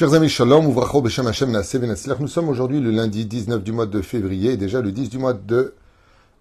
Chers 0.00 0.14
amis, 0.14 0.30
shalom, 0.30 0.66
ouvracho 0.66 1.02
b'shem 1.02 1.26
Hashem. 1.26 1.62
Nous 2.20 2.28
sommes 2.28 2.48
aujourd'hui 2.48 2.80
le 2.80 2.90
lundi 2.90 3.26
19 3.26 3.62
du 3.62 3.70
mois 3.70 3.84
de 3.84 4.00
février 4.00 4.52
et 4.52 4.56
déjà 4.56 4.80
le 4.80 4.92
10 4.92 5.10
du 5.10 5.18
mois 5.18 5.34
de 5.34 5.74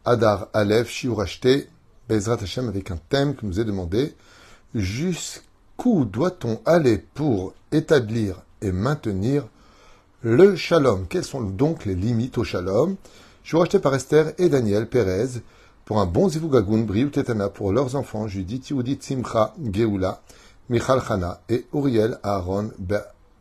Adar 0.06 0.48
Aleph, 0.54 0.90
Shiur 0.90 1.20
acheté, 1.20 1.68
Bezrat 2.08 2.38
Hashem 2.42 2.70
avec 2.70 2.90
un 2.90 2.98
thème 3.10 3.36
que 3.36 3.46
nous 3.46 3.60
est 3.60 3.66
demandé. 3.66 4.16
Jusqu'où 4.74 6.06
doit-on 6.06 6.62
aller 6.66 7.00
pour 7.00 7.54
établir 7.74 8.44
et 8.62 8.72
maintenir 8.72 9.44
le 10.22 10.56
shalom? 10.56 11.06
Quelles 11.10 11.26
sont 11.26 11.42
donc 11.42 11.84
les 11.84 11.96
limites 11.96 12.38
au 12.38 12.46
shalom? 12.46 12.96
Shiur 13.44 13.64
acheté 13.64 13.80
par 13.80 13.94
Esther 13.94 14.32
et 14.38 14.48
Daniel 14.48 14.88
Pérez 14.88 15.42
pour 15.84 16.00
un 16.00 16.06
bon 16.06 16.30
zivugagun, 16.30 16.84
briou 16.84 17.10
tetana 17.10 17.50
pour 17.50 17.74
leurs 17.74 17.98
enfants, 17.98 18.26
Judith, 18.26 18.70
Yehudit, 18.70 19.00
Simcha, 19.02 19.54
Geoula, 19.62 20.22
Michal 20.70 21.02
Chana 21.06 21.42
et 21.50 21.66
Uriel, 21.74 22.20
Aaron, 22.24 22.72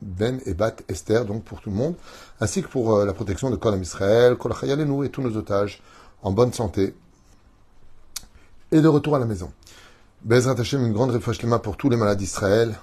ben 0.02 0.40
et 0.46 0.54
Bat 0.54 0.76
Esther, 0.88 1.24
donc 1.24 1.44
pour 1.44 1.60
tout 1.60 1.70
le 1.70 1.76
monde, 1.76 1.94
ainsi 2.40 2.62
que 2.62 2.68
pour 2.68 2.96
euh, 2.96 3.04
la 3.04 3.12
protection 3.12 3.50
de 3.50 3.56
Kolam 3.56 3.82
Israël, 3.82 4.36
Kol 4.36 4.52
nous 4.86 5.04
et 5.04 5.10
tous 5.10 5.22
nos 5.22 5.36
otages 5.36 5.82
en 6.22 6.32
bonne 6.32 6.52
santé 6.52 6.94
et 8.70 8.80
de 8.80 8.88
retour 8.88 9.16
à 9.16 9.18
la 9.18 9.26
maison. 9.26 9.52
Bezrat 10.22 10.58
Hashem, 10.58 10.84
une 10.84 10.92
grande 10.92 11.10
réflexion 11.10 11.58
pour 11.58 11.76
tous 11.76 11.88
les 11.90 11.96
malades 11.96 12.18
d'Israël. 12.18 12.76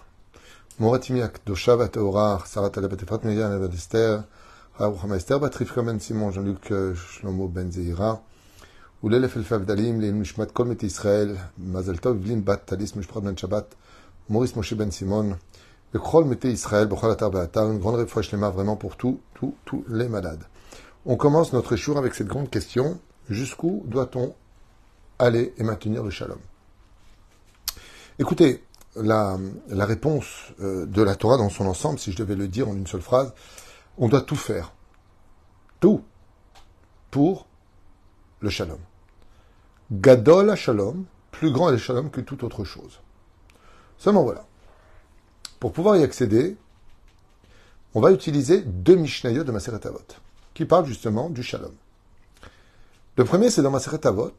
Moratimiak, 0.80 1.46
Doshav, 1.46 1.90
Teora, 1.90 2.42
Sarat 2.46 2.72
Alabetefat, 2.76 3.20
Miriam, 3.24 3.52
Avad 3.52 3.74
Esther, 3.74 4.24
Raouchama 4.78 5.16
Esther, 5.16 5.40
Batrif 5.40 5.74
Kamen, 5.74 6.00
Simon, 6.00 6.32
Jean-Luc, 6.32 6.72
euh, 6.72 6.96
Shlomo, 6.96 7.48
Ben 7.48 7.72
Zeira, 7.72 8.22
Kol 9.02 10.68
Met 10.68 10.84
Israël, 10.84 11.38
Mazel 11.58 12.00
Tov, 12.00 12.18
Vlin 12.18 12.38
Bat, 12.38 12.58
Talis, 12.66 12.94
Mishprat 12.96 13.22
Ben 13.22 13.38
Shabbat, 13.38 13.68
Maurice 14.30 14.56
Moshe 14.56 14.74
Ben 14.74 14.92
Simon, 14.92 15.38
le 15.96 16.26
Mete 16.26 16.46
Israël, 16.46 16.90
une 16.92 17.80
grande 17.80 17.96
réflexion 17.96 18.38
vraiment 18.52 18.76
pour 18.76 18.98
tous, 18.98 19.20
les 19.88 20.10
malades. 20.10 20.44
On 21.06 21.16
commence 21.16 21.54
notre 21.54 21.74
échour 21.74 21.98
avec 21.98 22.14
cette 22.16 22.28
grande 22.28 22.50
question 22.50 23.00
jusqu'où 23.30 23.84
doit-on 23.86 24.36
aller 25.20 25.54
et 25.58 25.64
maintenir 25.64 26.04
le 26.04 26.10
shalom? 26.10 26.40
Écoutez, 28.20 28.64
la, 28.96 29.38
la 29.68 29.86
réponse 29.86 30.52
euh, 30.62 30.86
de 30.86 31.02
la 31.02 31.16
Torah 31.16 31.38
dans 31.38 31.50
son 31.50 31.66
ensemble, 31.66 32.00
si 32.00 32.12
je 32.12 32.18
devais 32.18 32.36
le 32.36 32.48
dire 32.48 32.68
en 32.70 32.74
une 32.74 32.88
seule 32.88 33.02
phrase, 33.02 33.34
on 33.98 34.08
doit 34.08 34.22
tout 34.22 34.36
faire. 34.36 34.74
Tout 35.80 36.02
pour 37.12 37.48
le 38.40 38.50
shalom. 38.50 38.80
Gadol 39.92 40.56
shalom, 40.56 41.06
plus 41.32 41.52
grand 41.52 41.70
est 41.70 41.74
le 41.74 41.78
shalom 41.78 42.10
que 42.10 42.22
toute 42.22 42.44
autre 42.44 42.64
chose. 42.64 43.00
Seulement 43.98 44.24
voilà. 44.24 44.46
Pour 45.66 45.74
pouvoir 45.74 45.98
y 45.98 46.04
accéder, 46.04 46.58
on 47.96 48.00
va 48.00 48.12
utiliser 48.12 48.62
deux 48.62 48.98
Mishnayot 48.98 49.44
de 49.44 49.52
Maseret 49.52 49.88
Avot, 49.88 50.06
qui 50.54 50.64
parlent 50.64 50.86
justement 50.86 51.32
du 51.32 51.42
Shalom. 51.42 51.74
Le 53.18 53.26
premier, 53.26 53.50
c'est 53.50 53.64
dans 53.64 53.72
Maseret 53.72 54.06
Avot, 54.06 54.38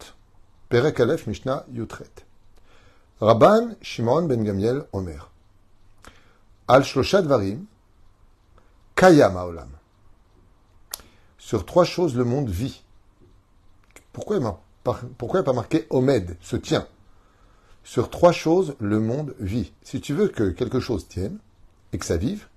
Perek 0.68 1.00
Aleph 1.00 1.26
Mishnah 1.26 1.66
Yutret. 1.72 2.12
Rabban 3.20 3.70
Shimon 3.82 4.22
ben 4.22 4.44
Gamiel 4.44 4.84
Omer. 4.92 5.32
Al 6.68 6.84
Shloshat 6.84 7.22
Varim, 7.22 7.64
Kayam. 8.94 9.36
Sur 11.38 11.66
trois 11.66 11.84
choses, 11.84 12.14
le 12.14 12.22
monde 12.22 12.50
vit. 12.50 12.84
Pourquoi 14.12 14.36
a 14.36 15.42
pas 15.42 15.52
marqué 15.52 15.88
Omed, 15.90 16.36
se 16.40 16.54
tient? 16.54 16.86
Sur 17.86 18.10
trois 18.10 18.32
choses, 18.32 18.74
le 18.80 18.98
monde 18.98 19.36
vit. 19.38 19.72
Si 19.80 20.00
tu 20.00 20.12
veux 20.12 20.26
que 20.26 20.50
quelque 20.50 20.80
chose 20.80 21.06
tienne 21.06 21.38
et 21.92 21.98
que 21.98 22.04
ça 22.04 22.16
vive, 22.16 22.48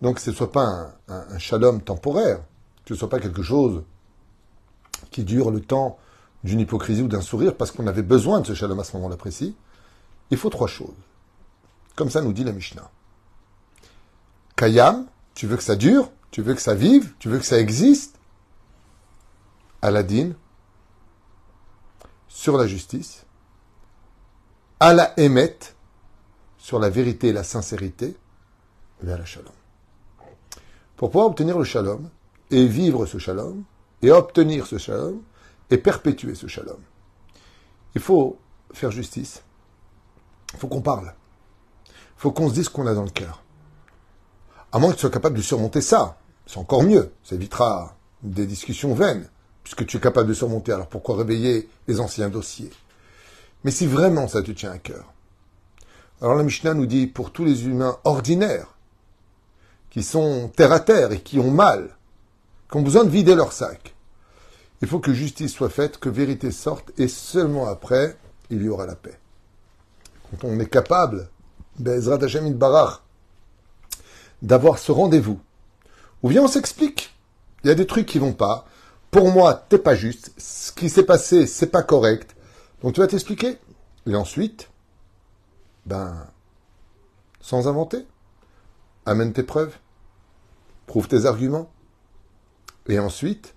donc 0.00 0.16
que 0.16 0.22
ce 0.22 0.30
ne 0.30 0.34
soit 0.34 0.50
pas 0.50 0.94
un, 1.08 1.38
shalom 1.38 1.82
temporaire, 1.82 2.38
que 2.38 2.88
ce 2.88 2.94
ne 2.94 2.98
soit 3.00 3.10
pas 3.10 3.20
quelque 3.20 3.42
chose 3.42 3.84
qui 5.10 5.24
dure 5.24 5.50
le 5.50 5.60
temps 5.60 5.98
d'une 6.42 6.58
hypocrisie 6.58 7.02
ou 7.02 7.06
d'un 7.06 7.20
sourire 7.20 7.54
parce 7.54 7.70
qu'on 7.70 7.86
avait 7.86 8.02
besoin 8.02 8.40
de 8.40 8.46
ce 8.46 8.54
shalom 8.54 8.80
à 8.80 8.84
ce 8.84 8.96
moment-là 8.96 9.18
précis, 9.18 9.54
il 10.30 10.38
faut 10.38 10.48
trois 10.48 10.68
choses. 10.68 10.88
Comme 11.94 12.08
ça 12.08 12.22
nous 12.22 12.32
dit 12.32 12.42
la 12.42 12.52
Mishnah. 12.52 12.90
Kayam, 14.56 15.04
tu 15.34 15.46
veux 15.46 15.58
que 15.58 15.62
ça 15.62 15.76
dure, 15.76 16.10
tu 16.30 16.40
veux 16.40 16.54
que 16.54 16.62
ça 16.62 16.74
vive, 16.74 17.12
tu 17.18 17.28
veux 17.28 17.38
que 17.38 17.44
ça 17.44 17.58
existe. 17.58 18.18
Aladdin, 19.82 20.32
sur 22.26 22.56
la 22.56 22.66
justice 22.66 23.26
à 24.82 24.94
la 24.94 25.16
émet 25.16 25.56
sur 26.58 26.80
la 26.80 26.90
vérité 26.90 27.28
et 27.28 27.32
la 27.32 27.44
sincérité 27.44 28.16
vers 29.00 29.16
la 29.16 29.24
shalom. 29.24 29.52
Pour 30.96 31.12
pouvoir 31.12 31.28
obtenir 31.28 31.56
le 31.56 31.62
shalom 31.62 32.10
et 32.50 32.66
vivre 32.66 33.06
ce 33.06 33.18
shalom 33.18 33.62
et 34.02 34.10
obtenir 34.10 34.66
ce 34.66 34.78
shalom 34.78 35.22
et 35.70 35.78
perpétuer 35.78 36.34
ce 36.34 36.48
shalom, 36.48 36.80
il 37.94 38.00
faut 38.00 38.40
faire 38.72 38.90
justice. 38.90 39.44
Il 40.52 40.58
faut 40.58 40.66
qu'on 40.66 40.82
parle. 40.82 41.14
Il 41.86 41.92
faut 42.16 42.32
qu'on 42.32 42.48
se 42.48 42.54
dise 42.54 42.64
ce 42.64 42.70
qu'on 42.70 42.88
a 42.88 42.94
dans 42.94 43.04
le 43.04 43.10
cœur. 43.10 43.44
À 44.72 44.80
moins 44.80 44.90
que 44.90 44.96
tu 44.96 45.02
sois 45.02 45.10
capable 45.10 45.36
de 45.36 45.42
surmonter 45.42 45.80
ça, 45.80 46.18
c'est 46.44 46.58
encore 46.58 46.82
mieux. 46.82 47.12
Ça 47.22 47.36
évitera 47.36 47.94
des 48.24 48.46
discussions 48.46 48.94
vaines, 48.94 49.30
puisque 49.62 49.86
tu 49.86 49.98
es 49.98 50.00
capable 50.00 50.28
de 50.28 50.34
surmonter. 50.34 50.72
Alors 50.72 50.88
pourquoi 50.88 51.18
réveiller 51.18 51.68
les 51.86 52.00
anciens 52.00 52.30
dossiers? 52.30 52.72
Mais 53.64 53.70
si 53.70 53.86
vraiment 53.86 54.28
ça 54.28 54.42
te 54.42 54.50
tient 54.50 54.72
à 54.72 54.78
cœur, 54.78 55.12
alors 56.20 56.36
la 56.36 56.44
Mishnah 56.44 56.74
nous 56.74 56.86
dit 56.86 57.06
pour 57.06 57.32
tous 57.32 57.44
les 57.44 57.66
humains 57.66 57.98
ordinaires, 58.04 58.74
qui 59.90 60.02
sont 60.02 60.50
terre 60.56 60.72
à 60.72 60.80
terre 60.80 61.12
et 61.12 61.20
qui 61.20 61.38
ont 61.38 61.50
mal, 61.50 61.96
qui 62.70 62.76
ont 62.78 62.82
besoin 62.82 63.04
de 63.04 63.10
vider 63.10 63.34
leur 63.34 63.52
sac, 63.52 63.94
il 64.80 64.88
faut 64.88 64.98
que 64.98 65.12
justice 65.12 65.52
soit 65.52 65.68
faite, 65.68 65.98
que 65.98 66.08
vérité 66.08 66.50
sorte, 66.50 66.92
et 66.98 67.08
seulement 67.08 67.68
après, 67.68 68.16
il 68.50 68.62
y 68.62 68.68
aura 68.68 68.86
la 68.86 68.96
paix. 68.96 69.18
Quand 70.30 70.48
on 70.48 70.58
est 70.58 70.68
capable, 70.68 71.28
Bezrat 71.78 72.22
Hashem 72.22 72.52
Barach, 72.54 73.00
d'avoir 74.42 74.78
ce 74.78 74.90
rendez-vous, 74.90 75.40
où 76.22 76.28
bien 76.28 76.42
on 76.42 76.48
s'explique, 76.48 77.14
il 77.62 77.68
y 77.68 77.70
a 77.70 77.76
des 77.76 77.86
trucs 77.86 78.06
qui 78.06 78.18
vont 78.18 78.32
pas, 78.32 78.66
pour 79.10 79.30
moi, 79.30 79.66
t'es 79.68 79.78
pas 79.78 79.94
juste, 79.94 80.32
ce 80.36 80.72
qui 80.72 80.88
s'est 80.88 81.04
passé, 81.04 81.46
c'est 81.46 81.66
pas 81.66 81.82
correct, 81.82 82.34
donc 82.82 82.94
tu 82.94 83.00
vas 83.00 83.06
t'expliquer. 83.06 83.58
Et 84.06 84.16
ensuite, 84.16 84.70
ben, 85.86 86.26
sans 87.40 87.68
inventer, 87.68 88.06
amène 89.06 89.32
tes 89.32 89.42
preuves, 89.42 89.76
prouve 90.86 91.08
tes 91.08 91.26
arguments. 91.26 91.70
Et 92.88 92.98
ensuite, 92.98 93.54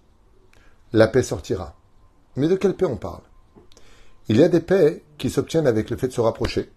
la 0.93 1.07
paix 1.07 1.23
sortira. 1.23 1.75
Mais 2.35 2.47
de 2.47 2.55
quelle 2.55 2.75
paix 2.75 2.85
on 2.85 2.97
parle? 2.97 3.23
Il 4.27 4.37
y 4.37 4.43
a 4.43 4.49
des 4.49 4.59
paix 4.59 5.03
qui 5.17 5.29
s'obtiennent 5.29 5.67
avec 5.67 5.89
le 5.89 5.97
fait 5.97 6.07
de 6.07 6.13
se 6.13 6.21
rapprocher. 6.21 6.71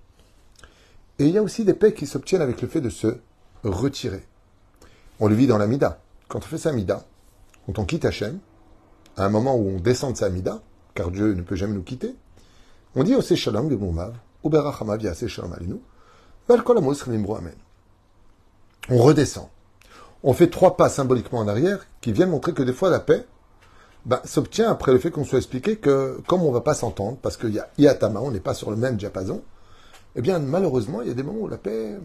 Et 1.18 1.26
il 1.26 1.30
y 1.30 1.38
a 1.38 1.42
aussi 1.42 1.64
des 1.64 1.74
paix 1.74 1.92
qui 1.92 2.06
s'obtiennent 2.06 2.42
avec 2.42 2.62
le 2.62 2.68
fait 2.68 2.80
de 2.80 2.90
se 2.90 3.18
retirer. 3.64 4.24
On 5.20 5.28
le 5.28 5.34
vit 5.34 5.46
dans 5.46 5.58
la 5.58 5.66
Mida. 5.66 6.00
Quand 6.28 6.38
on 6.38 6.42
fait 6.42 6.58
sa 6.58 6.72
Mida, 6.72 7.04
quand 7.66 7.78
on 7.78 7.84
quitte 7.84 8.04
Hachem, 8.04 8.38
à 9.16 9.24
un 9.24 9.30
moment 9.30 9.56
où 9.56 9.68
on 9.68 9.80
descend 9.80 10.12
de 10.12 10.18
sa 10.18 10.30
Mida, 10.30 10.62
car 10.94 11.10
Dieu 11.10 11.32
ne 11.32 11.42
peut 11.42 11.56
jamais 11.56 11.74
nous 11.74 11.82
quitter, 11.82 12.14
on 12.94 13.02
dit 13.02 13.14
aussi 13.14 13.36
shalom 13.36 13.70
ou 13.72 14.50
shalom 14.50 15.52
alinu, 15.52 15.80
amen. 16.50 17.54
On 18.90 18.98
redescend. 18.98 19.48
On 20.22 20.32
fait 20.32 20.48
trois 20.48 20.76
pas 20.76 20.88
symboliquement 20.88 21.40
en 21.40 21.48
arrière 21.48 21.86
qui 22.00 22.12
viennent 22.12 22.30
montrer 22.30 22.52
que 22.52 22.62
des 22.62 22.72
fois 22.72 22.90
la 22.90 23.00
paix 23.00 23.26
ben, 24.06 24.20
s'obtient 24.24 24.70
après 24.70 24.92
le 24.92 24.98
fait 24.98 25.10
qu'on 25.10 25.24
soit 25.24 25.38
expliqué 25.38 25.76
que 25.76 26.20
comme 26.26 26.42
on 26.42 26.48
ne 26.48 26.54
va 26.54 26.60
pas 26.60 26.74
s'entendre, 26.74 27.18
parce 27.20 27.36
qu'il 27.36 27.50
y 27.50 27.58
a 27.58 27.68
Iatama, 27.78 28.20
on 28.20 28.30
n'est 28.30 28.40
pas 28.40 28.54
sur 28.54 28.70
le 28.70 28.76
même 28.76 28.96
diapason, 28.96 29.42
eh 30.16 30.22
bien 30.22 30.38
malheureusement 30.38 31.02
il 31.02 31.08
y 31.08 31.10
a 31.10 31.14
des 31.14 31.22
moments 31.22 31.40
où 31.40 31.48
la 31.48 31.58
paix, 31.58 31.98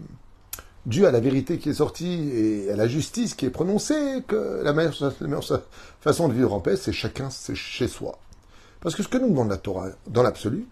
due 0.86 1.06
à 1.06 1.10
la 1.10 1.20
vérité 1.20 1.58
qui 1.58 1.70
est 1.70 1.74
sortie 1.74 2.30
et 2.34 2.70
à 2.70 2.76
la 2.76 2.86
justice 2.86 3.34
qui 3.34 3.46
est 3.46 3.50
prononcée, 3.50 4.22
que 4.28 4.60
la 4.62 4.72
meilleure, 4.72 4.94
la 5.20 5.26
meilleure 5.26 5.62
façon 6.00 6.28
de 6.28 6.34
vivre 6.34 6.52
en 6.52 6.60
paix, 6.60 6.76
c'est 6.76 6.92
chacun 6.92 7.30
chez 7.30 7.88
soi. 7.88 8.18
Parce 8.84 8.94
que 8.94 9.02
ce 9.02 9.08
que 9.08 9.16
nous 9.16 9.30
demande 9.30 9.48
la 9.48 9.56
Torah, 9.56 9.88
dans 10.06 10.22
l'absolu, 10.22 10.66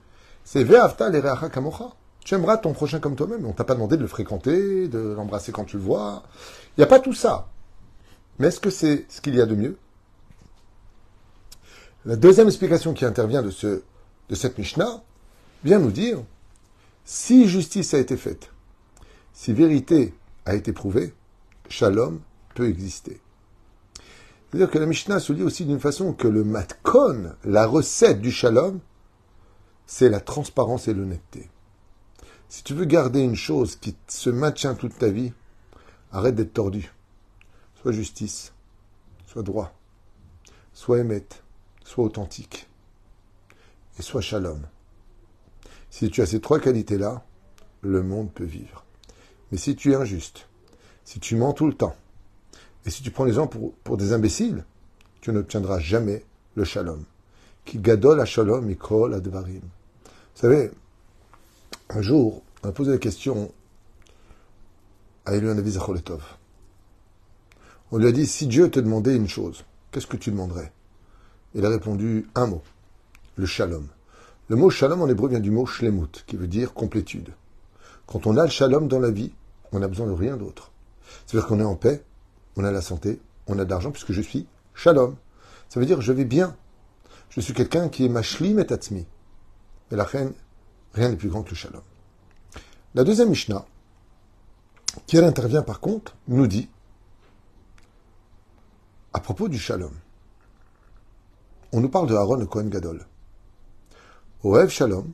c'est 0.44 0.62
Ve'afta 0.62 1.08
le 1.08 1.48
kamocha. 1.48 1.94
Tu 2.20 2.34
aimeras 2.34 2.58
ton 2.58 2.74
prochain 2.74 3.00
comme 3.00 3.16
toi-même. 3.16 3.46
On 3.46 3.52
t'a 3.52 3.64
pas 3.64 3.74
demandé 3.74 3.96
de 3.96 4.02
le 4.02 4.06
fréquenter, 4.06 4.86
de 4.86 4.98
l'embrasser 4.98 5.50
quand 5.50 5.64
tu 5.64 5.78
le 5.78 5.82
vois. 5.82 6.22
Il 6.76 6.80
n'y 6.80 6.84
a 6.84 6.86
pas 6.86 7.00
tout 7.00 7.14
ça. 7.14 7.48
Mais 8.38 8.48
est-ce 8.48 8.60
que 8.60 8.68
c'est 8.68 9.06
ce 9.08 9.22
qu'il 9.22 9.34
y 9.34 9.40
a 9.40 9.46
de 9.46 9.54
mieux? 9.54 9.78
La 12.04 12.16
deuxième 12.16 12.48
explication 12.48 12.92
qui 12.92 13.06
intervient 13.06 13.42
de, 13.42 13.50
ce, 13.50 13.82
de 14.28 14.34
cette 14.34 14.58
Mishnah 14.58 15.02
vient 15.64 15.78
nous 15.78 15.90
dire 15.90 16.18
si 17.06 17.48
justice 17.48 17.94
a 17.94 17.98
été 17.98 18.16
faite, 18.18 18.50
si 19.32 19.54
vérité 19.54 20.14
a 20.44 20.54
été 20.54 20.72
prouvée, 20.72 21.14
shalom 21.68 22.20
peut 22.54 22.68
exister. 22.68 23.20
C'est-à-dire 24.52 24.70
que 24.70 24.78
la 24.78 24.86
Mishnah 24.86 25.18
se 25.18 25.32
lit 25.32 25.42
aussi 25.42 25.64
d'une 25.64 25.80
façon 25.80 26.12
que 26.12 26.28
le 26.28 26.44
matkon, 26.44 27.32
la 27.44 27.66
recette 27.66 28.20
du 28.20 28.30
shalom, 28.30 28.80
c'est 29.86 30.10
la 30.10 30.20
transparence 30.20 30.88
et 30.88 30.94
l'honnêteté. 30.94 31.50
Si 32.48 32.62
tu 32.62 32.74
veux 32.74 32.84
garder 32.84 33.20
une 33.20 33.34
chose 33.34 33.76
qui 33.76 33.96
se 34.08 34.30
maintient 34.30 34.74
toute 34.74 34.98
ta 34.98 35.08
vie, 35.08 35.32
Arrête 36.14 36.34
d'être 36.34 36.52
tordu. 36.52 36.92
Sois 37.80 37.92
justice, 37.92 38.52
sois 39.26 39.42
droit, 39.42 39.72
sois 40.74 40.98
émette, 40.98 41.42
sois 41.84 42.04
authentique 42.04 42.68
et 43.98 44.02
sois 44.02 44.20
shalom. 44.20 44.60
Si 45.88 46.10
tu 46.10 46.20
as 46.20 46.26
ces 46.26 46.40
trois 46.40 46.60
qualités-là, 46.60 47.24
le 47.80 48.02
monde 48.02 48.30
peut 48.30 48.44
vivre. 48.44 48.84
Mais 49.50 49.58
si 49.58 49.74
tu 49.74 49.92
es 49.92 49.94
injuste, 49.94 50.48
si 51.04 51.18
tu 51.18 51.34
mens 51.34 51.54
tout 51.54 51.66
le 51.66 51.74
temps, 51.74 51.96
et 52.84 52.90
si 52.90 53.02
tu 53.02 53.10
prends 53.10 53.24
les 53.24 53.34
gens 53.34 53.46
pour, 53.46 53.96
des 53.96 54.12
imbéciles, 54.12 54.64
tu 55.20 55.32
n'obtiendras 55.32 55.78
jamais 55.78 56.24
le 56.56 56.64
shalom. 56.64 57.04
Qui 57.64 57.78
gadol 57.78 58.20
a 58.20 58.24
shalom 58.24 58.64
mikol 58.64 59.14
advarim. 59.14 59.62
Vous 60.04 60.40
savez, 60.40 60.70
un 61.90 62.02
jour, 62.02 62.42
on 62.62 62.68
a 62.68 62.72
posé 62.72 62.90
la 62.90 62.98
question 62.98 63.52
à 65.24 65.34
Elion 65.34 65.56
Zacholetov. 65.64 66.22
On 67.92 67.98
lui 67.98 68.06
a 68.08 68.12
dit, 68.12 68.26
si 68.26 68.46
Dieu 68.46 68.70
te 68.70 68.80
demandait 68.80 69.14
une 69.14 69.28
chose, 69.28 69.64
qu'est-ce 69.90 70.06
que 70.06 70.16
tu 70.16 70.30
demanderais? 70.30 70.72
Il 71.54 71.64
a 71.64 71.68
répondu 71.68 72.26
un 72.34 72.46
mot, 72.46 72.62
le 73.36 73.46
shalom. 73.46 73.86
Le 74.48 74.56
mot 74.56 74.70
shalom 74.70 75.02
en 75.02 75.08
hébreu 75.08 75.28
vient 75.28 75.40
du 75.40 75.50
mot 75.50 75.66
shlemut, 75.66 76.24
qui 76.26 76.36
veut 76.36 76.48
dire 76.48 76.72
complétude. 76.74 77.28
Quand 78.06 78.26
on 78.26 78.36
a 78.36 78.44
le 78.44 78.50
shalom 78.50 78.88
dans 78.88 78.98
la 78.98 79.10
vie, 79.10 79.32
on 79.70 79.78
n'a 79.78 79.88
besoin 79.88 80.06
de 80.06 80.12
rien 80.12 80.36
d'autre. 80.36 80.72
C'est-à-dire 81.26 81.46
qu'on 81.46 81.60
est 81.60 81.64
en 81.64 81.76
paix, 81.76 82.02
on 82.56 82.64
a 82.64 82.70
la 82.70 82.82
santé, 82.82 83.20
on 83.46 83.58
a 83.58 83.64
de 83.64 83.70
l'argent, 83.70 83.90
puisque 83.90 84.12
je 84.12 84.20
suis 84.20 84.46
shalom. 84.74 85.16
Ça 85.68 85.80
veut 85.80 85.86
dire 85.86 86.00
je 86.00 86.12
vais 86.12 86.24
bien. 86.24 86.56
Je 87.30 87.40
suis 87.40 87.54
quelqu'un 87.54 87.88
qui 87.88 88.04
est 88.04 88.08
mashlim 88.08 88.58
et 88.58 88.66
tatsmi. 88.66 89.06
Mais 89.90 89.96
la 89.96 90.04
reine, 90.04 90.32
rien 90.92 91.08
n'est 91.08 91.16
plus 91.16 91.28
grand 91.28 91.42
que 91.42 91.50
le 91.50 91.56
shalom. 91.56 91.82
La 92.94 93.04
deuxième 93.04 93.30
Mishnah, 93.30 93.64
qui 95.06 95.16
elle 95.16 95.24
intervient 95.24 95.62
par 95.62 95.80
contre, 95.80 96.14
nous 96.28 96.46
dit, 96.46 96.68
à 99.14 99.20
propos 99.20 99.48
du 99.48 99.58
shalom, 99.58 99.92
on 101.72 101.80
nous 101.80 101.88
parle 101.88 102.06
de 102.06 102.14
Aaron 102.14 102.36
le 102.36 102.46
Kohen 102.46 102.68
Gadol. 102.68 103.06
Oev 104.44 104.68
shalom, 104.68 105.10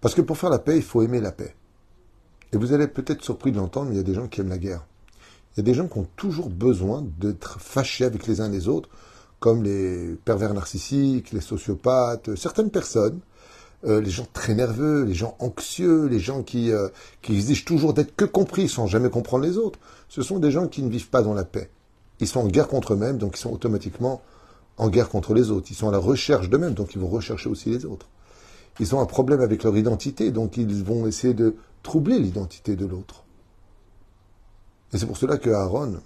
parce 0.00 0.14
que 0.14 0.20
pour 0.20 0.36
faire 0.36 0.50
la 0.50 0.58
paix, 0.58 0.76
il 0.76 0.82
faut 0.82 1.00
aimer 1.00 1.20
la 1.20 1.32
paix. 1.32 1.56
Et 2.52 2.58
vous 2.58 2.74
allez 2.74 2.86
peut-être 2.86 3.24
surpris 3.24 3.52
de 3.52 3.56
l'entendre, 3.56 3.88
mais 3.88 3.94
il 3.94 3.96
y 3.96 4.00
a 4.00 4.04
des 4.04 4.12
gens 4.12 4.28
qui 4.28 4.42
aiment 4.42 4.50
la 4.50 4.58
guerre. 4.58 4.84
Il 5.54 5.60
y 5.60 5.60
a 5.60 5.64
des 5.64 5.74
gens 5.74 5.86
qui 5.86 5.98
ont 5.98 6.08
toujours 6.16 6.50
besoin 6.50 7.04
d'être 7.20 7.60
fâchés 7.60 8.04
avec 8.04 8.26
les 8.26 8.40
uns 8.40 8.48
les 8.48 8.66
autres, 8.66 8.88
comme 9.38 9.62
les 9.62 10.16
pervers 10.24 10.52
narcissiques, 10.52 11.32
les 11.32 11.40
sociopathes, 11.40 12.34
certaines 12.34 12.70
personnes, 12.70 13.20
euh, 13.86 14.00
les 14.00 14.10
gens 14.10 14.26
très 14.32 14.54
nerveux, 14.54 15.04
les 15.04 15.14
gens 15.14 15.36
anxieux, 15.38 16.06
les 16.06 16.18
gens 16.18 16.42
qui, 16.42 16.72
euh, 16.72 16.88
qui 17.22 17.34
exigent 17.34 17.64
toujours 17.64 17.94
d'être 17.94 18.16
que 18.16 18.24
compris 18.24 18.68
sans 18.68 18.86
jamais 18.86 19.10
comprendre 19.10 19.44
les 19.44 19.58
autres. 19.58 19.78
Ce 20.08 20.22
sont 20.22 20.38
des 20.38 20.50
gens 20.50 20.66
qui 20.66 20.82
ne 20.82 20.90
vivent 20.90 21.10
pas 21.10 21.22
dans 21.22 21.34
la 21.34 21.44
paix. 21.44 21.70
Ils 22.20 22.26
sont 22.26 22.40
en 22.40 22.48
guerre 22.48 22.68
contre 22.68 22.94
eux-mêmes, 22.94 23.18
donc 23.18 23.36
ils 23.36 23.40
sont 23.40 23.52
automatiquement 23.52 24.22
en 24.76 24.88
guerre 24.88 25.08
contre 25.08 25.34
les 25.34 25.50
autres. 25.50 25.68
Ils 25.70 25.76
sont 25.76 25.88
à 25.88 25.92
la 25.92 25.98
recherche 25.98 26.48
d'eux-mêmes, 26.48 26.74
donc 26.74 26.94
ils 26.94 27.00
vont 27.00 27.08
rechercher 27.08 27.48
aussi 27.48 27.70
les 27.70 27.84
autres. 27.84 28.08
Ils 28.80 28.94
ont 28.94 29.00
un 29.00 29.06
problème 29.06 29.40
avec 29.40 29.62
leur 29.62 29.76
identité, 29.76 30.32
donc 30.32 30.56
ils 30.56 30.82
vont 30.82 31.06
essayer 31.06 31.34
de 31.34 31.54
troubler 31.82 32.18
l'identité 32.18 32.74
de 32.74 32.86
l'autre. 32.86 33.23
Et 34.94 34.98
c'est 34.98 35.06
pour 35.06 35.16
cela 35.16 35.38
que 35.38 35.50
Aaron, 35.50 36.00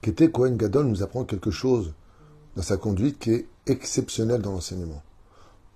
qui 0.00 0.10
était 0.10 0.30
Cohen 0.30 0.52
Gadol, 0.52 0.86
nous 0.86 1.02
apprend 1.02 1.24
quelque 1.24 1.50
chose 1.50 1.92
dans 2.54 2.62
sa 2.62 2.76
conduite 2.76 3.18
qui 3.18 3.32
est 3.32 3.48
exceptionnel 3.66 4.40
dans 4.40 4.52
l'enseignement. 4.52 5.02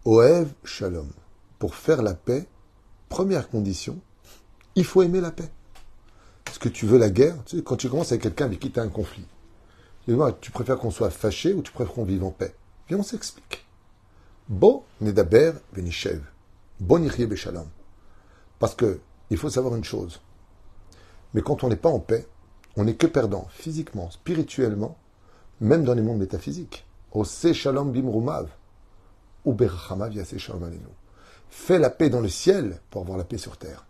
Oev 0.05 0.49
Shalom. 0.63 1.11
Pour 1.59 1.75
faire 1.75 2.03
la 2.03 2.15
paix, 2.15 2.47
première 3.09 3.51
condition, 3.51 3.99
il 4.77 4.85
faut 4.85 5.03
aimer 5.03 5.21
la 5.21 5.33
paix. 5.33 5.51
Est-ce 6.47 6.61
que 6.61 6.69
tu 6.69 6.87
veux 6.87 6.99
la 6.99 7.11
guerre 7.11 7.37
Quand 7.65 7.77
tu 7.77 7.89
commences 7.89 8.13
avec 8.13 8.23
quelqu'un 8.23 8.45
avec 8.45 8.61
qui 8.61 8.71
tu 8.71 8.79
as 8.79 8.85
un 8.85 8.89
conflit, 8.89 9.27
tu 10.41 10.51
préfères 10.53 10.79
qu'on 10.79 10.91
soit 10.93 11.11
fâché 11.11 11.53
ou 11.53 11.63
tu 11.63 11.73
préfères 11.73 11.95
qu'on 11.95 12.05
vive 12.05 12.23
en 12.23 12.31
paix 12.31 12.55
Viens, 12.89 12.99
on 12.99 13.03
s'explique. 13.03 13.67
Bo 14.49 14.85
nedaber 15.01 15.53
venishev. 15.73 16.21
Bon 16.79 17.09
beshalom. 17.29 17.67
Parce 18.61 18.77
que 18.77 19.01
il 19.31 19.37
faut 19.37 19.51
savoir 19.51 19.75
une 19.75 19.85
chose. 19.85 20.21
Mais 21.35 21.43
quand 21.43 21.65
on 21.65 21.69
n'est 21.69 21.77
pas 21.77 21.89
en 21.89 22.01
paix, 22.01 22.27
on 22.77 22.85
n'est 22.85 22.95
que 22.95 23.07
perdant, 23.07 23.47
physiquement, 23.51 24.11
spirituellement, 24.11 24.97
même 25.61 25.85
dans 25.85 25.95
les 25.95 26.03
mondes 26.03 26.19
métaphysiques. 26.19 26.85
Ose 27.13 27.53
shalom 27.53 27.93
bimrumav. 27.93 28.49
Fais 31.51 31.79
la 31.79 31.91
paix 31.91 32.09
dans 32.09 32.21
le 32.21 32.29
ciel 32.29 32.81
pour 32.91 33.03
avoir 33.03 33.19
la 33.19 33.25
paix 33.25 33.39
sur 33.39 33.57
terre. 33.57 33.85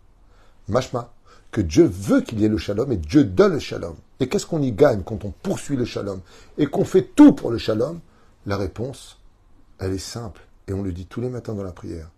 Mashma, 0.67 1.13
que 1.51 1.61
Dieu 1.61 1.85
veut 1.85 2.21
qu'il 2.21 2.39
y 2.39 2.45
ait 2.45 2.49
le 2.49 2.57
shalom 2.57 2.91
et 2.91 2.97
Dieu 2.97 3.23
donne 3.23 3.53
le 3.53 3.59
shalom. 3.59 3.95
Et 4.19 4.27
qu'est-ce 4.27 4.45
qu'on 4.45 4.61
y 4.61 4.71
gagne 4.71 5.03
quand 5.03 5.23
on 5.25 5.31
poursuit 5.31 5.77
le 5.77 5.85
shalom 5.85 6.21
et 6.57 6.65
qu'on 6.65 6.85
fait 6.85 7.03
tout 7.15 7.33
pour 7.33 7.51
le 7.51 7.57
shalom? 7.57 7.99
La 8.45 8.57
réponse, 8.57 9.19
elle 9.79 9.93
est 9.93 9.97
simple 9.97 10.41
et 10.67 10.73
on 10.73 10.81
le 10.81 10.91
dit 10.91 11.05
tous 11.05 11.21
les 11.21 11.29
matins 11.29 11.53
dans 11.53 11.63
la 11.63 11.71
prière. 11.71 12.09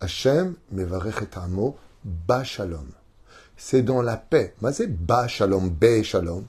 Hashem 0.00 0.54
mevarech 0.72 1.28
amo 1.36 1.76
ba 2.04 2.42
shalom 2.42 2.86
c'est 3.56 3.82
dans 3.82 4.02
la 4.02 4.16
paix. 4.16 4.54
Mais 4.60 4.72
c'est 4.72 4.88
ba 4.88 5.28
shalom, 5.28 5.70
be 5.70 6.02
shalom. 6.02 6.46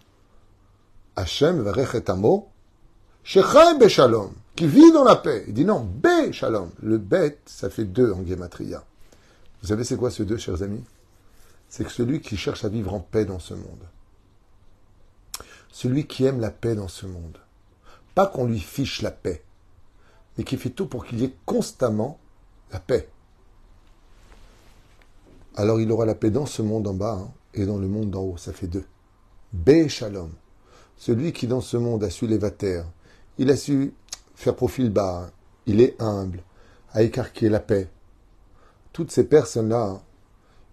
Hachem 1.15 1.61
varechet 1.61 2.09
amo, 2.09 2.49
shechay 3.23 3.77
be 3.79 3.87
shalom, 3.87 4.33
qui 4.55 4.67
vit 4.67 4.91
dans 4.91 5.03
la 5.03 5.15
paix. 5.15 5.45
Il 5.47 5.53
dit 5.53 5.65
non, 5.65 5.81
be 5.81 6.31
shalom. 6.31 6.71
Le 6.81 6.97
bet, 6.97 7.39
ça 7.45 7.69
fait 7.69 7.85
deux 7.85 8.11
en 8.11 8.25
gematria. 8.25 8.83
Vous 9.61 9.67
savez 9.67 9.83
c'est 9.83 9.97
quoi 9.97 10.11
ce 10.11 10.23
deux, 10.23 10.37
chers 10.37 10.61
amis? 10.61 10.83
C'est 11.69 11.83
que 11.83 11.91
celui 11.91 12.21
qui 12.21 12.37
cherche 12.37 12.63
à 12.63 12.69
vivre 12.69 12.93
en 12.93 12.99
paix 12.99 13.25
dans 13.25 13.39
ce 13.39 13.53
monde. 13.53 13.83
Celui 15.71 16.05
qui 16.07 16.25
aime 16.25 16.39
la 16.39 16.51
paix 16.51 16.75
dans 16.75 16.87
ce 16.87 17.05
monde. 17.05 17.37
Pas 18.13 18.27
qu'on 18.27 18.45
lui 18.45 18.59
fiche 18.59 19.01
la 19.01 19.11
paix, 19.11 19.43
mais 20.37 20.45
qui 20.45 20.55
fait 20.55 20.69
tout 20.69 20.85
pour 20.85 21.05
qu'il 21.05 21.19
y 21.19 21.25
ait 21.25 21.35
constamment 21.45 22.17
la 22.71 22.79
paix 22.79 23.09
alors 25.55 25.79
il 25.79 25.91
aura 25.91 26.05
la 26.05 26.15
paix 26.15 26.31
dans 26.31 26.45
ce 26.45 26.61
monde 26.61 26.87
en 26.87 26.93
bas 26.93 27.19
hein, 27.21 27.31
et 27.53 27.65
dans 27.65 27.77
le 27.77 27.87
monde 27.87 28.11
d'en 28.11 28.21
haut. 28.21 28.37
Ça 28.37 28.53
fait 28.53 28.67
deux. 28.67 28.83
Bé 29.53 29.87
Shalom. 29.89 30.31
Celui 30.97 31.33
qui 31.33 31.47
dans 31.47 31.61
ce 31.61 31.77
monde 31.77 32.03
a 32.03 32.09
su 32.09 32.27
l'évater, 32.27 32.83
il 33.37 33.49
a 33.49 33.57
su 33.57 33.93
faire 34.35 34.55
profil 34.55 34.89
bas, 34.89 35.29
il 35.65 35.81
est 35.81 36.01
humble, 36.01 36.43
a 36.93 37.03
écarqué 37.03 37.49
la 37.49 37.59
paix. 37.59 37.89
Toutes 38.93 39.11
ces 39.11 39.25
personnes-là, 39.25 39.83
hein, 39.83 40.01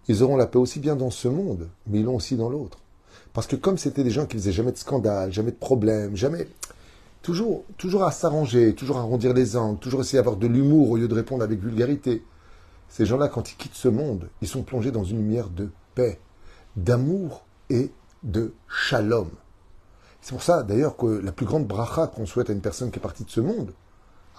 ils 0.09 0.23
auront 0.23 0.37
la 0.37 0.47
paix 0.47 0.59
aussi 0.59 0.79
bien 0.79 0.97
dans 0.97 1.11
ce 1.11 1.29
monde, 1.29 1.69
mais 1.87 2.01
ils 2.01 2.05
l'ont 2.05 2.17
aussi 2.17 2.37
dans 2.37 2.49
l'autre. 2.49 2.79
Parce 3.33 3.47
que 3.47 3.57
comme 3.57 3.79
c'était 3.79 4.05
des 4.05 4.11
gens 4.11 4.27
qui 4.27 4.37
faisaient 4.37 4.53
jamais 4.53 4.73
de 4.73 4.77
scandale, 4.77 5.33
jamais 5.33 5.51
de 5.51 5.57
problème, 5.57 6.17
jamais, 6.17 6.47
toujours, 7.23 7.65
toujours 7.79 8.05
à 8.05 8.13
s'arranger, 8.13 8.75
toujours 8.75 8.99
à 8.99 9.01
arrondir 9.01 9.33
les 9.33 9.57
angles, 9.57 9.79
toujours 9.79 10.03
essayer 10.03 10.19
d'avoir 10.19 10.37
de 10.37 10.47
l'humour 10.47 10.91
au 10.91 10.97
lieu 10.97 11.09
de 11.09 11.15
répondre 11.15 11.43
avec 11.43 11.61
vulgarité. 11.61 12.23
Ces 12.93 13.07
gens-là, 13.07 13.29
quand 13.29 13.51
ils 13.51 13.57
quittent 13.57 13.75
ce 13.75 13.89
monde, 13.89 14.29
ils 14.43 14.49
sont 14.49 14.65
plongés 14.65 14.91
dans 14.91 15.03
une 15.03 15.17
lumière 15.17 15.49
de 15.49 15.71
paix, 15.95 16.21
d'amour 16.77 17.43
et 17.71 17.91
de 18.23 18.53
shalom. 18.69 19.31
C'est 20.21 20.35
pour 20.35 20.43
ça, 20.43 20.63
d'ailleurs, 20.63 20.99
que 20.99 21.07
la 21.07 21.33
plus 21.33 21.47
grande 21.47 21.67
bracha 21.67 22.07
qu'on 22.07 22.27
souhaite 22.27 22.51
à 22.51 22.53
une 22.53 22.61
personne 22.61 22.91
qui 22.91 22.99
est 22.99 23.03
partie 23.03 23.25
de 23.25 23.31
ce 23.31 23.41
monde, 23.41 23.73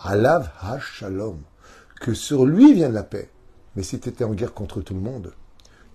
alav 0.03 0.51
ha-shalom, 0.61 1.39
que 1.99 2.13
sur 2.13 2.45
lui 2.45 2.75
vient 2.75 2.89
la 2.89 3.01
paix. 3.01 3.31
Mais 3.75 3.81
si 3.81 3.99
tu 3.99 4.09
étais 4.09 4.23
en 4.23 4.35
guerre 4.35 4.53
contre 4.53 4.81
tout 4.81 4.93
le 4.93 4.99
monde, 4.99 5.33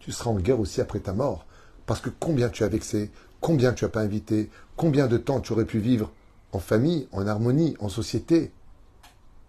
tu 0.00 0.10
seras 0.10 0.30
en 0.30 0.34
guerre 0.40 0.58
aussi 0.58 0.80
après 0.80 0.98
ta 0.98 1.12
mort. 1.12 1.46
Parce 1.86 2.00
que 2.00 2.10
combien 2.10 2.48
tu 2.48 2.64
as 2.64 2.68
vexé, 2.68 3.12
combien 3.40 3.72
tu 3.72 3.84
n'as 3.84 3.90
pas 3.90 4.00
invité, 4.00 4.50
combien 4.76 5.06
de 5.06 5.16
temps 5.16 5.38
tu 5.38 5.52
aurais 5.52 5.64
pu 5.64 5.78
vivre 5.78 6.10
en 6.50 6.58
famille, 6.58 7.06
en 7.12 7.24
harmonie, 7.24 7.76
en 7.78 7.88
société, 7.88 8.50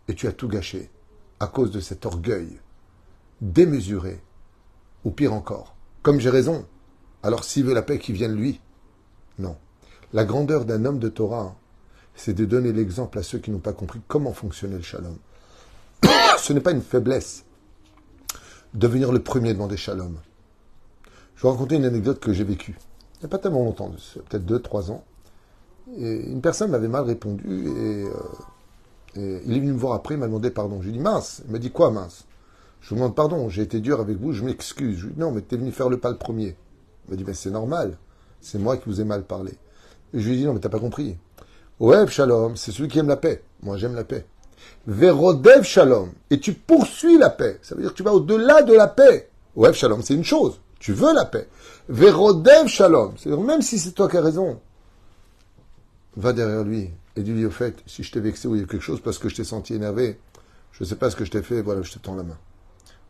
et 0.07 0.13
tu 0.13 0.27
as 0.27 0.31
tout 0.31 0.47
gâché 0.47 0.91
à 1.39 1.47
cause 1.47 1.71
de 1.71 1.79
cet 1.79 2.05
orgueil 2.05 2.59
démesuré, 3.41 4.21
ou 5.05 5.11
pire 5.11 5.33
encore, 5.33 5.75
comme 6.01 6.19
j'ai 6.19 6.29
raison, 6.29 6.65
alors 7.23 7.43
s'il 7.43 7.65
veut 7.65 7.73
la 7.73 7.81
paix, 7.81 7.99
qui 7.99 8.13
vienne 8.13 8.35
lui. 8.35 8.61
Non. 9.37 9.57
La 10.13 10.25
grandeur 10.25 10.65
d'un 10.65 10.85
homme 10.85 10.99
de 10.99 11.09
Torah, 11.09 11.55
c'est 12.15 12.33
de 12.33 12.45
donner 12.45 12.73
l'exemple 12.73 13.19
à 13.19 13.23
ceux 13.23 13.39
qui 13.39 13.51
n'ont 13.51 13.59
pas 13.59 13.73
compris 13.73 14.01
comment 14.07 14.33
fonctionnait 14.33 14.77
le 14.77 14.81
shalom. 14.81 15.17
Ce 16.39 16.53
n'est 16.53 16.61
pas 16.61 16.71
une 16.71 16.81
faiblesse. 16.81 17.45
Devenir 18.73 19.11
le 19.11 19.21
premier 19.21 19.53
demander 19.53 19.77
shalom. 19.77 20.17
Je 21.35 21.43
vais 21.43 21.49
raconter 21.49 21.75
une 21.75 21.85
anecdote 21.85 22.19
que 22.19 22.33
j'ai 22.33 22.43
vécue. 22.43 22.77
Il 23.15 23.19
n'y 23.21 23.25
a 23.25 23.29
pas 23.29 23.37
tellement 23.37 23.63
longtemps, 23.63 23.91
peut-être 24.29 24.45
deux, 24.45 24.59
trois 24.61 24.91
ans. 24.91 25.03
Et 25.97 26.29
une 26.29 26.41
personne 26.41 26.71
m'avait 26.71 26.87
mal 26.87 27.03
répondu 27.03 27.45
et, 27.47 28.05
euh, 28.05 28.11
et, 29.15 29.41
il 29.45 29.57
est 29.57 29.59
venu 29.59 29.73
me 29.73 29.77
voir 29.77 29.93
après, 29.93 30.15
il 30.15 30.19
m'a 30.19 30.27
demandé 30.27 30.51
pardon. 30.51 30.81
Je 30.81 30.87
lui 30.87 30.93
dit 30.93 30.99
mince. 30.99 31.41
Il 31.45 31.51
m'a 31.51 31.57
dit 31.57 31.71
quoi 31.71 31.91
mince? 31.91 32.25
Je 32.81 32.89
vous 32.89 32.95
demande 32.95 33.15
pardon, 33.15 33.49
j'ai 33.49 33.61
été 33.61 33.79
dur 33.79 33.99
avec 33.99 34.17
vous, 34.17 34.33
je 34.33 34.43
m'excuse. 34.43 34.97
Je 34.97 35.05
lui 35.07 35.13
dis, 35.13 35.19
non, 35.19 35.31
mais 35.31 35.41
tu 35.41 35.55
es 35.55 35.57
venu 35.57 35.71
faire 35.71 35.89
le 35.89 35.97
pas 35.97 36.09
le 36.09 36.17
premier. 36.17 36.55
Il 37.07 37.11
m'a 37.11 37.17
dit, 37.17 37.23
mais 37.25 37.33
c'est 37.33 37.51
normal, 37.51 37.97
c'est 38.41 38.59
moi 38.59 38.77
qui 38.77 38.83
vous 38.87 39.01
ai 39.01 39.03
mal 39.03 39.23
parlé. 39.23 39.53
Et 40.13 40.19
je 40.19 40.29
lui 40.29 40.37
dit, 40.37 40.45
non, 40.45 40.53
mais 40.53 40.59
t'as 40.59 40.69
pas 40.69 40.79
compris. 40.79 41.17
Oev 41.79 42.09
Shalom, 42.09 42.55
c'est 42.55 42.71
celui 42.71 42.89
qui 42.89 42.99
aime 42.99 43.07
la 43.07 43.17
paix. 43.17 43.43
Moi, 43.61 43.77
j'aime 43.77 43.95
la 43.95 44.03
paix. 44.03 44.25
Verodev 44.87 45.63
Shalom, 45.63 46.11
et 46.29 46.39
tu 46.39 46.53
poursuis 46.53 47.17
la 47.17 47.29
paix. 47.29 47.59
Ça 47.61 47.75
veut 47.75 47.81
dire 47.81 47.91
que 47.91 47.97
tu 47.97 48.03
vas 48.03 48.13
au-delà 48.13 48.63
de 48.63 48.73
la 48.73 48.87
paix. 48.87 49.29
Oev 49.55 49.73
Shalom, 49.73 50.01
c'est 50.01 50.15
une 50.15 50.23
chose. 50.23 50.59
Tu 50.79 50.93
veux 50.93 51.13
la 51.13 51.25
paix. 51.25 51.47
Verodev 51.87 52.67
Shalom. 52.67 53.13
C'est-à-dire, 53.17 53.43
même 53.43 53.61
si 53.61 53.79
c'est 53.79 53.91
toi 53.91 54.09
qui 54.09 54.17
as 54.17 54.21
raison, 54.21 54.59
va 56.15 56.33
derrière 56.33 56.63
lui 56.63 56.89
et 57.15 57.21
dis-lui 57.21 57.45
au 57.45 57.51
fait, 57.51 57.75
si 57.85 58.03
je 58.03 58.11
t'ai 58.11 58.19
vexé 58.19 58.47
ou 58.47 58.55
il 58.55 58.61
y 58.61 58.63
a 58.63 58.67
quelque 58.67 58.81
chose 58.81 59.01
parce 59.01 59.17
que 59.17 59.29
je 59.29 59.35
t'ai 59.35 59.43
senti 59.43 59.73
énervé, 59.73 60.19
je 60.71 60.83
ne 60.83 60.89
sais 60.89 60.95
pas 60.95 61.09
ce 61.09 61.15
que 61.15 61.25
je 61.25 61.31
t'ai 61.31 61.41
fait, 61.41 61.61
voilà, 61.61 61.81
je 61.81 61.91
te 61.91 61.99
tends 61.99 62.15
la 62.15 62.23
main. 62.23 62.37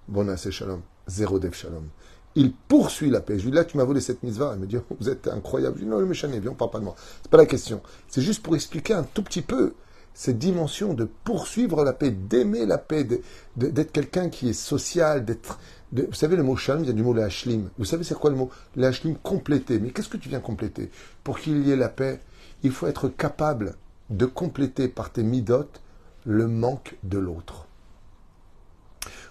Bon, 0.10 0.28
c'est 0.38 0.50
Shalom. 0.50 0.82
Zéro 1.06 1.38
Dev 1.38 1.54
Shalom. 1.54 1.88
Il 2.34 2.52
poursuit 2.52 3.12
la 3.12 3.22
paix. 3.22 3.38
Je 3.38 3.44
lui 3.44 3.52
dis, 3.52 3.58
là, 3.58 3.64
tu 3.64 3.78
m'as 3.78 3.84
volé 3.84 4.02
cette 4.02 4.24
mise-va. 4.24 4.54
Il 4.56 4.62
me 4.62 4.66
dit, 4.66 4.78
vous 5.00 5.08
êtes 5.08 5.28
incroyable. 5.28 5.76
Je 5.76 5.82
lui 5.82 5.86
dis, 5.86 5.92
non, 5.92 6.00
le 6.00 6.08
méchant 6.08 6.28
viens, 6.28 6.42
on 6.50 6.56
parle 6.56 6.72
pas 6.72 6.80
de 6.80 6.86
moi. 6.86 6.96
C'est 7.22 7.30
pas 7.30 7.38
la 7.38 7.46
question. 7.46 7.84
C'est 8.08 8.24
juste 8.24 8.42
pour 8.42 8.56
expliquer 8.56 8.96
un 8.96 9.04
tout 9.04 9.22
petit 9.22 9.44
peu 9.44 9.76
cette 10.16 10.40
dimension 10.40 10.96
de 10.96 11.08
poursuivre 11.24 11.84
la 11.84 11.94
paix, 11.94 12.10
d'aimer 12.10 12.66
la 12.66 12.80
paix, 12.80 13.08
d'être 13.56 13.92
quelqu'un 13.92 14.30
qui 14.30 14.50
est 14.50 14.54
social, 14.54 15.26
d'être... 15.26 15.60
vous 15.92 16.12
savez, 16.14 16.36
le 16.36 16.44
mot 16.44 16.56
shalom 16.56 16.82
vient 16.82 16.94
du 16.94 17.04
mot 17.04 17.16
hashlim. 17.16 17.70
Vous 17.78 17.86
savez, 17.86 18.04
c'est 18.04 18.18
quoi 18.18 18.32
le 18.32 18.36
mot? 18.36 18.50
Hashlim 18.82 19.16
compléter. 19.16 19.78
Mais 19.78 19.92
qu'est-ce 19.92 20.10
que 20.10 20.18
tu 20.18 20.28
viens 20.28 20.40
compléter? 20.40 20.90
Pour 21.24 21.40
qu'il 21.40 21.68
y 21.68 21.72
ait 21.72 21.76
la 21.76 21.90
paix, 21.90 22.20
il 22.64 22.72
faut 22.72 22.88
être 22.88 23.10
capable 23.10 23.76
de 24.10 24.26
compléter 24.26 24.88
par 24.88 25.12
tes 25.12 25.22
midotes 25.22 25.82
le 26.26 26.48
manque 26.48 26.98
de 27.04 27.20
l'autre. 27.20 27.68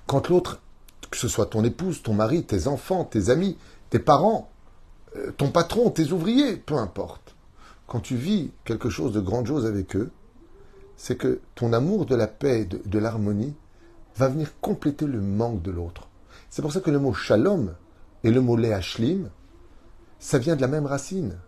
Quand 0.07 0.31
l'autre, 0.31 0.63
que 1.11 1.17
ce 1.17 1.29
soit 1.29 1.47
ton 1.47 1.65
épouse, 1.65 2.03
ton 2.03 2.15
mari, 2.15 2.45
tes 2.45 2.67
enfants, 2.67 3.05
tes 3.05 3.31
amis, 3.31 3.57
tes 3.91 3.99
parents, 3.99 4.50
euh, 5.17 5.33
ton 5.33 5.50
patron, 5.50 5.91
tes 5.91 6.12
ouvriers, 6.12 6.57
peu 6.57 6.75
importe, 6.75 7.35
quand 7.87 8.00
tu 8.00 8.17
vis 8.17 8.50
quelque 8.65 8.91
chose 8.91 9.12
de 9.12 9.21
grandiose 9.21 9.67
avec 9.67 9.97
eux, 9.97 10.11
c'est 10.97 11.17
que 11.17 11.41
ton 11.55 11.73
amour 11.73 12.07
de 12.07 12.15
la 12.15 12.27
paix, 12.27 12.65
de, 12.65 12.81
de 12.85 12.99
l'harmonie, 12.99 13.55
va 14.17 14.29
venir 14.29 14.53
compléter 14.61 15.07
le 15.07 15.21
manque 15.21 15.62
de 15.62 15.71
l'autre. 15.71 16.09
C'est 16.50 16.62
pour 16.62 16.73
ça 16.73 16.81
que 16.81 16.91
le 16.91 16.99
mot 16.99 17.12
shalom 17.12 17.75
et 18.25 18.31
le 18.31 18.41
mot 18.41 18.57
leashlim, 18.57 19.31
ça 20.19 20.38
vient 20.38 20.57
de 20.57 20.61
la 20.61 20.69
même 20.69 20.87
racine. 20.87 21.38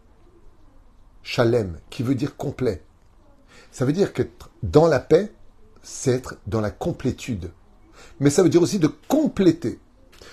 Shalem, 1.23 1.79
qui 1.91 2.03
veut 2.03 2.15
dire 2.15 2.37
complet. 2.37 2.83
Ça 3.73 3.85
veut 3.85 3.93
dire 3.93 4.13
qu'être 4.13 4.51
dans 4.63 4.87
la 4.87 5.01
paix, 5.01 5.33
c'est 5.83 6.13
être 6.13 6.37
dans 6.47 6.61
la 6.61 6.71
complétude. 6.71 7.51
Mais 8.21 8.31
ça 8.31 8.43
veut 8.43 8.49
dire 8.49 8.63
aussi 8.63 8.79
de 8.79 8.91
compléter. 9.09 9.79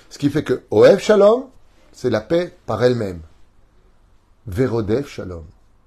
Ce 0.09 0.17
qui 0.17 0.29
fait 0.29 0.43
que 0.43 0.63
Oev 0.71 0.99
Shalom, 0.99 1.45
c'est 1.91 2.09
la 2.09 2.21
paix 2.21 2.55
par 2.65 2.83
elle-même. 2.83 3.21
Verodev 4.45 5.07
Shalom. 5.07 5.45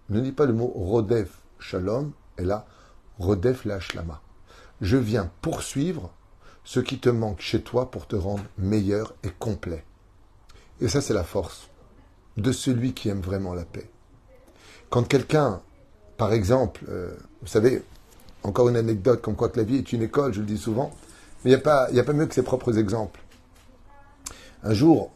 Ne 0.08 0.20
dis 0.20 0.32
pas 0.32 0.46
le 0.46 0.52
mot 0.52 0.72
Rodev 0.74 1.28
Shalom, 1.58 2.12
et 2.38 2.44
là, 2.44 2.66
Rodef 3.18 3.66
la 3.66 3.78
Je 4.80 4.96
viens 4.96 5.30
poursuivre 5.42 6.10
ce 6.64 6.80
qui 6.80 6.98
te 6.98 7.10
manque 7.10 7.40
chez 7.40 7.60
toi 7.60 7.90
pour 7.90 8.06
te 8.06 8.16
rendre 8.16 8.44
meilleur 8.56 9.14
et 9.22 9.30
complet. 9.30 9.84
Et 10.80 10.88
ça, 10.88 11.02
c'est 11.02 11.12
la 11.12 11.24
force 11.24 11.68
de 12.38 12.50
celui 12.50 12.94
qui 12.94 13.10
aime 13.10 13.20
vraiment 13.20 13.52
la 13.52 13.64
paix. 13.64 13.90
Quand 14.88 15.06
quelqu'un, 15.06 15.60
par 16.16 16.32
exemple, 16.32 16.84
euh, 16.88 17.14
vous 17.42 17.48
savez, 17.48 17.82
encore 18.42 18.70
une 18.70 18.76
anecdote 18.76 19.20
comme 19.20 19.36
quoi 19.36 19.50
que 19.50 19.58
la 19.58 19.64
vie 19.64 19.76
est 19.76 19.92
une 19.92 20.02
école, 20.02 20.32
je 20.32 20.40
le 20.40 20.46
dis 20.46 20.58
souvent, 20.58 20.90
mais 21.44 21.50
il 21.50 21.54
n'y 21.54 22.00
a, 22.00 22.04
pas, 22.04 22.12
mieux 22.12 22.26
que 22.26 22.34
ses 22.34 22.42
propres 22.42 22.78
exemples. 22.78 23.20
Un 24.62 24.74
jour, 24.74 25.10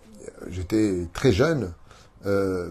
j'étais 0.48 1.06
très 1.12 1.32
jeune, 1.32 1.72
euh, 2.26 2.70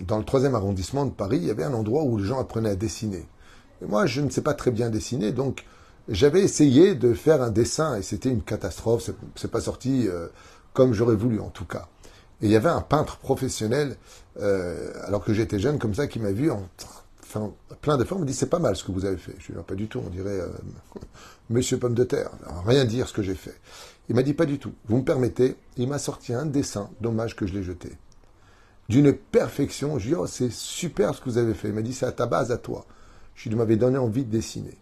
dans 0.00 0.18
le 0.18 0.24
troisième 0.24 0.54
arrondissement 0.54 1.04
de 1.04 1.10
Paris, 1.10 1.38
il 1.38 1.44
y 1.44 1.50
avait 1.50 1.64
un 1.64 1.74
endroit 1.74 2.02
où 2.02 2.16
les 2.18 2.24
gens 2.24 2.40
apprenaient 2.40 2.70
à 2.70 2.76
dessiner 2.76 3.26
moi, 3.86 4.06
je 4.06 4.20
ne 4.20 4.30
sais 4.30 4.42
pas 4.42 4.54
très 4.54 4.70
bien 4.70 4.90
dessiner, 4.90 5.32
donc 5.32 5.64
j'avais 6.08 6.42
essayé 6.42 6.94
de 6.94 7.14
faire 7.14 7.42
un 7.42 7.50
dessin 7.50 7.96
et 7.96 8.02
c'était 8.02 8.28
une 8.28 8.42
catastrophe. 8.42 9.10
C'est 9.36 9.50
pas 9.50 9.60
sorti 9.60 10.06
euh, 10.08 10.28
comme 10.72 10.92
j'aurais 10.92 11.16
voulu, 11.16 11.40
en 11.40 11.50
tout 11.50 11.64
cas. 11.64 11.88
Et 12.42 12.46
il 12.46 12.50
y 12.50 12.56
avait 12.56 12.68
un 12.68 12.80
peintre 12.80 13.18
professionnel, 13.18 13.96
euh, 14.40 14.92
alors 15.06 15.24
que 15.24 15.32
j'étais 15.32 15.58
jeune, 15.58 15.78
comme 15.78 15.94
ça, 15.94 16.06
qui 16.06 16.18
m'a 16.18 16.32
vu 16.32 16.50
en 16.50 16.68
enfin, 17.34 17.52
plein 17.80 17.96
d'efforts, 17.96 18.18
me 18.18 18.24
dit 18.24 18.34
c'est 18.34 18.50
pas 18.50 18.58
mal 18.58 18.76
ce 18.76 18.84
que 18.84 18.92
vous 18.92 19.04
avez 19.04 19.16
fait. 19.16 19.34
Je 19.38 19.48
lui 19.48 19.58
dis 19.58 19.64
pas 19.66 19.74
du 19.74 19.88
tout, 19.88 20.02
on 20.04 20.10
dirait 20.10 20.40
euh, 20.40 20.48
Monsieur 21.50 21.78
Pomme 21.78 21.94
de 21.94 22.04
Terre, 22.04 22.30
rien 22.66 22.84
dire 22.84 23.08
ce 23.08 23.12
que 23.12 23.22
j'ai 23.22 23.34
fait. 23.34 23.54
Il 24.08 24.14
m'a 24.14 24.22
dit 24.22 24.34
pas 24.34 24.46
du 24.46 24.58
tout. 24.58 24.72
Vous 24.86 24.98
me 24.98 25.04
permettez 25.04 25.56
Il 25.76 25.88
m'a 25.88 25.98
sorti 25.98 26.32
un 26.34 26.46
dessin, 26.46 26.90
dommage 27.00 27.36
que 27.36 27.46
je 27.46 27.54
l'ai 27.54 27.62
jeté. 27.62 27.90
D'une 28.88 29.14
perfection, 29.14 29.98
je 29.98 30.04
lui 30.04 30.14
dis 30.14 30.20
oh, 30.20 30.26
c'est 30.26 30.52
super 30.52 31.14
ce 31.14 31.20
que 31.20 31.30
vous 31.30 31.38
avez 31.38 31.54
fait. 31.54 31.68
Il 31.68 31.74
m'a 31.74 31.82
dit 31.82 31.94
c'est 31.94 32.06
à 32.06 32.12
ta 32.12 32.26
base, 32.26 32.52
à 32.52 32.58
toi 32.58 32.86
je 33.34 33.48
lui 33.48 33.56
m'avais 33.56 33.76
donné 33.76 33.98
envie 33.98 34.24
de 34.24 34.30
dessiner. 34.30 34.76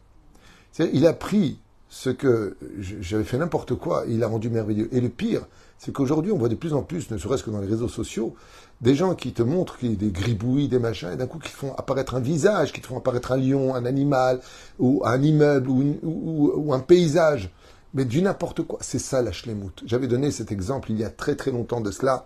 Il 0.78 1.06
a 1.06 1.12
pris 1.12 1.58
ce 1.92 2.08
que 2.08 2.56
j'avais 2.80 3.22
fait 3.22 3.36
n'importe 3.36 3.74
quoi, 3.74 4.04
il 4.08 4.20
l'a 4.20 4.26
rendu 4.26 4.48
merveilleux. 4.48 4.88
Et 4.92 5.00
le 5.02 5.10
pire, 5.10 5.42
c'est 5.76 5.92
qu'aujourd'hui, 5.92 6.32
on 6.32 6.38
voit 6.38 6.48
de 6.48 6.54
plus 6.54 6.72
en 6.72 6.82
plus, 6.82 7.10
ne 7.10 7.18
serait-ce 7.18 7.44
que 7.44 7.50
dans 7.50 7.60
les 7.60 7.66
réseaux 7.66 7.86
sociaux, 7.86 8.34
des 8.80 8.94
gens 8.94 9.14
qui 9.14 9.34
te 9.34 9.42
montrent 9.42 9.76
qu'il 9.76 9.90
y 9.90 9.92
a 9.92 9.96
des 9.96 10.10
gribouilles, 10.10 10.68
des 10.68 10.78
machins, 10.78 11.10
et 11.12 11.16
d'un 11.16 11.26
coup 11.26 11.38
qui 11.38 11.50
font 11.50 11.74
apparaître 11.74 12.14
un 12.14 12.20
visage, 12.20 12.72
qui 12.72 12.80
te 12.80 12.86
font 12.86 12.96
apparaître 12.96 13.32
un 13.32 13.36
lion, 13.36 13.74
un 13.74 13.84
animal, 13.84 14.40
ou 14.78 15.02
un 15.04 15.20
immeuble, 15.20 15.68
ou, 15.68 16.72
un 16.72 16.80
paysage, 16.80 17.50
mais 17.92 18.06
du 18.06 18.22
n'importe 18.22 18.62
quoi. 18.62 18.78
C'est 18.80 18.98
ça 18.98 19.20
la 19.20 19.32
schlemout. 19.32 19.82
J'avais 19.84 20.06
donné 20.06 20.30
cet 20.30 20.50
exemple 20.50 20.92
il 20.92 20.98
y 20.98 21.04
a 21.04 21.10
très 21.10 21.36
très 21.36 21.50
longtemps 21.50 21.82
de 21.82 21.90
cela, 21.90 22.24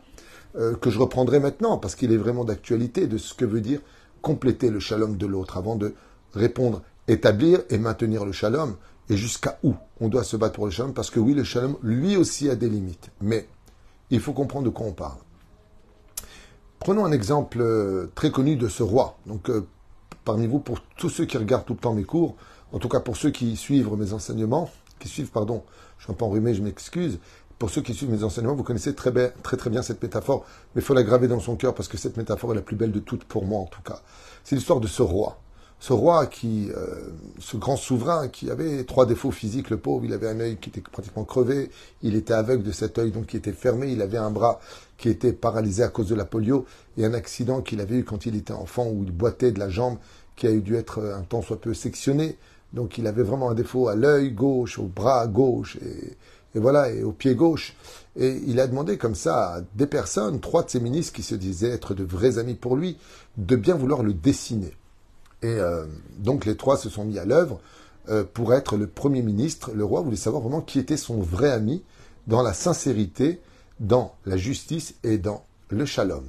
euh, 0.55 0.77
que 0.77 0.91
je 0.91 1.01
reprendrai 1.01 1.41
maintenant, 1.41 1.77
parce 1.77 1.97
qu'il 1.97 2.13
est 2.13 2.19
vraiment 2.19 2.45
d'actualité, 2.45 3.09
de 3.09 3.19
ce 3.19 3.35
que 3.35 3.45
veut 3.45 3.61
dire 3.61 3.81
compléter 4.23 4.71
le 4.71 4.79
shalom 4.79 5.17
de 5.17 5.27
l'autre, 5.27 5.57
avant 5.57 5.75
de 5.75 5.93
répondre 6.35 6.83
établir 7.09 7.63
et 7.69 7.79
maintenir 7.79 8.25
le 8.25 8.31
shalom. 8.31 8.77
Et 9.09 9.17
jusqu'à 9.17 9.59
où 9.63 9.75
on 10.01 10.09
doit 10.09 10.25
se 10.25 10.37
battre 10.37 10.55
pour 10.55 10.67
le 10.67 10.71
shalom? 10.71 10.93
Parce 10.93 11.11
que 11.11 11.21
oui, 11.21 11.35
le 11.35 11.45
shalom, 11.45 11.77
lui 11.83 12.17
aussi, 12.17 12.51
a 12.51 12.57
des 12.57 12.69
limites. 12.69 13.11
Mais 13.21 13.49
il 14.11 14.21
faut 14.21 14.33
comprendre 14.33 14.65
de 14.65 14.71
quoi 14.71 14.87
on 14.87 14.93
parle. 14.93 15.19
Prenons 16.79 17.05
un 17.05 17.13
exemple 17.13 17.59
euh, 17.61 18.11
très 18.15 18.31
connu 18.31 18.57
de 18.57 18.69
ce 18.69 18.83
roi. 18.83 19.17
Donc, 19.27 19.49
euh, 19.51 19.67
parmi 20.25 20.47
vous, 20.47 20.59
pour 20.59 20.81
tous 20.97 21.09
ceux 21.09 21.25
qui 21.25 21.39
regardent 21.39 21.65
tout 21.65 21.75
le 21.75 21.81
temps 21.81 21.95
mes 21.95 22.05
cours, 22.05 22.37
en 22.73 22.79
tout 22.79 22.89
cas 22.89 23.01
pour 23.01 23.17
ceux 23.17 23.31
qui 23.31 23.57
suivent 23.57 23.93
mes 23.97 24.13
enseignements, 24.13 24.71
qui 24.99 25.09
suivent, 25.09 25.31
pardon, 25.31 25.63
je 25.99 26.05
suis 26.05 26.15
pas 26.15 26.27
enrhumé, 26.27 26.55
je 26.55 26.63
m'excuse. 26.63 27.19
Pour 27.59 27.71
ceux 27.71 27.81
qui 27.81 27.95
suivent 27.95 28.11
mes 28.11 28.23
enseignements, 28.23 28.55
vous 28.55 28.63
connaissez 28.63 28.95
très 28.95 29.11
bien, 29.11 29.31
très, 29.43 29.57
très 29.57 29.71
bien 29.71 29.81
cette 29.83 30.03
métaphore, 30.03 30.45
mais 30.75 30.83
il 30.83 30.85
faut 30.85 30.93
la 30.93 31.03
graver 31.03 31.27
dans 31.27 31.41
son 31.41 31.57
cœur 31.57 31.75
parce 31.75 31.89
que 31.89 31.97
cette 31.97 32.19
métaphore 32.19 32.53
est 32.53 32.57
la 32.57 32.63
plus 32.63 32.77
belle 32.77 32.93
de 32.93 33.01
toutes 33.01 33.25
pour 33.25 33.47
moi, 33.47 33.61
en 33.61 33.67
tout 33.67 33.81
cas. 33.81 34.01
C'est 34.45 34.57
l'histoire 34.57 34.81
de 34.81 34.87
ce 34.87 35.03
roi 35.03 35.39
ce 35.79 35.93
roi 35.93 36.27
qui, 36.27 36.71
euh, 36.75 37.11
ce 37.39 37.57
grand 37.57 37.77
souverain 37.77 38.29
qui 38.29 38.51
avait 38.51 38.85
trois 38.85 39.05
défauts 39.05 39.31
physiques, 39.31 39.71
le 39.71 39.77
pauvre, 39.77 40.05
il 40.05 40.13
avait 40.13 40.29
un 40.29 40.41
œil 40.41 40.57
qui 40.57 40.71
était 40.71 40.81
pratiquement 40.81 41.25
crevé, 41.25 41.71
il 42.03 42.17
était 42.17 42.33
aveugle 42.33 42.63
de 42.63 42.73
cet 42.73 42.99
œil 42.99 43.11
donc 43.11 43.27
qui 43.27 43.37
était 43.37 43.53
fermé, 43.53 43.93
il 43.93 44.01
avait 44.01 44.17
un 44.17 44.31
bras 44.31 44.59
qui 44.97 45.11
était 45.11 45.33
paralysé 45.33 45.83
à 45.83 45.89
cause 45.89 46.09
de 46.09 46.15
la 46.15 46.25
polio 46.25 46.65
et 46.97 47.05
un 47.05 47.13
accident 47.13 47.61
qu'il 47.61 47.81
avait 47.81 47.97
eu 47.97 48.05
quand 48.05 48.25
il 48.27 48.37
était 48.37 48.55
enfant 48.55 48.89
où 48.89 49.05
il 49.05 49.13
boitait 49.13 49.53
de 49.53 49.59
la 49.59 49.69
jambe 49.69 49.99
qui 50.35 50.47
a 50.47 50.51
eu 50.51 50.61
dû 50.61 50.77
être 50.77 51.03
un 51.03 51.23
temps 51.23 51.43
soit 51.43 51.61
peu 51.61 51.75
sectionné. 51.75 52.39
Donc 52.73 52.99
il 52.99 53.07
avait 53.07 53.23
vraiment 53.23 53.51
un 53.51 53.55
défaut 53.55 53.89
à 53.89 53.95
l'œil 53.95 54.33
gauche, 54.33 54.79
au 54.79 54.85
bras 54.85 55.27
gauche 55.27 55.77
et, 55.77 56.17
voilà 56.59 56.91
et 56.91 57.03
au 57.03 57.13
pied 57.13 57.35
gauche. 57.35 57.77
Et 58.17 58.41
il 58.47 58.61
a 58.61 58.67
demandé 58.67 58.97
comme 58.97 59.15
ça 59.15 59.57
à 59.57 59.61
des 59.75 59.87
personnes, 59.87 60.41
trois 60.41 60.63
de 60.63 60.71
ses 60.71 60.81
ministres 60.81 61.13
qui 61.13 61.23
se 61.23 61.35
disaient 61.35 61.71
être 61.71 61.95
de 61.95 62.03
vrais 62.03 62.39
amis 62.39 62.55
pour 62.55 62.77
lui, 62.77 62.97
de 63.37 63.57
bien 63.57 63.75
vouloir 63.75 64.03
le 64.03 64.15
dessiner. 64.15 64.75
Et 65.43 65.47
euh, 65.47 65.85
donc 66.19 66.45
les 66.45 66.57
trois 66.57 66.77
se 66.77 66.89
sont 66.89 67.05
mis 67.05 67.19
à 67.19 67.25
l'œuvre 67.25 67.61
euh, 68.09 68.25
pour 68.25 68.55
être 68.55 68.77
le 68.77 68.87
Premier 68.87 69.23
ministre. 69.23 69.73
Le 69.75 69.85
roi 69.85 70.01
voulait 70.01 70.17
savoir 70.17 70.43
vraiment 70.43 70.61
qui 70.61 70.79
était 70.79 70.97
son 70.97 71.21
vrai 71.21 71.51
ami 71.51 71.83
dans 72.27 72.43
la 72.43 72.53
sincérité, 72.53 73.41
dans 73.81 74.15
la 74.25 74.37
justice 74.37 74.95
et 75.05 75.19
dans 75.19 75.45
le 75.69 75.85
shalom. 75.85 76.25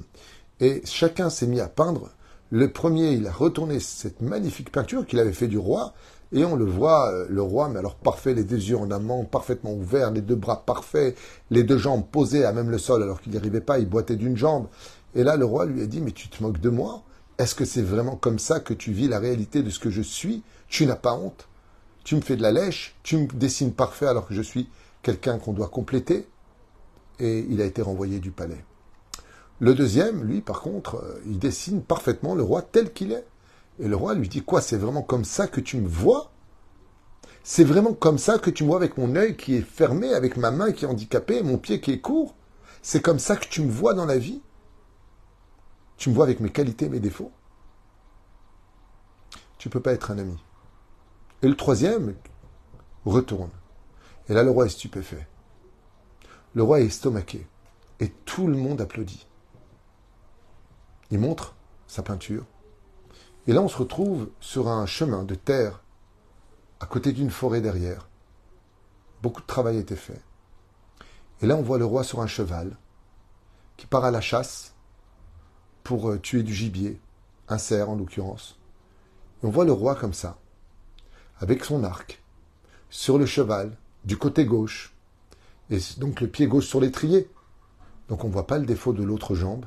Et 0.60 0.82
chacun 0.84 1.30
s'est 1.30 1.46
mis 1.46 1.60
à 1.60 1.68
peindre. 1.68 2.10
Le 2.50 2.72
premier, 2.72 3.12
il 3.12 3.26
a 3.26 3.32
retourné 3.32 3.78
cette 3.78 4.22
magnifique 4.22 4.72
peinture 4.72 5.06
qu'il 5.06 5.18
avait 5.18 5.32
fait 5.32 5.48
du 5.48 5.58
roi, 5.58 5.92
et 6.32 6.44
on 6.44 6.56
le 6.56 6.64
voit, 6.64 7.10
euh, 7.10 7.26
le 7.28 7.42
roi, 7.42 7.68
mais 7.68 7.78
alors 7.78 7.94
parfait, 7.94 8.34
les 8.34 8.44
deux 8.44 8.56
yeux 8.56 8.76
en 8.76 8.90
amont, 8.90 9.24
parfaitement 9.24 9.72
ouverts, 9.72 10.10
les 10.10 10.20
deux 10.20 10.34
bras 10.34 10.64
parfaits, 10.64 11.16
les 11.50 11.62
deux 11.62 11.78
jambes 11.78 12.04
posées 12.10 12.44
à 12.44 12.52
même 12.52 12.70
le 12.70 12.78
sol 12.78 13.02
alors 13.02 13.20
qu'il 13.20 13.32
n'y 13.32 13.38
arrivait 13.38 13.60
pas, 13.60 13.78
il 13.78 13.88
boitait 13.88 14.16
d'une 14.16 14.36
jambe. 14.36 14.66
Et 15.14 15.24
là, 15.24 15.36
le 15.36 15.44
roi 15.44 15.66
lui 15.66 15.82
a 15.82 15.86
dit, 15.86 16.00
mais 16.00 16.12
tu 16.12 16.28
te 16.28 16.42
moques 16.42 16.60
de 16.60 16.70
moi? 16.70 17.02
Est-ce 17.38 17.54
que 17.54 17.64
c'est 17.64 17.82
vraiment 17.82 18.16
comme 18.16 18.40
ça 18.40 18.58
que 18.58 18.74
tu 18.74 18.92
vis 18.92 19.08
la 19.08 19.20
réalité 19.20 19.62
de 19.62 19.70
ce 19.70 19.78
que 19.78 19.90
je 19.90 20.02
suis? 20.02 20.42
Tu 20.68 20.86
n'as 20.86 20.96
pas 20.96 21.14
honte? 21.14 21.48
Tu 22.02 22.16
me 22.16 22.20
fais 22.20 22.36
de 22.36 22.42
la 22.42 22.50
lèche? 22.50 22.96
Tu 23.04 23.16
me 23.16 23.26
dessines 23.26 23.72
parfait 23.72 24.06
alors 24.06 24.26
que 24.26 24.34
je 24.34 24.42
suis 24.42 24.68
quelqu'un 25.02 25.38
qu'on 25.38 25.52
doit 25.52 25.68
compléter? 25.68 26.26
Et 27.20 27.46
il 27.48 27.60
a 27.60 27.64
été 27.64 27.80
renvoyé 27.80 28.18
du 28.18 28.32
palais. 28.32 28.64
Le 29.60 29.74
deuxième, 29.74 30.24
lui, 30.24 30.40
par 30.40 30.60
contre, 30.60 30.96
euh, 30.96 31.20
il 31.26 31.38
dessine 31.38 31.82
parfaitement 31.82 32.34
le 32.34 32.42
roi 32.42 32.62
tel 32.62 32.92
qu'il 32.92 33.12
est. 33.12 33.26
Et 33.80 33.88
le 33.88 33.96
roi 33.96 34.14
lui 34.14 34.28
dit 34.28 34.42
Quoi 34.42 34.60
C'est 34.60 34.76
vraiment 34.76 35.02
comme 35.02 35.24
ça 35.24 35.46
que 35.46 35.60
tu 35.60 35.78
me 35.78 35.88
vois? 35.88 36.30
C'est 37.44 37.64
vraiment 37.64 37.94
comme 37.94 38.18
ça 38.18 38.38
que 38.38 38.50
tu 38.50 38.64
me 38.64 38.68
vois 38.68 38.78
avec 38.78 38.98
mon 38.98 39.16
œil 39.16 39.36
qui 39.36 39.54
est 39.54 39.62
fermé, 39.62 40.12
avec 40.12 40.36
ma 40.36 40.50
main 40.50 40.72
qui 40.72 40.84
est 40.84 40.88
handicapée, 40.88 41.42
mon 41.42 41.58
pied 41.58 41.80
qui 41.80 41.92
est 41.92 42.00
court? 42.00 42.34
C'est 42.82 43.02
comme 43.02 43.18
ça 43.18 43.36
que 43.36 43.46
tu 43.48 43.62
me 43.62 43.70
vois 43.70 43.94
dans 43.94 44.06
la 44.06 44.18
vie? 44.18 44.40
Tu 45.98 46.10
me 46.10 46.14
vois 46.14 46.24
avec 46.24 46.40
mes 46.40 46.50
qualités, 46.50 46.88
mes 46.88 47.00
défauts. 47.00 47.32
Tu 49.58 49.68
ne 49.68 49.72
peux 49.72 49.80
pas 49.80 49.92
être 49.92 50.12
un 50.12 50.18
ami. 50.18 50.38
Et 51.42 51.48
le 51.48 51.56
troisième 51.56 52.14
retourne. 53.04 53.50
Et 54.28 54.34
là, 54.34 54.44
le 54.44 54.50
roi 54.50 54.66
est 54.66 54.70
stupéfait. 54.70 55.26
Le 56.54 56.62
roi 56.62 56.80
est 56.80 56.86
estomaqué. 56.86 57.46
Et 57.98 58.10
tout 58.10 58.46
le 58.46 58.56
monde 58.56 58.80
applaudit. 58.80 59.26
Il 61.10 61.18
montre 61.18 61.56
sa 61.88 62.02
peinture. 62.02 62.46
Et 63.48 63.52
là, 63.52 63.60
on 63.60 63.68
se 63.68 63.78
retrouve 63.78 64.30
sur 64.38 64.68
un 64.68 64.86
chemin 64.86 65.24
de 65.24 65.34
terre, 65.34 65.82
à 66.78 66.86
côté 66.86 67.12
d'une 67.12 67.30
forêt 67.30 67.60
derrière. 67.60 68.08
Beaucoup 69.20 69.40
de 69.40 69.46
travail 69.46 69.78
a 69.78 69.80
été 69.80 69.96
fait. 69.96 70.22
Et 71.40 71.46
là, 71.46 71.56
on 71.56 71.62
voit 71.62 71.78
le 71.78 71.84
roi 71.84 72.04
sur 72.04 72.20
un 72.20 72.26
cheval, 72.28 72.76
qui 73.76 73.86
part 73.86 74.04
à 74.04 74.12
la 74.12 74.20
chasse 74.20 74.76
euh, 75.96 76.18
tuer 76.18 76.42
du 76.42 76.54
gibier, 76.54 77.00
un 77.48 77.58
cerf 77.58 77.88
en 77.88 77.96
l'occurrence. 77.96 78.58
On 79.42 79.50
voit 79.50 79.64
le 79.64 79.72
roi 79.72 79.94
comme 79.94 80.14
ça, 80.14 80.38
avec 81.40 81.64
son 81.64 81.84
arc, 81.84 82.22
sur 82.90 83.18
le 83.18 83.26
cheval, 83.26 83.76
du 84.04 84.16
côté 84.16 84.44
gauche, 84.44 84.94
et 85.70 85.78
donc 85.98 86.20
le 86.20 86.28
pied 86.28 86.46
gauche 86.46 86.66
sur 86.66 86.80
l'étrier. 86.80 87.28
Donc 88.08 88.24
on 88.24 88.28
ne 88.28 88.32
voit 88.32 88.46
pas 88.46 88.58
le 88.58 88.66
défaut 88.66 88.92
de 88.92 89.02
l'autre 89.02 89.34
jambe. 89.34 89.66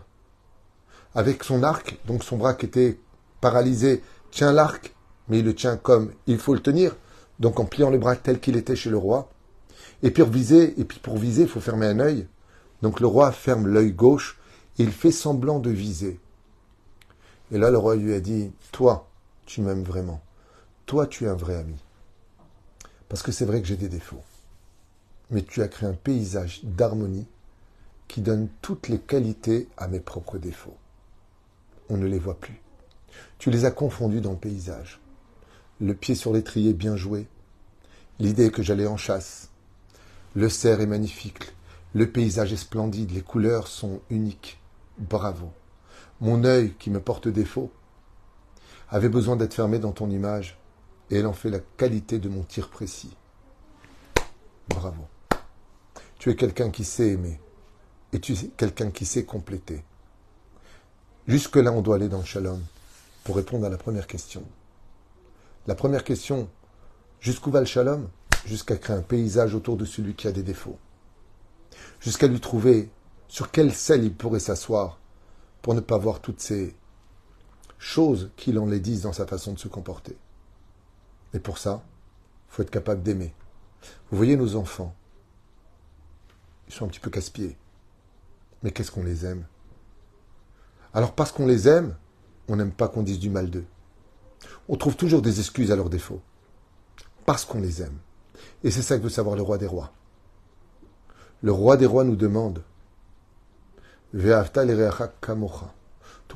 Avec 1.14 1.44
son 1.44 1.64
arc, 1.64 1.98
donc 2.06 2.24
son 2.24 2.38
bras 2.38 2.54
qui 2.54 2.66
était 2.66 3.00
paralysé, 3.40 4.04
tient 4.32 4.52
l'arc, 4.52 4.96
mais 5.28 5.40
il 5.40 5.46
le 5.46 5.54
tient 5.54 5.78
comme 5.78 6.12
il 6.28 6.40
faut 6.40 6.54
le 6.54 6.62
tenir, 6.62 6.96
donc 7.40 7.60
en 7.60 7.66
pliant 7.66 7.90
le 7.90 7.98
bras 7.98 8.16
tel 8.16 8.40
qu'il 8.40 8.58
était 8.58 8.76
chez 8.76 8.90
le 8.90 8.98
roi. 8.98 9.30
Et 10.04 10.12
puis 10.12 10.24
pour 10.24 10.32
viser, 10.32 10.80
et 10.80 10.86
puis 10.86 11.00
pour 11.00 11.18
viser, 11.18 11.44
il 11.44 11.48
faut 11.48 11.60
fermer 11.60 11.86
un 11.86 12.00
œil. 12.00 12.28
Donc 12.82 13.00
le 13.00 13.08
roi 13.08 13.32
ferme 13.32 13.68
l'œil 13.68 13.92
gauche, 13.92 14.40
il 14.82 14.92
fait 14.92 15.12
semblant 15.12 15.60
de 15.60 15.70
viser. 15.70 16.20
Et 17.52 17.58
là, 17.58 17.70
le 17.70 17.78
roi 17.78 17.96
lui 17.96 18.14
a 18.14 18.20
dit, 18.20 18.52
toi, 18.72 19.10
tu 19.46 19.62
m'aimes 19.62 19.84
vraiment. 19.84 20.22
Toi, 20.86 21.08
tu 21.08 21.26
es 21.26 21.28
un 21.28 21.36
vrai 21.36 21.56
ami. 21.56 21.76
Parce 23.10 23.24
que 23.24 23.32
c'est 23.32 23.46
vrai 23.46 23.62
que 23.62 23.68
j'ai 23.68 23.78
des 23.78 23.90
défauts. 23.90 24.24
Mais 25.30 25.44
tu 25.44 25.62
as 25.62 25.68
créé 25.68 25.90
un 25.90 25.94
paysage 25.94 26.62
d'harmonie 26.64 27.28
qui 28.08 28.22
donne 28.22 28.48
toutes 28.62 28.88
les 28.88 29.00
qualités 29.00 29.68
à 29.78 29.88
mes 29.88 30.00
propres 30.00 30.38
défauts. 30.38 30.78
On 31.90 31.98
ne 31.98 32.08
les 32.08 32.20
voit 32.20 32.40
plus. 32.40 32.62
Tu 33.38 33.52
les 33.52 33.66
as 33.66 33.72
confondus 33.72 34.22
dans 34.22 34.32
le 34.32 34.38
paysage. 34.38 35.02
Le 35.82 35.94
pied 35.94 36.16
sur 36.16 36.32
l'étrier 36.32 36.74
bien 36.74 36.96
joué. 36.96 37.28
L'idée 38.20 38.52
que 38.52 38.64
j'allais 38.64 38.88
en 38.88 38.98
chasse. 38.98 39.50
Le 40.36 40.48
cerf 40.48 40.80
est 40.80 40.86
magnifique. 40.86 41.52
Le 41.94 42.10
paysage 42.10 42.54
est 42.54 42.58
splendide. 42.58 43.12
Les 43.12 43.22
couleurs 43.22 43.68
sont 43.68 44.00
uniques. 44.10 44.61
Bravo. 45.02 45.52
Mon 46.20 46.44
œil 46.44 46.76
qui 46.78 46.92
me 46.92 47.02
porte 47.02 47.28
défaut 47.28 47.72
avait 48.88 49.10
besoin 49.10 49.36
d'être 49.36 49.56
fermé 49.56 49.80
dans 49.80 49.92
ton 49.92 50.12
image 50.12 50.60
et 51.10 51.18
elle 51.18 51.26
en 51.26 51.34
fait 51.34 51.50
la 51.50 51.60
qualité 51.60 52.20
de 52.20 52.30
mon 52.30 52.44
tir 52.44 52.70
précis. 52.70 53.18
Bravo. 54.70 55.08
Tu 56.20 56.30
es 56.30 56.36
quelqu'un 56.36 56.70
qui 56.70 56.84
sait 56.84 57.10
aimer 57.10 57.42
et 58.14 58.20
tu 58.20 58.34
es 58.34 58.52
quelqu'un 58.56 58.92
qui 58.92 59.06
sait 59.06 59.26
compléter. 59.26 59.84
Jusque-là, 61.28 61.72
on 61.72 61.82
doit 61.82 61.96
aller 61.96 62.10
dans 62.10 62.20
le 62.20 62.26
shalom 62.26 62.62
pour 63.24 63.36
répondre 63.38 63.66
à 63.66 63.70
la 63.70 63.78
première 63.78 64.06
question. 64.06 64.44
La 65.66 65.74
première 65.74 66.04
question, 66.04 66.48
jusqu'où 67.20 67.50
va 67.50 67.60
le 67.60 67.66
shalom? 67.66 68.08
Jusqu'à 68.46 68.76
créer 68.76 68.96
un 68.96 69.02
paysage 69.02 69.56
autour 69.56 69.78
de 69.78 69.86
celui 69.86 70.14
qui 70.14 70.28
a 70.28 70.32
des 70.32 70.44
défauts. 70.44 70.78
Jusqu'à 72.00 72.28
lui 72.28 72.40
trouver 72.40 72.90
sur 73.32 73.50
quelle 73.50 73.74
selle 73.74 74.04
il 74.04 74.14
pourrait 74.14 74.42
s'asseoir 74.42 75.00
pour 75.62 75.74
ne 75.74 75.80
pas 75.80 75.98
voir 75.98 76.20
toutes 76.20 76.42
ces 76.42 76.76
choses 77.78 78.30
qui 78.36 78.52
l'en 78.52 78.66
les 78.66 78.82
disent 78.82 79.04
dans 79.04 79.14
sa 79.14 79.26
façon 79.26 79.54
de 79.54 79.58
se 79.58 79.70
comporter? 79.70 80.18
Et 81.34 81.40
pour 81.40 81.58
ça, 81.58 81.82
il 82.50 82.54
faut 82.54 82.62
être 82.62 82.70
capable 82.70 83.04
d'aimer. 83.04 83.34
Vous 84.10 84.18
voyez 84.18 84.36
nos 84.36 84.58
enfants, 84.58 84.94
ils 86.68 86.74
sont 86.74 86.84
un 86.84 86.90
petit 86.90 87.00
peu 87.00 87.10
casse-pieds. 87.10 87.56
Mais 88.64 88.72
qu'est-ce 88.72 88.92
qu'on 88.92 89.06
les 89.06 89.26
aime? 89.26 89.46
Alors 90.94 91.16
parce 91.16 91.32
qu'on 91.32 91.48
les 91.48 91.70
aime, 91.70 91.96
on 92.50 92.58
n'aime 92.58 92.74
pas 92.74 92.90
qu'on 92.90 93.02
dise 93.02 93.20
du 93.20 93.30
mal 93.30 93.50
d'eux. 93.50 93.66
On 94.68 94.76
trouve 94.76 94.98
toujours 94.98 95.22
des 95.22 95.40
excuses 95.40 95.72
à 95.72 95.78
leurs 95.78 95.90
défauts. 95.90 96.22
Parce 97.26 97.46
qu'on 97.46 97.62
les 97.62 97.82
aime. 97.82 97.98
Et 98.66 98.72
c'est 98.72 98.82
ça 98.82 98.98
que 98.98 99.04
veut 99.04 99.10
savoir 99.10 99.38
le 99.38 99.42
roi 99.42 99.58
des 99.58 99.68
rois. 99.68 99.94
Le 101.42 101.54
roi 101.54 101.78
des 101.78 101.86
rois 101.86 102.04
nous 102.04 102.18
demande 102.18 102.62
Tout 104.14 104.20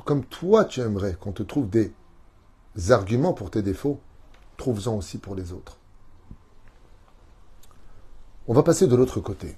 comme 0.02 0.24
toi 0.24 0.64
tu 0.64 0.80
aimerais 0.80 1.14
qu'on 1.14 1.32
te 1.32 1.42
trouve 1.42 1.68
des 1.68 1.92
arguments 2.90 3.32
pour 3.32 3.50
tes 3.50 3.62
défauts, 3.62 4.00
trouve-en 4.56 4.96
aussi 4.96 5.18
pour 5.18 5.34
les 5.34 5.52
autres. 5.52 5.78
On 8.48 8.54
va 8.54 8.62
passer 8.62 8.86
de 8.86 8.96
l'autre 8.96 9.20
côté. 9.20 9.56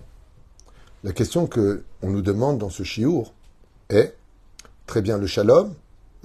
La 1.04 1.12
question 1.12 1.46
que 1.46 1.84
on 2.02 2.10
nous 2.10 2.22
demande 2.22 2.58
dans 2.58 2.70
ce 2.70 2.82
chiour 2.82 3.34
est 3.88 4.16
très 4.86 5.02
bien 5.02 5.18
le 5.18 5.26
shalom, 5.26 5.74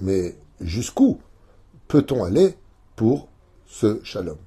mais 0.00 0.36
jusqu'où 0.60 1.20
peut-on 1.86 2.24
aller 2.24 2.56
pour 2.96 3.28
ce 3.66 4.02
shalom? 4.02 4.38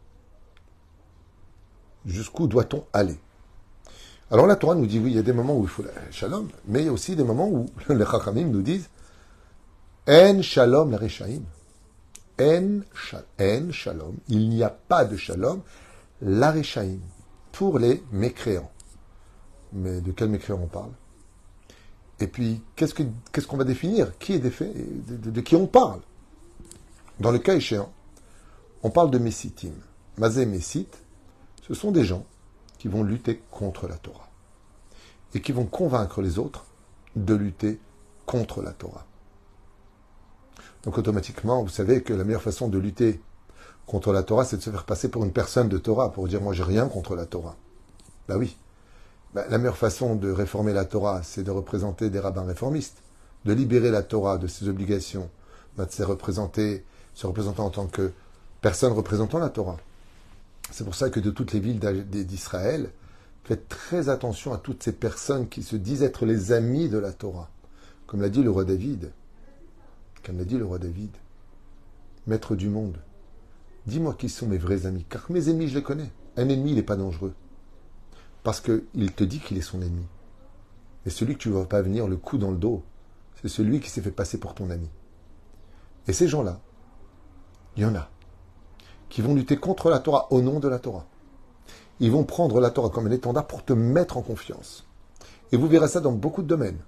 Jusqu'où 2.05 2.47
doit-on 2.47 2.85
aller? 2.91 3.17
Alors 4.29 4.45
la 4.45 4.57
Torah 4.57 4.75
nous 4.75 4.87
dit 4.87 4.99
oui, 4.99 5.11
il 5.11 5.15
y 5.15 5.19
a 5.19 5.23
des 5.23 5.33
moments 5.33 5.55
où 5.55 5.63
il 5.63 5.69
faut 5.69 5.83
le 5.83 5.91
shalom, 6.11 6.49
mais 6.67 6.81
il 6.81 6.85
y 6.85 6.89
a 6.89 6.91
aussi 6.91 7.15
des 7.15 7.23
moments 7.23 7.47
où 7.47 7.67
les 7.89 8.05
Chachamim 8.05 8.47
nous 8.47 8.61
disent 8.61 8.89
En 10.07 10.41
shalom 10.41 10.91
la 10.91 10.97
rechaim. 10.97 11.41
En, 12.39 12.81
shalom, 13.71 14.15
il 14.27 14.49
n'y 14.49 14.63
a 14.63 14.69
pas 14.69 15.05
de 15.05 15.15
shalom, 15.15 15.61
la 16.21 16.53
pour 17.51 17.79
les 17.79 18.03
mécréants. 18.11 18.71
Mais 19.73 20.01
de 20.01 20.11
quel 20.11 20.29
mécréants 20.29 20.61
on 20.61 20.67
parle? 20.67 20.91
Et 22.19 22.27
puis, 22.27 22.61
qu'est-ce 22.75 23.47
qu'on 23.47 23.57
va 23.57 23.63
définir? 23.63 24.17
Qui 24.17 24.33
est 24.33 24.39
défait? 24.39 24.71
De, 25.07 25.31
de, 25.31 25.41
qui 25.41 25.55
on 25.55 25.67
parle? 25.67 26.01
Dans 27.19 27.31
le 27.31 27.39
cas 27.39 27.55
échéant, 27.55 27.91
on 28.83 28.89
parle 28.89 29.09
de 29.09 29.17
Messitim. 29.17 29.73
Mazé 30.17 30.45
Messit, 30.45 30.89
ce 31.67 31.73
sont 31.73 31.91
des 31.91 32.05
gens 32.05 32.25
qui 32.77 32.87
vont 32.87 33.03
lutter 33.03 33.41
contre 33.51 33.87
la 33.87 33.95
Torah 33.95 34.27
et 35.33 35.41
qui 35.41 35.51
vont 35.51 35.65
convaincre 35.65 36.21
les 36.21 36.39
autres 36.39 36.65
de 37.15 37.33
lutter 37.33 37.79
contre 38.25 38.61
la 38.61 38.71
Torah. 38.71 39.05
Donc 40.83 40.97
automatiquement, 40.97 41.63
vous 41.63 41.69
savez 41.69 42.01
que 42.01 42.13
la 42.13 42.23
meilleure 42.23 42.41
façon 42.41 42.67
de 42.67 42.77
lutter 42.77 43.21
contre 43.85 44.13
la 44.13 44.23
Torah, 44.23 44.45
c'est 44.45 44.57
de 44.57 44.61
se 44.61 44.69
faire 44.69 44.85
passer 44.85 45.09
pour 45.09 45.23
une 45.23 45.31
personne 45.31 45.69
de 45.69 45.77
Torah, 45.77 46.11
pour 46.11 46.27
dire 46.27 46.41
moi 46.41 46.53
j'ai 46.53 46.63
rien 46.63 46.87
contre 46.87 47.15
la 47.15 47.25
Torah. 47.25 47.55
Ben 48.27 48.37
oui. 48.37 48.57
Ben, 49.33 49.45
la 49.49 49.57
meilleure 49.57 49.77
façon 49.77 50.15
de 50.15 50.31
réformer 50.31 50.73
la 50.73 50.85
Torah, 50.85 51.21
c'est 51.23 51.43
de 51.43 51.51
représenter 51.51 52.09
des 52.09 52.19
rabbins 52.19 52.45
réformistes, 52.45 53.03
de 53.45 53.53
libérer 53.53 53.91
la 53.91 54.03
Torah 54.03 54.37
de 54.37 54.47
ses 54.47 54.67
obligations, 54.67 55.29
ben, 55.77 55.87
c'est 55.89 56.03
représenter, 56.03 56.85
se 57.13 57.27
représenter 57.27 57.61
en 57.61 57.69
tant 57.69 57.87
que 57.87 58.11
personne 58.61 58.93
représentant 58.93 59.39
la 59.39 59.49
Torah. 59.49 59.77
C'est 60.71 60.83
pour 60.83 60.95
ça 60.95 61.09
que 61.09 61.19
de 61.19 61.31
toutes 61.31 61.53
les 61.53 61.59
villes 61.59 61.79
d'Israël, 61.79 62.91
faites 63.43 63.67
très 63.69 64.09
attention 64.09 64.53
à 64.53 64.57
toutes 64.57 64.83
ces 64.83 64.91
personnes 64.91 65.47
qui 65.47 65.63
se 65.63 65.75
disent 65.75 66.03
être 66.03 66.25
les 66.25 66.51
amis 66.51 66.89
de 66.89 66.97
la 66.97 67.13
Torah. 67.13 67.49
Comme 68.05 68.21
l'a 68.21 68.29
dit 68.29 68.43
le 68.43 68.51
roi 68.51 68.65
David, 68.65 69.11
comme 70.23 70.37
l'a 70.37 70.45
dit 70.45 70.57
le 70.57 70.65
roi 70.65 70.79
David, 70.79 71.11
maître 72.25 72.55
du 72.55 72.69
monde, 72.69 72.97
dis-moi 73.85 74.13
qui 74.13 74.29
sont 74.29 74.47
mes 74.47 74.57
vrais 74.57 74.85
amis, 74.85 75.05
car 75.09 75.25
mes 75.29 75.49
ennemis, 75.49 75.69
je 75.69 75.75
les 75.75 75.83
connais. 75.83 76.11
Un 76.35 76.49
ennemi, 76.49 76.71
il 76.71 76.75
n'est 76.75 76.83
pas 76.83 76.97
dangereux. 76.97 77.33
Parce 78.43 78.61
qu'il 78.61 79.11
te 79.13 79.23
dit 79.23 79.39
qu'il 79.39 79.57
est 79.57 79.61
son 79.61 79.81
ennemi. 79.81 80.05
Et 81.05 81.09
celui 81.09 81.35
que 81.35 81.39
tu 81.39 81.49
ne 81.49 81.53
vas 81.53 81.65
pas 81.65 81.81
venir 81.81 82.07
le 82.07 82.17
coup 82.17 82.37
dans 82.37 82.51
le 82.51 82.57
dos, 82.57 82.83
c'est 83.41 83.47
celui 83.47 83.79
qui 83.79 83.89
s'est 83.89 84.01
fait 84.01 84.11
passer 84.11 84.37
pour 84.37 84.53
ton 84.53 84.69
ami. 84.69 84.89
Et 86.07 86.13
ces 86.13 86.27
gens-là, 86.27 86.59
il 87.75 87.83
y 87.83 87.85
en 87.85 87.95
a, 87.95 88.09
qui 89.09 89.21
vont 89.21 89.35
lutter 89.35 89.57
contre 89.57 89.89
la 89.89 89.99
Torah 89.99 90.27
au 90.31 90.41
nom 90.41 90.59
de 90.59 90.67
la 90.67 90.79
Torah. 90.79 91.05
Ils 91.99 92.11
vont 92.11 92.23
prendre 92.23 92.59
la 92.59 92.69
Torah 92.69 92.89
comme 92.89 93.07
un 93.07 93.11
étendard 93.11 93.47
pour 93.47 93.63
te 93.63 93.73
mettre 93.73 94.17
en 94.17 94.21
confiance. 94.21 94.85
Et 95.51 95.57
vous 95.57 95.67
verrez 95.67 95.87
ça 95.87 95.99
dans 95.99 96.11
beaucoup 96.11 96.43
de 96.43 96.47
domaines. 96.47 96.79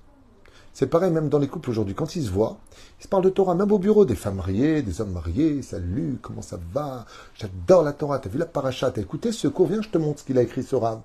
C'est 0.71 0.87
pareil 0.87 1.11
même 1.11 1.29
dans 1.29 1.39
les 1.39 1.47
couples 1.47 1.71
aujourd'hui. 1.71 1.95
Quand 1.95 2.15
ils 2.15 2.23
se 2.23 2.29
voient, 2.29 2.57
ils 2.99 3.03
se 3.03 3.07
parlent 3.07 3.23
de 3.23 3.29
Torah, 3.29 3.55
même 3.55 3.71
au 3.71 3.79
bureau, 3.79 4.05
des 4.05 4.15
femmes 4.15 4.35
mariées, 4.35 4.81
des 4.81 5.01
hommes 5.01 5.11
mariés. 5.11 5.61
Salut, 5.61 6.19
comment 6.21 6.41
ça 6.41 6.59
va? 6.71 7.05
J'adore 7.33 7.83
la 7.83 7.93
Torah. 7.93 8.19
T'as 8.19 8.29
vu 8.29 8.37
la 8.37 8.45
paracha? 8.45 8.91
T'as 8.91 9.01
écouté 9.01 9.31
ce 9.31 9.47
cours? 9.47 9.67
Viens, 9.67 9.81
je 9.81 9.89
te 9.89 9.97
montre 9.97 10.19
ce 10.19 10.25
qu'il 10.25 10.37
a 10.37 10.41
écrit 10.41 10.63
ce 10.63 10.75
rave. 10.75 11.01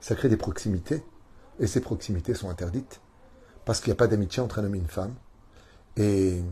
Ça 0.00 0.14
crée 0.14 0.28
des 0.28 0.36
proximités. 0.36 1.02
Et 1.58 1.66
ces 1.66 1.80
proximités 1.80 2.34
sont 2.34 2.50
interdites. 2.50 3.00
Parce 3.64 3.80
qu'il 3.80 3.90
n'y 3.90 3.94
a 3.94 3.96
pas 3.96 4.06
d'amitié 4.06 4.42
entre 4.42 4.58
un 4.58 4.64
homme 4.64 4.74
et 4.74 4.78
une 4.78 4.86
femme. 4.86 5.14
Et 5.96 6.42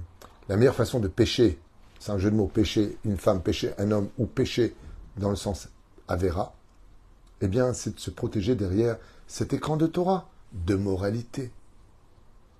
la 0.49 0.57
meilleure 0.57 0.75
façon 0.75 1.01
de 1.01 1.09
pécher, 1.09 1.61
c'est 1.99 2.13
un 2.13 2.19
jeu 2.19 2.31
de 2.31 2.37
mots, 2.37 2.47
pécher 2.47 2.99
une 3.05 3.17
femme, 3.17 3.43
pécher 3.43 3.73
un 3.79 3.91
homme, 3.91 4.09
ou 4.19 4.27
pécher 4.27 4.75
dans 5.17 5.31
le 5.31 5.37
sens 5.37 5.69
Avera, 6.07 6.55
eh 7.41 7.49
bien, 7.49 7.73
c'est 7.73 7.95
de 7.95 8.01
se 8.01 8.11
protéger 8.11 8.55
derrière 8.55 8.97
cet 9.27 9.53
écran 9.53 9.77
de 9.77 9.87
Torah, 9.87 10.29
de 10.53 10.75
moralité 10.75 11.53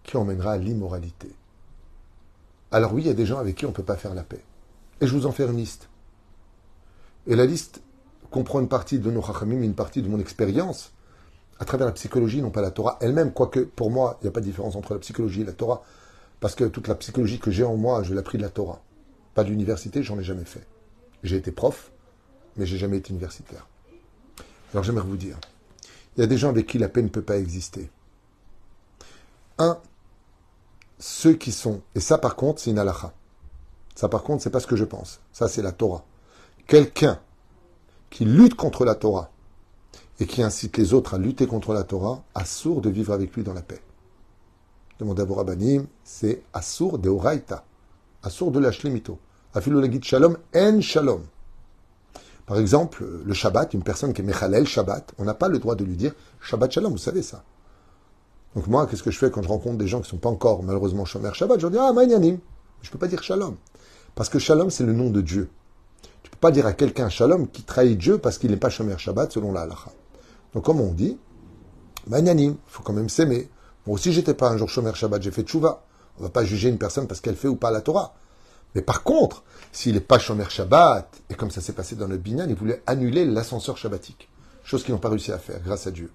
qui 0.03 0.17
emmènera 0.17 0.53
à 0.53 0.59
l'immoralité. 0.59 1.31
Alors 2.71 2.93
oui, 2.93 3.03
il 3.03 3.07
y 3.07 3.11
a 3.11 3.15
des 3.15 3.27
gens 3.27 3.39
avec 3.39 3.57
qui 3.57 3.67
on 3.67 3.71
ne 3.71 3.75
peut 3.75 3.83
pas 3.83 3.97
faire 3.97 4.15
la 4.15 4.23
paix. 4.23 4.45
Et 5.01 5.07
je 5.07 5.15
vous 5.15 5.27
en 5.27 5.33
fais 5.33 5.45
une 5.45 5.57
liste. 5.57 5.89
Et 7.27 7.37
la 7.37 7.47
liste 7.47 7.83
comprend 8.31 8.61
une 8.61 8.69
partie 8.69 8.99
de 8.99 9.11
nos 9.11 9.23
chachamim, 9.23 9.63
une 9.63 9.75
partie 9.75 10.03
de 10.03 10.09
mon 10.09 10.19
expérience 10.19 10.93
à 11.59 11.65
travers 11.65 11.87
la 11.87 11.93
psychologie, 11.93 12.41
non 12.41 12.51
pas 12.51 12.61
la 12.61 12.71
Torah 12.71 12.99
elle-même, 13.01 13.33
quoique 13.33 13.61
pour 13.61 13.91
moi, 13.91 14.19
il 14.21 14.25
n'y 14.25 14.29
a 14.29 14.33
pas 14.33 14.41
de 14.41 14.45
différence 14.45 14.77
entre 14.77 14.93
la 14.93 15.01
psychologie 15.01 15.41
et 15.41 15.45
la 15.45 15.53
Torah, 15.53 15.83
parce 16.41 16.55
que 16.55 16.65
toute 16.65 16.89
la 16.89 16.95
psychologie 16.95 17.41
que 17.41 17.51
j'ai 17.51 17.65
en 17.65 17.77
moi, 17.77 18.03
je 18.03 18.13
l'ai 18.13 18.21
appris 18.21 18.39
de 18.39 18.43
la 18.43 18.49
Torah. 18.49 18.81
Pas 19.39 19.45
d'université, 19.45 20.03
j'en 20.03 20.19
ai 20.19 20.25
jamais 20.25 20.45
fait. 20.45 20.67
J'ai 21.23 21.37
été 21.37 21.53
prof, 21.53 21.93
mais 22.57 22.67
j'ai 22.67 22.77
jamais 22.77 22.97
été 22.97 23.11
universitaire. 23.11 23.69
Alors 24.73 24.83
j'aimerais 24.83 25.07
vous 25.07 25.17
dire, 25.17 25.39
il 26.17 26.23
y 26.23 26.25
a 26.25 26.27
des 26.27 26.37
gens 26.37 26.49
avec 26.49 26.67
qui 26.67 26.77
la 26.77 26.89
paix 26.89 27.03
ne 27.03 27.09
peut 27.09 27.23
pas 27.23 27.37
exister. 27.37 27.89
Un, 29.59 29.79
ceux 30.99 31.35
qui 31.35 31.53
sont, 31.53 31.83
et 31.95 32.01
ça 32.01 32.19
par 32.19 32.35
contre, 32.35 32.61
c'est 32.61 32.71
une 32.71 32.81
halakha. 32.81 33.13
Ça 33.95 34.09
par 34.09 34.25
contre, 34.25 34.43
c'est 34.43 34.51
pas 34.51 34.59
ce 34.59 34.67
que 34.67 34.75
je 34.75 34.85
pense. 34.85 35.21
Ça, 35.33 35.47
c'est 35.47 35.63
la 35.63 35.71
Torah. 35.71 36.05
Quelqu'un 36.67 37.21
qui 38.11 38.25
lutte 38.25 38.57
contre 38.57 38.85
la 38.85 38.97
Torah 38.97 39.31
et 40.19 40.27
qui 40.27 40.43
incite 40.43 40.77
les 40.79 40.95
autres 40.95 41.15
à 41.15 41.19
lutter 41.19 41.47
contre 41.47 41.75
la 41.75 41.85
Torah, 41.85 42.25
assour 42.35 42.81
de 42.81 42.91
vivre 42.91 43.13
avec 43.13 43.37
lui 43.37 43.45
dans 43.45 43.55
la 43.55 43.63
paix. 43.63 43.81
Demandez 44.99 45.23
à 45.23 45.27
vos 45.27 45.35
rabbanim, 45.35 45.87
c'est 46.03 46.43
assour 46.53 46.99
de 46.99 47.09
oraita, 47.09 47.65
assour 48.25 48.51
de 48.51 48.59
l'ashlemito. 48.59 49.21
Afilolagit 49.55 50.03
shalom 50.03 50.37
en 50.55 50.81
shalom. 50.81 51.23
Par 52.47 52.59
exemple, 52.59 53.05
le 53.25 53.35
Shabbat, 53.35 53.75
une 53.75 53.83
personne 53.83 54.15
qui 54.15 54.23
est 54.23 54.25
Mechalel 54.25 54.67
Shabbat, 54.67 55.13
on 55.19 55.25
n'a 55.25 55.35
pas 55.35 55.49
le 55.49 55.59
droit 55.59 55.75
de 55.75 55.85
lui 55.85 55.97
dire 55.97 56.15
Shabbat 56.41 56.73
Shalom, 56.73 56.93
vous 56.93 56.99
savez 56.99 57.23
ça. 57.23 57.45
Donc 58.55 58.67
moi, 58.67 58.87
qu'est-ce 58.87 59.03
que 59.03 59.11
je 59.11 59.19
fais 59.19 59.31
quand 59.31 59.43
je 59.43 59.49
rencontre 59.49 59.77
des 59.77 59.87
gens 59.87 59.99
qui 59.99 60.07
ne 60.07 60.11
sont 60.11 60.17
pas 60.17 60.31
encore 60.31 60.63
malheureusement 60.63 61.05
Shomer 61.05 61.31
Shabbat? 61.33 61.61
Je 61.61 61.67
leur 61.67 61.71
dis 61.71 61.79
Ah, 61.79 61.93
Maïnanim. 61.93 62.39
Je 62.81 62.89
ne 62.89 62.93
peux 62.93 62.99
pas 62.99 63.07
dire 63.07 63.23
Shalom. 63.23 63.57
Parce 64.15 64.29
que 64.29 64.39
Shalom, 64.39 64.71
c'est 64.71 64.85
le 64.85 64.93
nom 64.93 65.11
de 65.11 65.21
Dieu. 65.21 65.51
Tu 66.23 66.29
ne 66.29 66.31
peux 66.33 66.41
pas 66.41 66.51
dire 66.51 66.67
à 66.67 66.73
quelqu'un 66.73 67.09
Shalom 67.09 67.49
qui 67.49 67.63
trahit 67.63 67.99
Dieu 67.99 68.19
parce 68.19 68.39
qu'il 68.39 68.51
n'est 68.51 68.57
pas 68.57 68.71
Shomer 68.71 68.97
Shabbat 68.99 69.33
selon 69.33 69.53
la 69.53 69.63
halakha. 69.63 69.93
Donc 70.55 70.65
comme 70.65 70.81
on 70.81 70.93
dit, 70.93 71.19
Maïnanim, 72.07 72.53
il 72.53 72.57
faut 72.67 72.83
quand 72.83 72.95
même 72.95 73.09
s'aimer. 73.09 73.51
Moi 73.87 73.95
aussi, 73.95 74.13
j'étais 74.13 74.35
pas 74.35 74.51
un 74.51 74.57
jour 74.57 74.69
Shomer 74.69 74.95
Shabbat, 74.95 75.23
j'ai 75.23 75.31
fait 75.31 75.43
Tchouva. 75.43 75.85
On 76.17 76.23
ne 76.23 76.27
va 76.27 76.31
pas 76.31 76.45
juger 76.45 76.69
une 76.69 76.79
personne 76.79 77.07
parce 77.07 77.21
qu'elle 77.21 77.37
fait 77.37 77.49
ou 77.49 77.57
pas 77.57 77.71
la 77.71 77.81
Torah. 77.83 78.15
Mais 78.75 78.83
par 78.83 79.03
contre, 79.03 79.45
s'il 79.73 79.95
n'est 79.95 80.01
pas 80.01 80.19
Shomer 80.19 80.49
Shabbat, 80.49 81.23
et 81.31 81.35
comme 81.35 81.51
ça 81.51 81.61
s'est 81.61 81.73
passé 81.73 81.97
dans 81.97 82.07
le 82.07 82.17
Binyan, 82.17 82.49
il 82.49 82.55
voulait 82.55 82.83
annuler 82.87 83.25
l'ascenseur 83.25 83.77
shabbatique. 83.77 84.29
Chose 84.65 84.85
qu'ils 84.85 84.95
n'ont 84.95 85.01
pas 85.01 85.09
réussi 85.09 85.33
à 85.33 85.39
faire, 85.39 85.61
grâce 85.63 85.87
à 85.87 85.91
Dieu. 85.91 86.11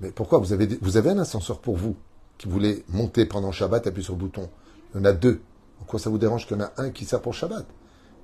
Mais 0.00 0.10
pourquoi 0.10 0.38
vous 0.38 0.52
avez, 0.52 0.66
vous 0.80 0.98
un 0.98 1.18
ascenseur 1.18 1.60
pour 1.60 1.76
vous, 1.76 1.96
qui 2.38 2.48
voulait 2.48 2.84
monter 2.88 3.26
pendant 3.26 3.52
Shabbat, 3.52 3.86
appuyer 3.86 4.04
sur 4.04 4.14
le 4.14 4.20
bouton? 4.20 4.48
Il 4.94 4.98
y 4.98 5.00
en 5.00 5.04
a 5.04 5.12
deux. 5.12 5.40
Pourquoi 5.78 5.98
ça 5.98 6.10
vous 6.10 6.18
dérange 6.18 6.46
qu'il 6.46 6.56
y 6.56 6.60
en 6.60 6.64
a 6.64 6.72
un 6.78 6.90
qui 6.90 7.04
sert 7.04 7.20
pour 7.20 7.34
Shabbat? 7.34 7.66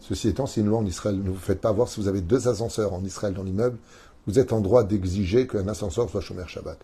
Ceci 0.01 0.29
étant, 0.29 0.46
c'est 0.46 0.61
une 0.61 0.66
loi 0.66 0.79
en 0.79 0.87
Israël. 0.87 1.16
Ne 1.16 1.31
vous 1.31 1.37
faites 1.37 1.61
pas 1.61 1.72
voir 1.72 1.88
si 1.88 2.01
vous 2.01 2.09
avez 2.09 2.20
deux 2.20 2.48
ascenseurs 2.48 2.92
en 2.92 3.05
Israël 3.05 3.35
dans 3.35 3.42
l'immeuble. 3.42 3.79
Vous 4.27 4.38
êtes 4.38 4.53
en 4.53 4.61
droit 4.61 4.85
d'exiger 4.85 5.46
qu'un 5.46 5.68
ascenseur 5.68 6.11
soit 6.11 6.20
Shomer 6.20 6.46
Shabbat. 6.46 6.79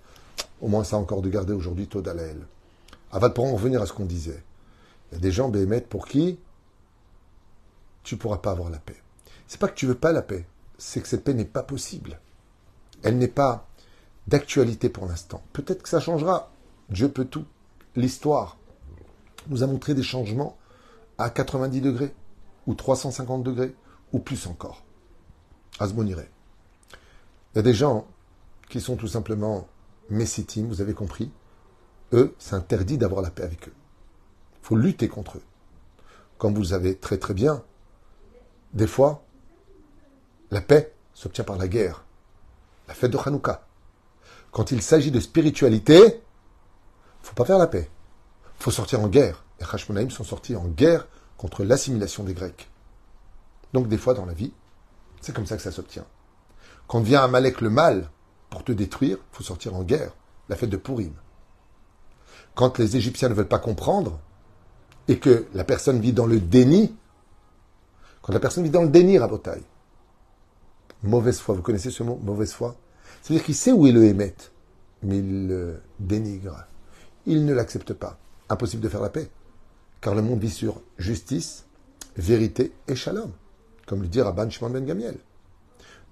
Au 0.60 0.68
moins, 0.68 0.84
ça 0.84 0.96
a 0.96 0.98
encore 0.98 1.22
de 1.22 1.28
garder 1.28 1.52
aujourd'hui 1.52 1.86
taux 1.86 2.00
d'Alaël. 2.00 2.38
Avant 3.10 3.28
de 3.28 3.38
revenir 3.38 3.82
à 3.82 3.86
ce 3.86 3.92
qu'on 3.92 4.04
disait. 4.04 4.42
Il 5.10 5.14
y 5.14 5.18
a 5.18 5.20
des 5.20 5.32
gens, 5.32 5.48
Béhémet, 5.48 5.80
pour 5.80 6.06
qui 6.06 6.38
tu 8.02 8.14
ne 8.14 8.20
pourras 8.20 8.38
pas 8.38 8.52
avoir 8.52 8.70
la 8.70 8.78
paix. 8.78 9.02
C'est 9.46 9.60
pas 9.60 9.68
que 9.68 9.74
tu 9.74 9.86
veux 9.86 9.94
pas 9.94 10.12
la 10.12 10.22
paix, 10.22 10.46
c'est 10.78 11.00
que 11.00 11.08
cette 11.08 11.24
paix 11.24 11.34
n'est 11.34 11.44
pas 11.44 11.62
possible. 11.62 12.20
Elle 13.02 13.18
n'est 13.18 13.28
pas 13.28 13.68
d'actualité 14.26 14.88
pour 14.88 15.06
l'instant. 15.06 15.42
Peut-être 15.52 15.82
que 15.82 15.88
ça 15.88 16.00
changera. 16.00 16.50
Dieu 16.90 17.10
peut 17.10 17.24
tout. 17.24 17.44
L'histoire 17.96 18.58
nous 19.48 19.62
a 19.62 19.66
montré 19.66 19.94
des 19.94 20.02
changements 20.02 20.56
à 21.16 21.30
90 21.30 21.80
degrés, 21.80 22.14
ou 22.66 22.74
350 22.74 23.42
degrés, 23.42 23.74
ou 24.12 24.18
plus 24.18 24.46
encore. 24.46 24.84
Asmoniré. 25.80 26.28
Il 27.52 27.56
y 27.56 27.58
a 27.58 27.62
des 27.62 27.74
gens 27.74 28.06
qui 28.68 28.80
sont 28.80 28.96
tout 28.96 29.08
simplement 29.08 29.66
messitim, 30.10 30.66
vous 30.66 30.80
avez 30.80 30.94
compris. 30.94 31.30
Eux, 32.12 32.34
c'est 32.38 32.54
interdit 32.54 32.98
d'avoir 32.98 33.22
la 33.22 33.30
paix 33.30 33.42
avec 33.42 33.68
eux. 33.68 33.74
Il 34.62 34.66
faut 34.66 34.76
lutter 34.76 35.08
contre 35.08 35.38
eux. 35.38 35.42
Comme 36.38 36.54
vous 36.54 36.62
le 36.62 36.68
savez 36.68 36.96
très 36.96 37.18
très 37.18 37.34
bien, 37.34 37.62
des 38.72 38.86
fois, 38.86 39.24
la 40.50 40.60
paix 40.60 40.94
s'obtient 41.14 41.44
par 41.44 41.56
la 41.56 41.68
guerre. 41.68 42.04
La 42.86 42.94
fête 42.94 43.10
de 43.10 43.18
Hanouka. 43.18 43.66
Quand 44.50 44.70
il 44.70 44.82
s'agit 44.82 45.10
de 45.10 45.20
spiritualité, 45.20 46.22
faut 47.22 47.34
pas 47.34 47.44
faire 47.44 47.58
la 47.58 47.66
paix. 47.66 47.90
Faut 48.58 48.70
sortir 48.70 49.00
en 49.00 49.08
guerre. 49.08 49.44
Les 49.60 49.66
Hashmonaïm 49.70 50.10
sont 50.10 50.24
sortis 50.24 50.56
en 50.56 50.66
guerre 50.66 51.06
contre 51.36 51.64
l'assimilation 51.64 52.24
des 52.24 52.34
Grecs. 52.34 52.70
Donc 53.72 53.88
des 53.88 53.98
fois 53.98 54.14
dans 54.14 54.24
la 54.24 54.32
vie, 54.32 54.52
c'est 55.20 55.34
comme 55.34 55.46
ça 55.46 55.56
que 55.56 55.62
ça 55.62 55.72
s'obtient. 55.72 56.06
Quand 56.86 57.00
vient 57.00 57.22
Amalek 57.22 57.60
le 57.60 57.70
mal 57.70 58.10
pour 58.48 58.64
te 58.64 58.72
détruire, 58.72 59.18
faut 59.32 59.42
sortir 59.42 59.74
en 59.74 59.82
guerre. 59.82 60.12
La 60.48 60.56
fête 60.56 60.70
de 60.70 60.78
Purim. 60.78 61.12
Quand 62.54 62.78
les 62.78 62.96
Égyptiens 62.96 63.28
ne 63.28 63.34
veulent 63.34 63.48
pas 63.48 63.58
comprendre 63.58 64.18
et 65.08 65.18
que 65.18 65.46
la 65.54 65.64
personne 65.64 66.00
vit 66.00 66.12
dans 66.12 66.26
le 66.26 66.38
déni, 66.38 66.94
quand 68.22 68.32
la 68.32 68.40
personne 68.40 68.62
vit 68.62 68.70
dans 68.70 68.82
le 68.82 68.88
déni, 68.88 69.18
Rabotai, 69.18 69.62
mauvaise 71.02 71.38
foi, 71.40 71.54
vous 71.54 71.62
connaissez 71.62 71.90
ce 71.90 72.02
mot, 72.02 72.20
mauvaise 72.22 72.52
foi? 72.52 72.76
C'est-à-dire 73.22 73.44
qu'il 73.44 73.54
sait 73.54 73.72
où 73.72 73.86
est 73.86 73.92
le 73.92 74.04
émet, 74.04 74.34
mais 75.02 75.18
il 75.18 75.48
le 75.48 75.80
dénigre. 75.98 76.66
Il 77.26 77.44
ne 77.46 77.54
l'accepte 77.54 77.94
pas. 77.94 78.18
Impossible 78.48 78.82
de 78.82 78.88
faire 78.88 79.00
la 79.00 79.10
paix. 79.10 79.28
Car 80.00 80.14
le 80.14 80.22
monde 80.22 80.40
vit 80.40 80.50
sur 80.50 80.80
justice, 80.98 81.66
vérité 82.16 82.72
et 82.86 82.94
shalom, 82.94 83.32
comme 83.86 84.02
le 84.02 84.08
dit 84.08 84.20
Rabban 84.20 84.48
Shimon 84.48 84.70
Ben 84.70 84.84
Gamiel. 84.84 85.16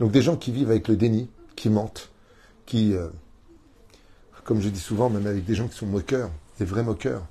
Donc 0.00 0.10
des 0.10 0.22
gens 0.22 0.36
qui 0.36 0.52
vivent 0.52 0.70
avec 0.70 0.88
le 0.88 0.96
déni, 0.96 1.30
qui 1.54 1.70
mentent, 1.70 2.10
qui, 2.64 2.94
euh, 2.94 3.08
comme 4.44 4.60
je 4.60 4.68
dis 4.68 4.80
souvent, 4.80 5.08
même 5.08 5.26
avec 5.26 5.44
des 5.44 5.54
gens 5.54 5.68
qui 5.68 5.76
sont 5.76 5.86
moqueurs, 5.86 6.30
des 6.58 6.64
vrais 6.64 6.82
moqueurs, 6.82 7.26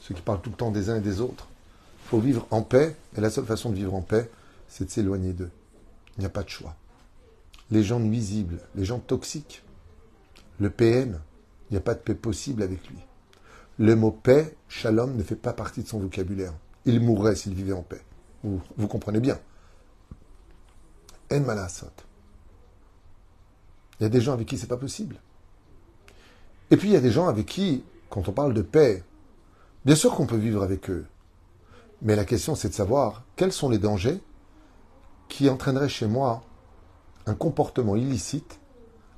ceux 0.00 0.14
qui 0.14 0.22
parlent 0.22 0.40
tout 0.40 0.50
le 0.50 0.56
temps 0.56 0.70
des 0.70 0.90
uns 0.90 0.96
et 0.96 1.00
des 1.00 1.20
autres. 1.20 1.48
Il 2.04 2.08
faut 2.08 2.20
vivre 2.20 2.46
en 2.50 2.62
paix, 2.62 2.96
et 3.16 3.20
la 3.20 3.30
seule 3.30 3.44
façon 3.44 3.70
de 3.70 3.76
vivre 3.76 3.94
en 3.94 4.02
paix, 4.02 4.30
c'est 4.68 4.86
de 4.86 4.90
s'éloigner 4.90 5.32
d'eux. 5.32 5.50
Il 6.16 6.20
n'y 6.20 6.26
a 6.26 6.30
pas 6.30 6.42
de 6.42 6.48
choix. 6.48 6.74
Les 7.70 7.82
gens 7.82 8.00
nuisibles, 8.00 8.60
les 8.74 8.84
gens 8.84 8.98
toxiques, 8.98 9.62
le 10.58 10.70
PM, 10.70 11.20
il 11.70 11.74
n'y 11.74 11.78
a 11.78 11.82
pas 11.82 11.94
de 11.94 12.00
paix 12.00 12.14
possible 12.14 12.62
avec 12.62 12.86
lui. 12.88 12.98
Le 13.78 13.94
mot 13.94 14.10
paix, 14.10 14.56
shalom, 14.68 15.16
ne 15.16 15.22
fait 15.22 15.36
pas 15.36 15.52
partie 15.52 15.82
de 15.82 15.88
son 15.88 16.00
vocabulaire. 16.00 16.54
Il 16.84 17.00
mourrait 17.00 17.36
s'il 17.36 17.54
vivait 17.54 17.72
en 17.72 17.82
paix. 17.82 18.02
Vous, 18.42 18.60
vous 18.76 18.88
comprenez 18.88 19.20
bien. 19.20 19.38
En 21.30 21.40
malasot. 21.40 21.86
Il 24.00 24.04
y 24.04 24.06
a 24.06 24.08
des 24.08 24.20
gens 24.20 24.32
avec 24.32 24.48
qui 24.48 24.58
c'est 24.58 24.66
pas 24.66 24.76
possible. 24.76 25.16
Et 26.70 26.76
puis 26.76 26.88
il 26.88 26.92
y 26.92 26.96
a 26.96 27.00
des 27.00 27.10
gens 27.10 27.28
avec 27.28 27.46
qui, 27.46 27.84
quand 28.10 28.28
on 28.28 28.32
parle 28.32 28.54
de 28.54 28.62
paix, 28.62 29.02
bien 29.88 29.96
sûr 29.96 30.14
qu'on 30.14 30.26
peut 30.26 30.36
vivre 30.36 30.62
avec 30.62 30.90
eux. 30.90 31.06
Mais 32.02 32.14
la 32.14 32.26
question 32.26 32.54
c'est 32.54 32.68
de 32.68 32.74
savoir 32.74 33.24
quels 33.36 33.54
sont 33.54 33.70
les 33.70 33.78
dangers 33.78 34.20
qui 35.30 35.48
entraîneraient 35.48 35.88
chez 35.88 36.06
moi 36.06 36.42
un 37.24 37.32
comportement 37.32 37.96
illicite 37.96 38.60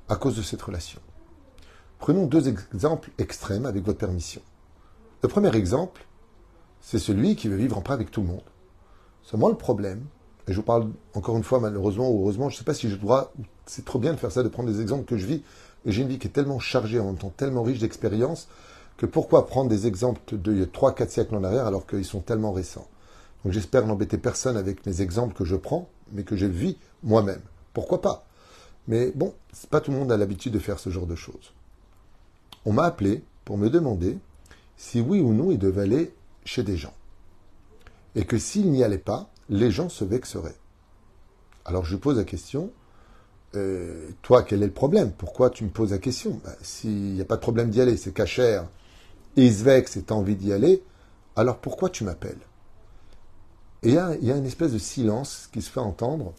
à 0.07 0.15
cause 0.15 0.37
de 0.37 0.41
cette 0.41 0.61
relation. 0.61 1.01
Prenons 1.99 2.25
deux 2.25 2.47
exemples 2.47 3.09
extrêmes 3.17 3.65
avec 3.65 3.83
votre 3.83 3.97
permission. 3.97 4.41
Le 5.21 5.27
premier 5.27 5.53
exemple, 5.57 6.05
c'est 6.79 6.99
celui 6.99 7.35
qui 7.35 7.49
veut 7.49 7.57
vivre 7.57 7.77
en 7.77 7.81
paix 7.81 7.91
avec 7.91 8.09
tout 8.09 8.21
le 8.21 8.27
monde. 8.27 8.49
Seulement 9.23 9.49
le 9.49 9.57
problème, 9.57 10.05
et 10.47 10.53
je 10.53 10.55
vous 10.55 10.63
parle 10.63 10.87
encore 11.15 11.35
une 11.35 11.43
fois 11.43 11.59
malheureusement 11.59 12.09
ou 12.09 12.21
heureusement, 12.21 12.47
je 12.47 12.55
ne 12.55 12.59
sais 12.59 12.63
pas 12.63 12.73
si 12.73 12.89
je 12.89 12.95
dois, 12.95 13.33
c'est 13.65 13.83
trop 13.83 13.99
bien 13.99 14.13
de 14.13 14.17
faire 14.17 14.31
ça, 14.31 14.41
de 14.41 14.47
prendre 14.47 14.71
des 14.71 14.79
exemples 14.79 15.03
que 15.03 15.17
je 15.17 15.25
vis, 15.25 15.43
et 15.83 15.91
j'ai 15.91 16.03
une 16.03 16.07
vie 16.07 16.17
qui 16.17 16.27
est 16.27 16.31
tellement 16.31 16.59
chargée, 16.59 17.01
en 17.01 17.07
même 17.07 17.17
temps 17.17 17.33
tellement 17.35 17.61
riche 17.61 17.79
d'expériences, 17.79 18.47
que 18.97 19.05
pourquoi 19.05 19.47
prendre 19.47 19.69
des 19.69 19.87
exemples 19.87 20.21
de 20.37 20.65
3-4 20.65 21.09
siècles 21.09 21.35
en 21.35 21.43
arrière 21.43 21.65
alors 21.65 21.87
qu'ils 21.87 22.05
sont 22.05 22.19
tellement 22.19 22.51
récents 22.51 22.87
Donc 23.43 23.53
j'espère 23.53 23.85
n'embêter 23.87 24.17
personne 24.17 24.57
avec 24.57 24.85
mes 24.85 25.01
exemples 25.01 25.33
que 25.33 25.45
je 25.45 25.55
prends, 25.55 25.89
mais 26.11 26.23
que 26.23 26.35
je 26.35 26.45
vis 26.45 26.77
moi-même. 27.03 27.41
Pourquoi 27.73 28.01
pas? 28.01 28.27
Mais 28.87 29.11
bon, 29.11 29.33
c'est 29.53 29.69
pas 29.69 29.81
tout 29.81 29.91
le 29.91 29.97
monde 29.97 30.11
a 30.11 30.17
l'habitude 30.17 30.53
de 30.53 30.59
faire 30.59 30.79
ce 30.79 30.89
genre 30.89 31.07
de 31.07 31.15
choses. 31.15 31.53
On 32.65 32.73
m'a 32.73 32.83
appelé 32.83 33.23
pour 33.45 33.57
me 33.57 33.69
demander 33.69 34.17
si 34.77 35.01
oui 35.01 35.19
ou 35.19 35.33
non 35.33 35.51
il 35.51 35.59
devait 35.59 35.83
aller 35.83 36.13
chez 36.45 36.63
des 36.63 36.77
gens. 36.77 36.93
Et 38.15 38.25
que 38.25 38.37
s'il 38.37 38.71
n'y 38.71 38.83
allait 38.83 38.97
pas, 38.97 39.29
les 39.49 39.71
gens 39.71 39.89
se 39.89 40.03
vexeraient. 40.03 40.57
Alors 41.65 41.85
je 41.85 41.95
pose 41.95 42.17
la 42.17 42.23
question, 42.23 42.71
euh, 43.55 44.09
toi, 44.21 44.43
quel 44.43 44.63
est 44.63 44.67
le 44.67 44.71
problème? 44.71 45.11
Pourquoi 45.11 45.49
tu 45.49 45.63
me 45.63 45.69
poses 45.69 45.91
la 45.91 45.97
question? 45.97 46.39
Ben, 46.43 46.55
S'il 46.61 47.13
n'y 47.13 47.21
a 47.21 47.25
pas 47.25 47.35
de 47.35 47.41
problème 47.41 47.69
d'y 47.69 47.81
aller, 47.81 47.97
c'est 47.97 48.13
cachère, 48.13 48.67
et 49.37 49.49
vexe 49.49 49.97
et 49.97 50.03
tu 50.03 50.13
as 50.13 50.15
envie 50.15 50.35
d'y 50.35 50.53
aller, 50.53 50.83
alors 51.35 51.57
pourquoi 51.57 51.89
tu 51.89 52.03
m'appelles? 52.03 52.39
Et 53.83 53.89
il 53.89 53.93
y, 53.95 53.97
a, 53.97 54.37
une 54.37 54.45
espèce 54.45 54.73
de 54.73 54.77
silence 54.77 55.49
qui 55.51 55.61
se 55.61 55.69
fait 55.71 55.79
entendre, 55.79 56.33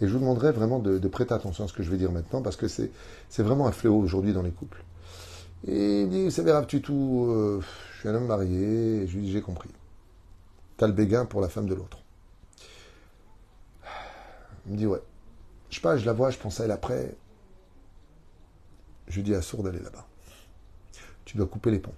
et 0.00 0.06
je 0.06 0.12
vous 0.12 0.20
demanderai 0.20 0.52
vraiment 0.52 0.78
de, 0.78 1.08
prêter 1.08 1.34
attention 1.34 1.64
à 1.64 1.68
ce 1.68 1.72
que 1.72 1.82
je 1.82 1.90
vais 1.90 1.96
dire 1.96 2.12
maintenant, 2.12 2.42
parce 2.42 2.56
que 2.56 2.68
c'est 2.68 2.90
vraiment 3.38 3.66
un 3.66 3.72
fléau 3.72 3.98
aujourd'hui 3.98 4.32
dans 4.32 4.42
les 4.42 4.52
couples. 4.52 4.84
Il 5.66 6.08
dit, 6.08 6.24
vous 6.24 6.30
savez, 6.30 6.56
tu 6.68 6.80
tout, 6.80 7.26
euh, 7.28 7.60
je 7.94 8.00
suis 8.00 8.08
un 8.08 8.14
homme 8.14 8.26
marié, 8.26 9.06
je 9.08 9.16
lui 9.16 9.22
dis, 9.22 9.32
j'ai 9.32 9.40
compris. 9.40 9.70
T'as 10.76 10.86
le 10.86 10.92
béguin 10.92 11.24
pour 11.24 11.40
la 11.40 11.48
femme 11.48 11.66
de 11.66 11.74
l'autre. 11.74 11.98
Il 14.66 14.72
me 14.72 14.76
dit, 14.76 14.86
ouais. 14.86 15.02
Je 15.70 15.76
sais 15.76 15.80
pas, 15.80 15.96
je 15.96 16.06
la 16.06 16.12
vois, 16.12 16.30
je 16.30 16.38
pense 16.38 16.60
à 16.60 16.64
elle 16.64 16.70
après. 16.70 17.16
je 19.08 19.20
dis 19.20 19.34
à 19.34 19.42
Sour 19.42 19.64
d'aller 19.64 19.80
là-bas. 19.80 20.06
Tu 21.24 21.36
dois 21.36 21.46
couper 21.46 21.72
les 21.72 21.80
ponts. 21.80 21.94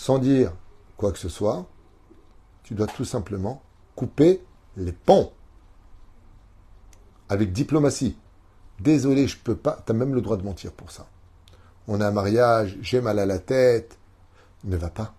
Sans 0.00 0.18
dire 0.18 0.54
quoi 0.96 1.12
que 1.12 1.18
ce 1.18 1.28
soit, 1.28 1.66
tu 2.62 2.74
dois 2.74 2.86
tout 2.86 3.04
simplement 3.04 3.62
couper 3.94 4.42
les 4.78 4.92
ponts. 4.92 5.30
Avec 7.28 7.52
diplomatie. 7.52 8.16
Désolé, 8.78 9.28
je 9.28 9.36
peux 9.36 9.56
pas. 9.56 9.82
Tu 9.84 9.92
as 9.92 9.94
même 9.94 10.14
le 10.14 10.22
droit 10.22 10.38
de 10.38 10.42
mentir 10.42 10.72
pour 10.72 10.90
ça. 10.90 11.06
On 11.86 12.00
a 12.00 12.08
un 12.08 12.12
mariage, 12.12 12.78
j'ai 12.80 13.02
mal 13.02 13.18
à 13.18 13.26
la 13.26 13.38
tête. 13.38 13.98
Ne 14.64 14.78
va 14.78 14.88
pas. 14.88 15.12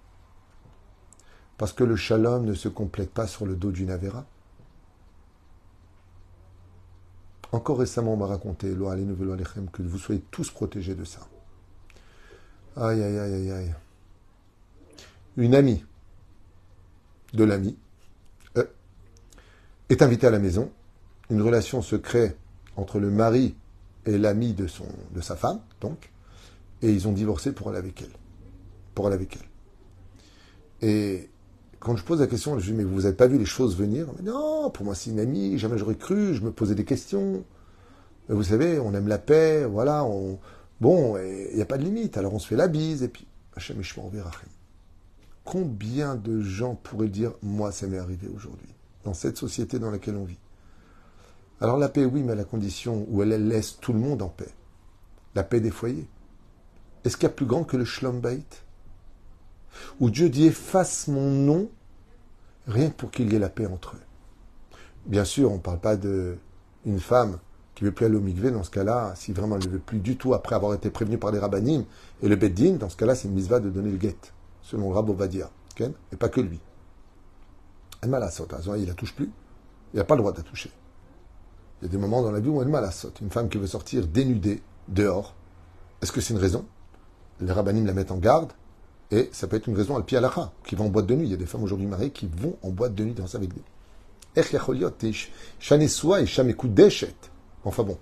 Parce 1.60 1.74
que 1.74 1.84
le 1.84 1.96
shalom 1.96 2.44
ne 2.44 2.56
se 2.56 2.68
complète 2.68 3.12
pas 3.12 3.28
sur 3.28 3.46
le 3.46 3.56
dos 3.56 3.72
d'une 3.72 3.92
avéra. 3.92 4.26
Encore 7.52 7.78
récemment, 7.78 8.16
on 8.16 8.18
m'a 8.18 8.26
raconté, 8.26 8.72
que 8.72 9.82
vous 9.84 10.00
soyez 10.00 10.22
tous 10.32 10.50
protégés 10.50 10.96
de 10.96 11.04
ça. 11.04 11.20
Aïe, 12.76 13.04
aïe, 13.04 13.20
aïe, 13.20 13.34
aïe, 13.36 13.52
aïe. 13.52 13.76
Une 15.38 15.56
amie 15.56 15.84
de 17.34 17.44
l'ami 17.44 17.78
euh, 18.58 18.66
est 19.90 20.02
invitée 20.02 20.28
à 20.28 20.32
la 20.32 20.40
maison. 20.40 20.72
Une 21.30 21.42
relation 21.42 21.82
se 21.82 21.96
crée 21.96 22.36
entre 22.76 23.00
le 23.00 23.10
mari 23.10 23.56
et 24.06 24.18
l'ami 24.18 24.54
de, 24.54 24.68
sa 25.22 25.36
femme, 25.36 25.62
donc. 25.80 26.12
Et 26.82 26.92
ils 26.92 27.08
ont 27.08 27.14
divorcé 27.14 27.52
pour 27.54 27.70
aller 27.70 27.78
avec 27.78 28.02
elle. 28.02 28.12
Pour 28.96 29.08
aller 29.08 29.28
elle. 29.32 30.90
Et 30.90 31.30
quand 31.80 31.96
je 31.96 32.04
pose 32.04 32.20
la 32.20 32.28
question, 32.28 32.58
je 32.60 32.66
dis, 32.66 32.74
mais 32.74 32.84
vous 32.84 33.02
n'avez 33.02 33.16
pas 33.16 33.28
vu 33.28 33.38
les 33.38 33.46
choses 33.46 33.78
venir? 33.78 34.08
Non, 34.24 34.70
pour 34.72 34.86
moi 34.86 34.96
c'est 34.96 35.12
une 35.12 35.20
amie, 35.20 35.58
jamais 35.58 35.78
j'aurais 35.78 35.96
cru, 35.96 36.34
je 36.34 36.42
me 36.42 36.52
posais 36.52 36.76
des 36.76 36.86
questions. 36.86 37.44
Vous 38.30 38.44
savez, 38.44 38.80
on 38.80 38.94
aime 38.94 39.08
la 39.08 39.18
paix, 39.18 39.66
voilà, 39.66 40.04
on... 40.04 40.40
bon, 40.80 41.18
il 41.18 41.56
n'y 41.56 41.62
a 41.62 41.66
pas 41.66 41.78
de 41.78 41.84
limite, 41.84 42.18
alors 42.18 42.34
on 42.34 42.40
se 42.40 42.48
fait 42.48 42.56
la 42.56 42.68
bise, 42.68 43.04
et 43.04 43.08
puis, 43.08 43.28
on 43.98 44.10
verra. 44.10 44.32
Combien 45.44 46.16
de 46.16 46.42
gens 46.42 46.76
pourraient 46.76 47.08
dire, 47.08 47.34
moi 47.42 47.72
ça 47.72 47.88
m'est 47.88 47.98
arrivé 47.98 48.28
aujourd'hui, 48.28 48.74
dans 49.04 49.14
cette 49.14 49.38
société 49.38 49.80
dans 49.80 49.92
laquelle 49.92 50.16
on 50.16 50.26
vit? 50.26 50.40
Alors 51.60 51.78
la 51.78 51.90
paix, 51.90 52.06
oui, 52.06 52.24
mais 52.24 52.34
à 52.34 52.36
la 52.36 52.44
condition 52.44 53.06
où 53.10 53.22
elle 53.22 53.48
laisse 53.48 53.78
tout 53.80 53.94
le 53.94 54.00
monde 54.00 54.22
en 54.22 54.30
paix. 54.30 54.50
La 55.36 55.44
paix 55.44 55.60
des 55.60 55.72
foyers. 55.72 56.08
Est-ce 57.04 57.18
qu'il 57.18 57.24
y 57.24 57.32
a 57.32 57.34
plus 57.34 57.46
grand 57.46 57.64
que 57.64 57.78
le 57.78 57.86
Shlom 57.86 58.22
où 60.00 60.10
Dieu 60.10 60.30
dit 60.30 60.48
efface 60.48 61.08
mon 61.08 61.30
nom, 61.30 61.70
rien 62.68 62.90
que 62.90 62.96
pour 62.96 63.12
qu'il 63.12 63.32
y 63.32 63.36
ait 63.36 63.40
la 63.40 63.50
paix 63.50 63.66
entre 63.66 63.96
eux. 63.96 64.02
Bien 65.06 65.26
sûr, 65.26 65.52
on 65.52 65.56
ne 65.56 65.60
parle 65.60 65.80
pas 65.80 65.96
d'une 65.96 67.00
femme 67.00 67.40
qui 67.76 67.84
veut 67.84 67.92
plus 67.92 68.06
aller 68.06 68.18
au 68.18 68.52
dans 68.52 68.64
ce 68.64 68.70
cas-là, 68.70 69.14
si 69.16 69.34
vraiment 69.34 69.56
elle 69.56 69.66
ne 69.66 69.74
veut 69.74 69.80
plus 69.80 70.00
du 70.00 70.18
tout, 70.18 70.34
après 70.34 70.56
avoir 70.56 70.74
été 70.74 70.90
prévenue 70.90 71.18
par 71.18 71.32
les 71.32 71.40
rabbinim 71.40 71.86
et 72.22 72.28
le 72.28 72.36
beddin, 72.36 72.74
dans 72.74 72.90
ce 72.90 72.98
cas-là, 72.98 73.16
c'est 73.16 73.28
une 73.28 73.34
misva 73.34 73.60
de 73.60 73.70
donner 73.70 73.92
le 73.92 73.98
guet, 73.98 74.18
selon 74.62 74.90
le 74.90 74.96
rabbi 74.96 75.12
Ovadia, 75.12 75.50
et 75.80 76.16
pas 76.16 76.30
que 76.30 76.42
lui. 76.42 76.60
Elle 78.02 78.10
m'a 78.10 78.20
la 78.20 78.32
saute, 78.32 78.54
il 78.78 78.86
la 78.88 78.94
touche 78.94 79.16
plus, 79.16 79.32
il 79.94 79.98
n'a 79.98 80.04
pas 80.04 80.16
le 80.16 80.22
droit 80.22 80.32
de 80.32 80.38
la 80.38 80.44
toucher. 80.44 80.72
Il 81.82 81.86
y 81.86 81.88
a 81.88 81.92
des 81.92 81.98
moments 81.98 82.22
dans 82.22 82.32
la 82.32 82.40
vie 82.40 82.50
où 82.50 82.62
elle 82.62 82.68
m'a 82.68 82.82
la 82.82 82.92
saute. 82.92 83.20
Une 83.22 83.32
femme 83.32 83.50
qui 83.50 83.58
veut 83.58 83.68
sortir 83.68 84.08
dénudée, 84.08 84.62
dehors, 84.88 85.36
est-ce 86.02 86.12
que 86.12 86.22
c'est 86.22 86.34
une 86.34 86.40
raison? 86.40 86.66
Les 87.40 87.52
rabbinim 87.52 87.86
la 87.86 87.94
mettent 87.94 88.12
en 88.12 88.18
garde, 88.18 88.54
et 89.12 89.30
ça 89.34 89.48
peut 89.48 89.58
être 89.58 89.68
une 89.68 89.76
raison 89.76 89.98
à 89.98 90.02
pied 90.02 90.18
à 90.18 90.22
la 90.22 90.32
qui 90.64 90.76
va 90.76 90.84
en 90.86 90.90
boîte 90.90 91.06
de 91.06 91.16
nuit. 91.16 91.28
Il 91.28 91.32
y 91.32 91.34
a 91.34 91.38
des 91.38 91.46
femmes 91.46 91.64
aujourd'hui 91.64 91.88
mariées 91.88 92.12
qui 92.12 92.28
vont 92.28 92.58
en 92.62 92.70
boîte 92.70 92.96
de 92.96 93.04
nuit 93.04 93.14
danser 93.14 93.38
avec 93.38 93.54
des. 93.54 93.62
Enfin 97.66 97.84
bon, 97.84 97.98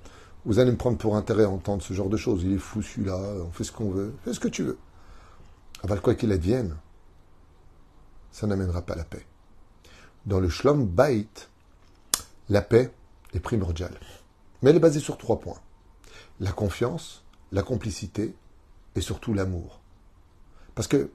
vous 0.46 0.60
allez 0.60 0.72
me 0.72 0.78
prendre 0.78 0.98
pour 0.98 1.16
intérêt 1.16 1.46
à 1.46 1.50
entendre 1.50 1.82
ce 1.82 1.94
genre 1.94 2.10
de 2.10 2.18
choses. 2.18 2.44
Il 2.44 2.54
est 2.54 2.60
fou 2.60 2.82
celui-là, 2.84 3.18
on 3.48 3.52
fait 3.52 3.64
ce 3.64 3.72
qu'on 3.72 3.90
veut, 3.90 4.14
fais 4.24 4.34
ce 4.34 4.40
que 4.40 4.48
tu 4.48 4.64
veux. 4.64 4.78
Aval 5.84 6.02
quoi 6.02 6.16
qu'il 6.16 6.32
advienne, 6.32 6.76
ça 8.32 8.48
n'amènera 8.48 8.82
pas 8.82 8.96
la 8.96 9.04
paix. 9.04 9.26
Dans 10.26 10.40
le 10.40 10.50
Shlom 10.50 10.86
Bait, 10.86 11.28
la 12.50 12.62
paix 12.62 12.92
est 13.34 13.40
primordiale. 13.40 13.98
Mais 14.62 14.70
elle 14.70 14.76
est 14.76 14.82
basée 14.82 15.00
sur 15.00 15.18
trois 15.18 15.40
points. 15.40 15.60
La 16.40 16.52
confiance, 16.52 17.24
la 17.52 17.64
complicité 17.64 18.36
et 18.96 19.02
surtout 19.02 19.34
l'amour. 19.34 19.80
Parce 20.76 20.88
que 20.88 21.12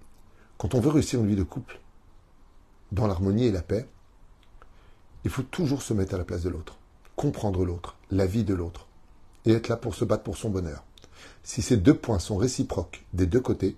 quand 0.59 0.75
on 0.75 0.81
veut 0.81 0.91
réussir 0.91 1.21
une 1.21 1.29
vie 1.29 1.37
de 1.37 1.43
couple, 1.43 1.81
dans 2.93 3.07
l'harmonie 3.07 3.47
et 3.47 3.53
la 3.53 3.63
paix, 3.63 3.89
il 5.25 5.31
faut 5.31 5.43
toujours 5.43 5.83
se 5.83 5.95
mettre 5.95 6.15
à 6.15 6.19
la 6.19 6.25
place 6.25 6.43
de 6.43 6.51
l'autre, 6.51 6.79
comprendre 7.17 7.65
l'autre, 7.65 7.97
la 8.11 8.27
vie 8.27 8.45
de 8.45 8.55
l'autre, 8.55 8.87
et 9.45 9.53
être 9.53 9.69
là 9.69 9.77
pour 9.77 9.95
se 9.95 10.05
battre 10.05 10.23
pour 10.23 10.37
son 10.37 10.51
bonheur. 10.51 10.85
Si 11.43 11.63
ces 11.63 11.77
deux 11.77 11.97
points 11.97 12.19
sont 12.19 12.37
réciproques 12.37 13.05
des 13.13 13.27
deux 13.27 13.41
côtés, 13.41 13.77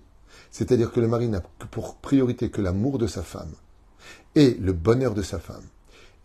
c'est-à-dire 0.51 0.91
que 0.91 0.99
le 0.99 1.07
mari 1.07 1.27
n'a 1.27 1.41
pour 1.41 1.95
priorité 1.95 2.49
que 2.49 2.61
l'amour 2.61 2.97
de 2.97 3.07
sa 3.07 3.23
femme 3.23 3.53
et 4.35 4.53
le 4.55 4.73
bonheur 4.73 5.13
de 5.13 5.21
sa 5.21 5.39
femme, 5.39 5.63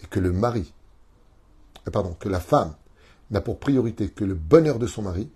et 0.03 0.07
que 0.07 0.21
le 0.21 0.33
mari, 0.33 0.73
euh, 1.87 1.91
pardon, 1.91 2.15
que 2.19 2.29
la 2.29 2.41
femme 2.41 2.75
n'a 3.31 3.41
pour 3.41 3.59
priorité 3.59 4.09
que 4.09 4.25
le 4.25 4.35
bonheur 4.35 4.79
de 4.79 4.87
son 4.87 5.03
mari, 5.03 5.31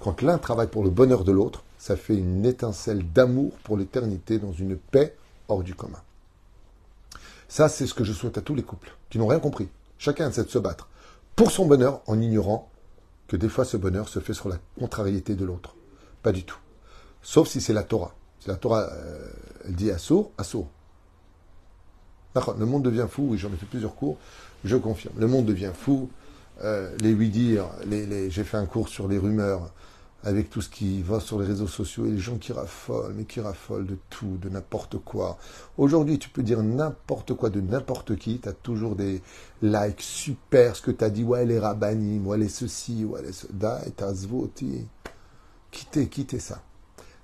quand 0.00 0.22
l'un 0.22 0.38
travaille 0.38 0.68
pour 0.68 0.84
le 0.84 0.90
bonheur 0.90 1.24
de 1.24 1.32
l'autre, 1.32 1.64
ça 1.78 1.96
fait 1.96 2.16
une 2.16 2.46
étincelle 2.46 3.04
d'amour 3.12 3.52
pour 3.62 3.76
l'éternité 3.76 4.38
dans 4.38 4.52
une 4.52 4.76
paix 4.76 5.16
hors 5.48 5.62
du 5.62 5.74
commun. 5.74 6.00
Ça, 7.48 7.68
c'est 7.68 7.86
ce 7.86 7.94
que 7.94 8.04
je 8.04 8.12
souhaite 8.12 8.38
à 8.38 8.42
tous 8.42 8.54
les 8.54 8.62
couples 8.62 8.96
qui 9.10 9.18
n'ont 9.18 9.26
rien 9.26 9.38
compris. 9.38 9.68
Chacun 9.98 10.30
essaie 10.30 10.44
de 10.44 10.48
se 10.48 10.58
battre 10.58 10.88
pour 11.36 11.50
son 11.50 11.66
bonheur 11.66 12.00
en 12.06 12.20
ignorant 12.20 12.70
que 13.28 13.36
des 13.36 13.48
fois 13.48 13.64
ce 13.64 13.76
bonheur 13.76 14.08
se 14.08 14.20
fait 14.20 14.34
sur 14.34 14.48
la 14.48 14.58
contrariété 14.78 15.34
de 15.34 15.44
l'autre. 15.44 15.76
Pas 16.22 16.32
du 16.32 16.44
tout. 16.44 16.58
Sauf 17.24 17.48
si 17.48 17.60
c'est 17.60 17.72
la 17.72 17.82
Torah. 17.82 18.14
Si 18.38 18.48
la 18.48 18.56
Torah, 18.56 18.82
euh, 18.82 19.28
elle 19.64 19.74
dit 19.74 19.90
assour, 19.90 20.30
assour. 20.38 20.68
Le 22.58 22.66
monde 22.66 22.82
devient 22.82 23.06
fou, 23.08 23.28
oui, 23.30 23.38
j'en 23.38 23.48
ai 23.48 23.56
fait 23.56 23.66
plusieurs 23.66 23.94
cours, 23.94 24.18
je 24.64 24.76
confirme. 24.76 25.14
Le 25.18 25.26
monde 25.26 25.46
devient 25.46 25.72
fou. 25.72 26.10
Euh, 26.62 26.94
les 27.00 27.10
huit 27.10 27.30
dire, 27.30 27.64
j'ai 28.28 28.44
fait 28.44 28.56
un 28.56 28.66
cours 28.66 28.88
sur 28.88 29.08
les 29.08 29.18
rumeurs 29.18 29.72
avec 30.22 30.50
tout 30.50 30.60
ce 30.60 30.68
qui 30.68 31.02
va 31.02 31.18
sur 31.20 31.40
les 31.40 31.46
réseaux 31.46 31.66
sociaux 31.66 32.06
et 32.06 32.10
les 32.10 32.18
gens 32.18 32.36
qui 32.36 32.52
raffolent, 32.52 33.14
mais 33.14 33.24
qui 33.24 33.40
raffolent 33.40 33.86
de 33.86 33.98
tout, 34.10 34.38
de 34.40 34.48
n'importe 34.48 34.98
quoi. 34.98 35.38
Aujourd'hui, 35.78 36.18
tu 36.18 36.28
peux 36.28 36.42
dire 36.42 36.62
n'importe 36.62 37.34
quoi 37.34 37.50
de 37.50 37.60
n'importe 37.60 38.16
qui, 38.16 38.38
tu 38.38 38.48
as 38.48 38.52
toujours 38.52 38.96
des 38.96 39.22
likes 39.62 40.00
super, 40.00 40.76
ce 40.76 40.82
que 40.82 40.90
tu 40.90 41.04
as 41.04 41.10
dit, 41.10 41.24
ouais, 41.24 41.44
les 41.44 41.58
rabbinim, 41.58 42.26
ouais, 42.26 42.38
les 42.38 42.48
ceci, 42.48 43.04
ouais, 43.04 43.22
les 43.22 43.32
cela, 43.32 43.80
et 43.86 43.90
t'as 43.90 44.12
zvoti. 44.12 44.86
Quittez, 45.70 46.08
quittez 46.08 46.38
ça. 46.38 46.62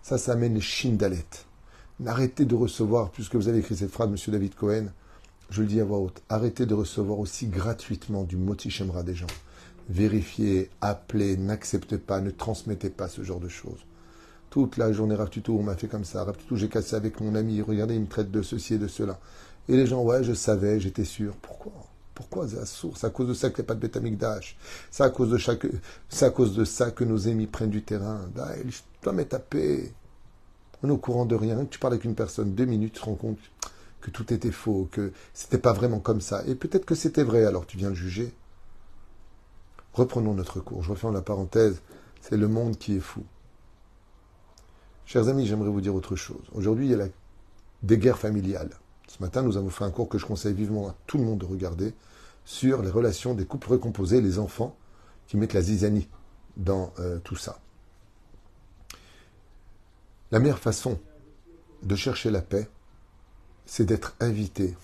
Ça, 0.03 0.19
ça 0.19 0.33
amène 0.33 0.55
les 0.55 0.61
shindalet. 0.61 1.25
Arrêtez 2.07 2.45
de 2.45 2.55
recevoir, 2.55 3.11
puisque 3.11 3.37
vous 3.37 3.49
avez 3.49 3.59
écrit 3.59 3.77
cette 3.77 3.91
phrase, 3.91 4.09
monsieur 4.09 4.33
David 4.33 4.55
Cohen, 4.55 4.87
je 5.51 5.63
le 5.63 5.69
dis 5.69 5.81
à 5.81 5.85
voix 5.85 5.99
haute, 5.99 6.23
arrêtez 6.29 6.65
de 6.65 6.75
recevoir 6.75 7.19
aussi 7.19 7.47
gratuitement 7.47 8.25
du 8.25 8.37
moti 8.37 8.71
shemra 8.71 9.03
des 9.03 9.15
gens 9.15 9.27
vérifiez, 9.91 10.71
appelez, 10.81 11.37
n'acceptez 11.37 11.99
pas, 11.99 12.21
ne 12.21 12.31
transmettez 12.31 12.91
pas 12.91 13.09
ce 13.09 13.23
genre 13.23 13.41
de 13.41 13.49
choses. 13.49 13.85
Toute 14.49 14.77
la 14.77 14.93
journée, 14.93 15.17
tout 15.31 15.53
on 15.53 15.63
m'a 15.63 15.77
fait 15.77 15.89
comme 15.89 16.05
ça. 16.05 16.27
tout 16.49 16.57
j'ai 16.57 16.69
cassé 16.69 16.97
avec 16.97 17.21
mon 17.21 17.35
ami. 17.35 17.61
Regardez, 17.61 17.95
il 17.95 18.01
me 18.01 18.07
traite 18.07 18.31
de 18.31 18.43
ceci 18.43 18.75
et 18.75 18.79
de 18.79 18.89
cela. 18.89 19.19
Et 19.69 19.77
les 19.77 19.87
gens, 19.87 20.03
ouais, 20.03 20.25
je 20.25 20.33
savais, 20.33 20.81
j'étais 20.81 21.05
sûr. 21.05 21.37
Pourquoi? 21.43 21.73
Pourquoi 22.21 22.47
c'est 22.47 22.57
la 22.57 22.67
source? 22.67 23.01
C'est 23.01 23.07
à 23.07 23.11
cause 23.11 23.29
de 23.29 23.35
ça 23.35 23.49
qu'il 23.49 23.63
n'y 23.63 23.67
a 23.67 23.69
pas 23.69 23.75
de 23.75 23.81
bétamigdash. 23.81 24.59
C'est 24.91 25.03
à 25.03 25.09
cause 25.09 25.31
de 25.31 25.39
chaque, 25.39 25.67
c'est 26.11 26.27
à 26.27 26.31
cause 26.31 26.55
de 26.55 26.67
ça 26.67 26.91
que 26.91 27.03
nos 27.03 27.17
ennemis 27.17 27.47
prennent 27.47 27.71
du 27.71 27.83
terrain. 27.83 28.29
Toi, 29.01 29.15
mais 29.15 29.25
tapé. 29.25 29.95
On 30.83 30.89
est 30.89 30.93
au 30.93 30.99
courant 30.99 31.25
de 31.25 31.35
rien. 31.35 31.65
Tu 31.65 31.79
parles 31.79 31.95
avec 31.95 32.05
une 32.05 32.15
personne 32.15 32.55
deux 32.55 32.67
minutes, 32.67 32.93
tu 32.93 33.01
te 33.01 33.07
rends 33.07 33.15
compte 33.15 33.39
que 34.03 34.11
tout 34.11 34.35
était 34.35 34.51
faux, 34.51 34.87
que 34.93 35.13
c'était 35.33 35.57
pas 35.57 35.73
vraiment 35.73 35.99
comme 35.99 36.21
ça. 36.21 36.45
Et 36.47 36.55
peut-être 36.55 36.85
que 36.85 36.95
c'était 36.95 37.23
vrai, 37.23 37.47
alors 37.47 37.67
tu 37.67 37.79
viens 37.79 37.89
le 37.89 37.95
juger. 37.95 38.35
Reprenons 39.95 40.35
notre 40.35 40.61
cours. 40.61 40.83
Je 40.83 40.91
referme 40.91 41.15
la 41.15 41.23
parenthèse. 41.23 41.81
C'est 42.21 42.37
le 42.37 42.49
monde 42.49 42.77
qui 42.77 42.97
est 42.97 43.01
fou. 43.01 43.25
Chers 45.07 45.29
amis, 45.29 45.47
j'aimerais 45.47 45.71
vous 45.71 45.81
dire 45.81 45.95
autre 45.95 46.17
chose. 46.17 46.43
Aujourd'hui, 46.53 46.87
il 46.87 46.99
y 46.99 47.01
a 47.01 47.09
des 47.83 47.97
guerres 47.97 48.19
familiales. 48.19 48.71
Ce 49.09 49.21
matin, 49.23 49.43
nous 49.43 49.57
avons 49.57 49.71
fait 49.71 49.85
un 49.85 49.91
cours 49.91 50.09
que 50.09 50.19
je 50.19 50.27
conseille 50.27 50.55
vivement 50.55 50.89
à 50.89 50.95
tout 51.07 51.17
le 51.17 51.25
monde 51.25 51.39
de 51.39 51.47
regarder 51.47 51.95
sur 52.51 52.83
les 52.83 52.91
relations 52.91 53.33
des 53.33 53.45
couples 53.45 53.71
recomposés, 53.71 54.21
les 54.21 54.41
enfants 54.41 54.77
qui 55.29 55.37
mettent 55.37 55.53
la 55.53 55.61
zizanie 55.61 56.09
dans 56.57 56.93
euh, 56.99 57.21
tout 57.21 57.37
ça. 57.37 57.61
La 60.33 60.41
meilleure 60.41 60.59
façon 60.59 60.99
de 61.85 61.95
chercher 61.95 62.29
la 62.29 62.43
paix, 62.43 62.69
c'est 63.67 63.85
d'être 63.85 64.17
invité 64.19 64.77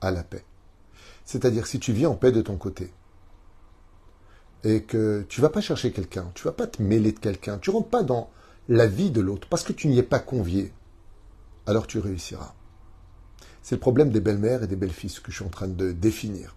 à 0.00 0.12
la 0.12 0.22
paix. 0.22 0.44
C'est-à-dire 1.24 1.66
si 1.66 1.80
tu 1.80 1.92
vis 1.92 2.06
en 2.06 2.14
paix 2.14 2.30
de 2.30 2.42
ton 2.42 2.56
côté, 2.56 2.92
et 4.62 4.84
que 4.84 5.26
tu 5.28 5.40
vas 5.40 5.50
pas 5.50 5.60
chercher 5.60 5.90
quelqu'un, 5.90 6.30
tu 6.36 6.44
vas 6.44 6.52
pas 6.52 6.68
te 6.68 6.80
mêler 6.80 7.10
de 7.10 7.18
quelqu'un, 7.18 7.58
tu 7.58 7.70
rentres 7.70 7.90
pas 7.90 8.04
dans 8.04 8.30
la 8.68 8.86
vie 8.86 9.10
de 9.10 9.20
l'autre 9.20 9.48
parce 9.48 9.64
que 9.64 9.72
tu 9.72 9.88
n'y 9.88 9.98
es 9.98 10.04
pas 10.04 10.20
convié, 10.20 10.72
alors 11.66 11.88
tu 11.88 11.98
réussiras. 11.98 12.54
C'est 13.62 13.74
le 13.74 13.80
problème 13.80 14.10
des 14.10 14.20
belles-mères 14.20 14.62
et 14.62 14.68
des 14.68 14.76
belles-fils 14.76 15.18
que 15.18 15.32
je 15.32 15.38
suis 15.38 15.44
en 15.44 15.50
train 15.50 15.66
de 15.66 15.90
définir. 15.90 16.54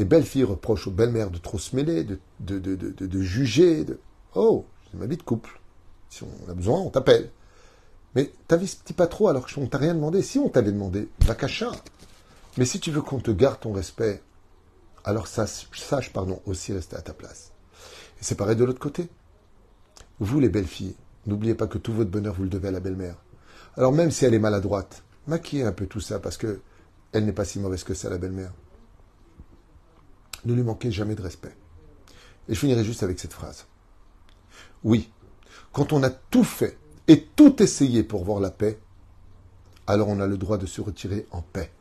Les 0.00 0.06
belles-filles 0.06 0.44
reprochent 0.44 0.86
aux 0.86 0.92
belles-mères 0.92 1.30
de 1.30 1.36
trop 1.36 1.58
se 1.58 1.76
mêler, 1.76 2.06
de, 2.40 3.20
juger. 3.20 3.84
De... 3.84 4.00
Oh, 4.34 4.64
C'est 4.90 4.96
ma 4.96 5.04
vie 5.04 5.18
de 5.18 5.22
couple. 5.22 5.60
Si 6.08 6.22
on 6.22 6.50
a 6.50 6.54
besoin, 6.54 6.80
on 6.80 6.88
t'appelle. 6.88 7.30
Mais 8.14 8.32
t'investis 8.48 8.96
pas 8.96 9.08
trop 9.08 9.28
alors 9.28 9.46
qu'on 9.46 9.66
t'a 9.66 9.76
rien 9.76 9.94
demandé. 9.94 10.22
Si 10.22 10.38
on 10.38 10.48
t'avait 10.48 10.72
demandé, 10.72 11.10
va 11.26 11.34
cacha. 11.34 11.70
Mais 12.56 12.64
si 12.64 12.80
tu 12.80 12.90
veux 12.90 13.02
qu'on 13.02 13.20
te 13.20 13.30
garde 13.30 13.60
ton 13.60 13.74
respect, 13.74 14.22
alors 15.04 15.26
sache, 15.26 15.68
sache 15.74 16.14
pardon, 16.14 16.40
aussi 16.46 16.72
rester 16.72 16.96
à 16.96 17.02
ta 17.02 17.12
place. 17.12 17.52
Et 18.22 18.24
c'est 18.24 18.36
pareil 18.36 18.56
de 18.56 18.64
l'autre 18.64 18.80
côté. 18.80 19.06
Vous, 20.18 20.40
les 20.40 20.48
belles 20.48 20.64
filles, 20.64 20.96
n'oubliez 21.26 21.54
pas 21.54 21.66
que 21.66 21.76
tout 21.76 21.92
votre 21.92 22.10
bonheur, 22.10 22.32
vous 22.32 22.44
le 22.44 22.48
devez 22.48 22.68
à 22.68 22.72
la 22.72 22.80
belle-mère. 22.80 23.16
Alors 23.76 23.92
même 23.92 24.10
si 24.10 24.24
elle 24.24 24.32
est 24.32 24.38
maladroite, 24.38 25.02
maquillez 25.26 25.64
un 25.64 25.72
peu 25.72 25.84
tout 25.84 26.00
ça 26.00 26.20
parce 26.20 26.38
que 26.38 26.62
elle 27.12 27.26
n'est 27.26 27.34
pas 27.34 27.44
si 27.44 27.58
mauvaise 27.58 27.84
que 27.84 27.92
ça, 27.92 28.08
la 28.08 28.16
belle-mère. 28.16 28.54
Ne 30.44 30.54
lui 30.54 30.62
manquez 30.62 30.90
jamais 30.90 31.14
de 31.14 31.22
respect. 31.22 31.54
Et 32.48 32.54
je 32.54 32.58
finirai 32.58 32.84
juste 32.84 33.02
avec 33.02 33.18
cette 33.18 33.32
phrase. 33.32 33.66
Oui, 34.82 35.12
quand 35.72 35.92
on 35.92 36.02
a 36.02 36.10
tout 36.10 36.44
fait 36.44 36.78
et 37.08 37.24
tout 37.24 37.62
essayé 37.62 38.02
pour 38.02 38.24
voir 38.24 38.40
la 38.40 38.50
paix, 38.50 38.78
alors 39.86 40.08
on 40.08 40.20
a 40.20 40.26
le 40.26 40.38
droit 40.38 40.58
de 40.58 40.66
se 40.66 40.80
retirer 40.80 41.26
en 41.30 41.42
paix. 41.42 41.72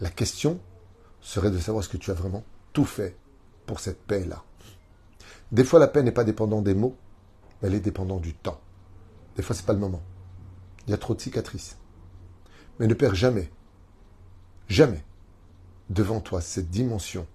La 0.00 0.10
question 0.10 0.60
serait 1.20 1.50
de 1.50 1.58
savoir 1.58 1.84
ce 1.84 1.88
que 1.88 1.96
tu 1.96 2.10
as 2.10 2.14
vraiment 2.14 2.44
tout 2.72 2.84
fait 2.84 3.16
pour 3.66 3.80
cette 3.80 4.02
paix-là. 4.02 4.42
Des 5.52 5.64
fois, 5.64 5.78
la 5.78 5.88
paix 5.88 6.02
n'est 6.02 6.12
pas 6.12 6.24
dépendante 6.24 6.64
des 6.64 6.74
mots, 6.74 6.96
mais 7.60 7.68
elle 7.68 7.74
est 7.74 7.80
dépendante 7.80 8.22
du 8.22 8.34
temps. 8.34 8.60
Des 9.36 9.42
fois, 9.42 9.54
ce 9.54 9.60
n'est 9.60 9.66
pas 9.66 9.72
le 9.72 9.78
moment. 9.78 10.02
Il 10.86 10.90
y 10.90 10.94
a 10.94 10.98
trop 10.98 11.14
de 11.14 11.20
cicatrices. 11.20 11.76
Mais 12.78 12.86
ne 12.86 12.94
perds 12.94 13.14
jamais, 13.14 13.50
jamais 14.68 15.04
devant 15.90 16.20
toi 16.20 16.40
cette 16.40 16.70
dimension, 16.70 17.26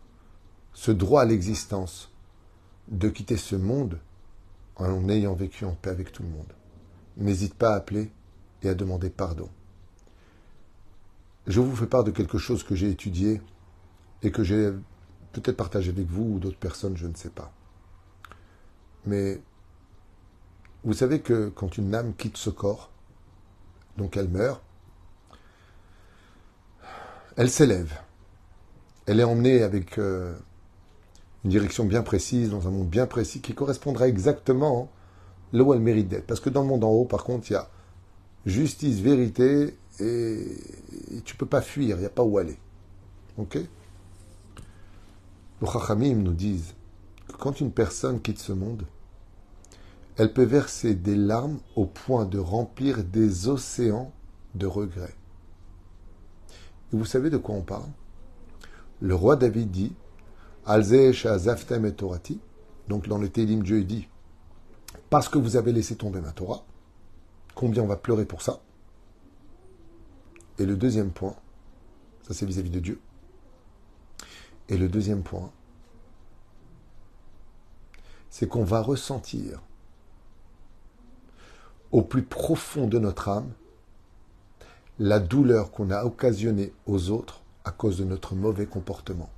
ce 0.76 0.92
droit 0.92 1.22
à 1.22 1.26
l'existence 1.26 2.12
de 2.90 3.10
quitter 3.10 3.38
ce 3.38 3.56
monde 3.56 3.98
en 4.76 5.10
ayant 5.10 5.34
vécu 5.34 5.66
en 5.66 5.72
paix 5.72 5.90
avec 5.90 6.12
tout 6.12 6.22
le 6.22 6.30
monde. 6.30 6.54
N'hésite 7.18 7.56
pas 7.56 7.74
à 7.74 7.78
appeler 7.78 8.12
et 8.62 8.70
à 8.70 8.76
demander 8.76 9.10
pardon. 9.10 9.50
Je 11.48 11.62
vous 11.62 11.76
fais 11.76 11.88
part 11.88 12.04
de 12.04 12.12
quelque 12.12 12.38
chose 12.38 12.64
que 12.64 12.76
j'ai 12.76 12.90
étudié 12.90 13.42
et 14.22 14.32
que 14.32 14.44
j'ai 14.44 14.72
peut-être 15.32 15.58
partagé 15.58 15.92
avec 15.92 16.08
vous 16.08 16.36
ou 16.36 16.40
d'autres 16.40 16.60
personnes, 16.60 16.98
je 16.98 17.08
ne 17.08 17.16
sais 17.16 17.30
pas. 17.30 17.54
Mais 19.06 19.42
vous 20.84 20.94
savez 20.94 21.22
que 21.22 21.50
quand 21.50 21.78
une 21.78 21.96
âme 21.96 22.14
quitte 22.16 22.38
ce 22.38 22.50
corps, 22.50 22.92
donc 23.98 24.18
elle 24.18 24.28
meurt, 24.28 24.62
elle 27.38 27.50
s'élève. 27.50 27.98
Elle 29.06 29.22
est 29.22 29.24
emmenée 29.24 29.62
avec 29.62 30.00
euh, 30.00 30.36
une 31.46 31.52
direction 31.52 31.86
bien 31.86 32.02
précise, 32.02 32.50
dans 32.50 32.68
un 32.68 32.72
monde 32.72 32.90
bien 32.90 33.06
précis, 33.06 33.40
qui 33.40 33.54
correspondra 33.54 34.08
exactement 34.08 34.90
là 35.54 35.62
où 35.62 35.76
elle 35.76 35.80
mérite 35.80 36.08
d'être. 36.08 36.26
Parce 36.26 36.40
que 36.40 36.50
dans 36.50 36.64
le 36.64 36.68
monde 36.68 36.84
en 36.84 36.90
haut, 36.90 37.06
par 37.06 37.24
contre, 37.24 37.52
il 37.52 37.54
y 37.54 37.56
a 37.56 37.70
justice, 38.48 39.00
vérité, 39.00 39.78
et, 40.00 40.44
tu 41.24 41.36
peux 41.36 41.46
pas 41.46 41.62
fuir, 41.62 41.98
il 41.98 42.00
n'y 42.00 42.06
a 42.06 42.10
pas 42.10 42.24
où 42.24 42.40
aller. 42.40 42.58
Ok? 43.38 43.60
Les 45.62 45.68
Chachamim 45.68 46.16
nous 46.16 46.34
disent 46.34 46.74
que 47.28 47.38
quand 47.38 47.62
une 47.62 47.72
personne 47.72 48.20
quitte 48.22 48.40
ce 48.40 48.52
monde, 48.52 48.84
elle 50.18 50.34
peut 50.34 50.46
verser 50.46 50.96
des 50.96 51.16
larmes 51.16 51.60
au 51.76 51.86
point 51.86 52.26
de 52.26 52.40
remplir 52.40 53.04
des 53.04 53.48
océans 53.50 54.12
de 54.56 54.66
regrets. 54.66 55.16
Et 56.92 56.98
vous 56.98 57.06
savez 57.06 57.30
de 57.30 57.38
quoi 57.38 57.54
on 57.54 57.62
parle? 57.62 57.90
Le 59.00 59.14
roi 59.14 59.36
David 59.36 59.70
dit 59.70 59.94
et 60.67 61.91
Torati. 61.95 62.39
Donc 62.88 63.08
dans 63.08 63.17
le 63.17 63.30
Télim, 63.30 63.63
Dieu 63.63 63.84
dit 63.84 64.08
Parce 65.10 65.30
que 65.30 65.38
vous 65.38 65.56
avez 65.56 65.71
laissé 65.71 65.95
tomber 65.95 66.21
ma 66.21 66.32
Torah, 66.32 66.63
combien 67.56 67.84
on 67.84 67.88
va 67.88 67.97
pleurer 67.97 68.25
pour 68.25 68.41
ça? 68.41 68.60
Et 70.58 70.65
le 70.65 70.75
deuxième 70.75 71.12
point, 71.12 71.36
ça 72.21 72.34
c'est 72.34 72.45
vis-à-vis 72.45 72.69
de 72.69 72.80
Dieu. 72.80 72.99
Et 74.69 74.78
le 74.78 74.88
deuxième 74.88 75.21
point, 75.21 75.51
c'est 78.30 78.47
qu'on 78.47 78.63
va 78.63 78.82
ressentir 78.82 79.62
au 81.91 82.01
plus 82.01 82.23
profond 82.23 82.88
de 82.88 82.99
notre 82.99 83.30
âme 83.30 83.51
la 84.97 85.19
douleur 85.19 85.71
qu'on 85.71 85.91
a 85.91 86.04
occasionnée 86.04 86.73
aux 86.86 87.10
autres 87.10 87.41
à 87.63 87.71
cause 87.71 87.97
de 87.97 88.04
notre 88.04 88.36
mauvais 88.36 88.65
comportement 88.65 89.30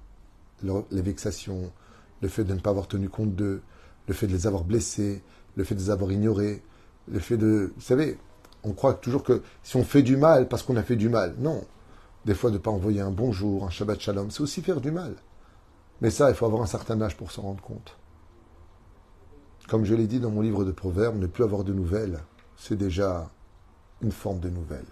les 0.64 1.02
vexations, 1.02 1.72
le 2.22 2.28
fait 2.28 2.44
de 2.44 2.54
ne 2.54 2.60
pas 2.60 2.72
avoir 2.72 2.88
tenu 2.88 3.10
compte 3.10 3.36
d'eux, 3.36 3.62
le 4.08 4.14
fait 4.14 4.28
de 4.28 4.34
les 4.34 4.48
avoir 4.48 4.64
blessés, 4.64 5.24
le 5.56 5.64
fait 5.64 5.76
de 5.76 5.80
les 5.80 5.90
avoir 5.90 6.12
ignorés, 6.12 6.64
le 7.08 7.20
fait 7.20 7.38
de... 7.38 7.74
Vous 7.76 7.82
savez, 7.82 8.18
on 8.64 8.74
croit 8.74 8.94
toujours 8.96 9.24
que 9.24 9.42
si 9.64 9.76
on 9.76 9.84
fait 9.84 10.02
du 10.02 10.18
mal 10.18 10.48
parce 10.48 10.64
qu'on 10.64 10.76
a 10.76 10.84
fait 10.84 10.96
du 10.96 11.10
mal, 11.10 11.36
non. 11.40 11.64
Des 12.26 12.34
fois, 12.34 12.50
de 12.50 12.56
ne 12.56 12.62
pas 12.62 12.72
envoyer 12.72 13.02
un 13.02 13.12
bonjour, 13.12 13.66
un 13.66 13.70
Shabbat 13.70 14.00
Shalom, 14.02 14.32
c'est 14.32 14.42
aussi 14.42 14.62
faire 14.62 14.82
du 14.82 14.92
mal. 14.92 15.16
Mais 16.02 16.10
ça, 16.10 16.30
il 16.30 16.36
faut 16.36 16.46
avoir 16.46 16.62
un 16.62 16.68
certain 16.68 17.02
âge 17.02 17.16
pour 17.16 17.32
s'en 17.32 17.44
rendre 17.44 17.62
compte. 17.62 17.98
Comme 19.68 19.86
je 19.86 19.96
l'ai 19.96 20.08
dit 20.08 20.20
dans 20.20 20.32
mon 20.32 20.42
livre 20.42 20.64
de 20.64 20.72
Proverbes, 20.72 21.18
ne 21.18 21.28
plus 21.28 21.44
avoir 21.44 21.64
de 21.64 21.74
nouvelles, 21.74 22.20
c'est 22.56 22.76
déjà 22.76 23.30
une 24.02 24.12
forme 24.12 24.40
de 24.40 24.50
nouvelle. 24.50 24.86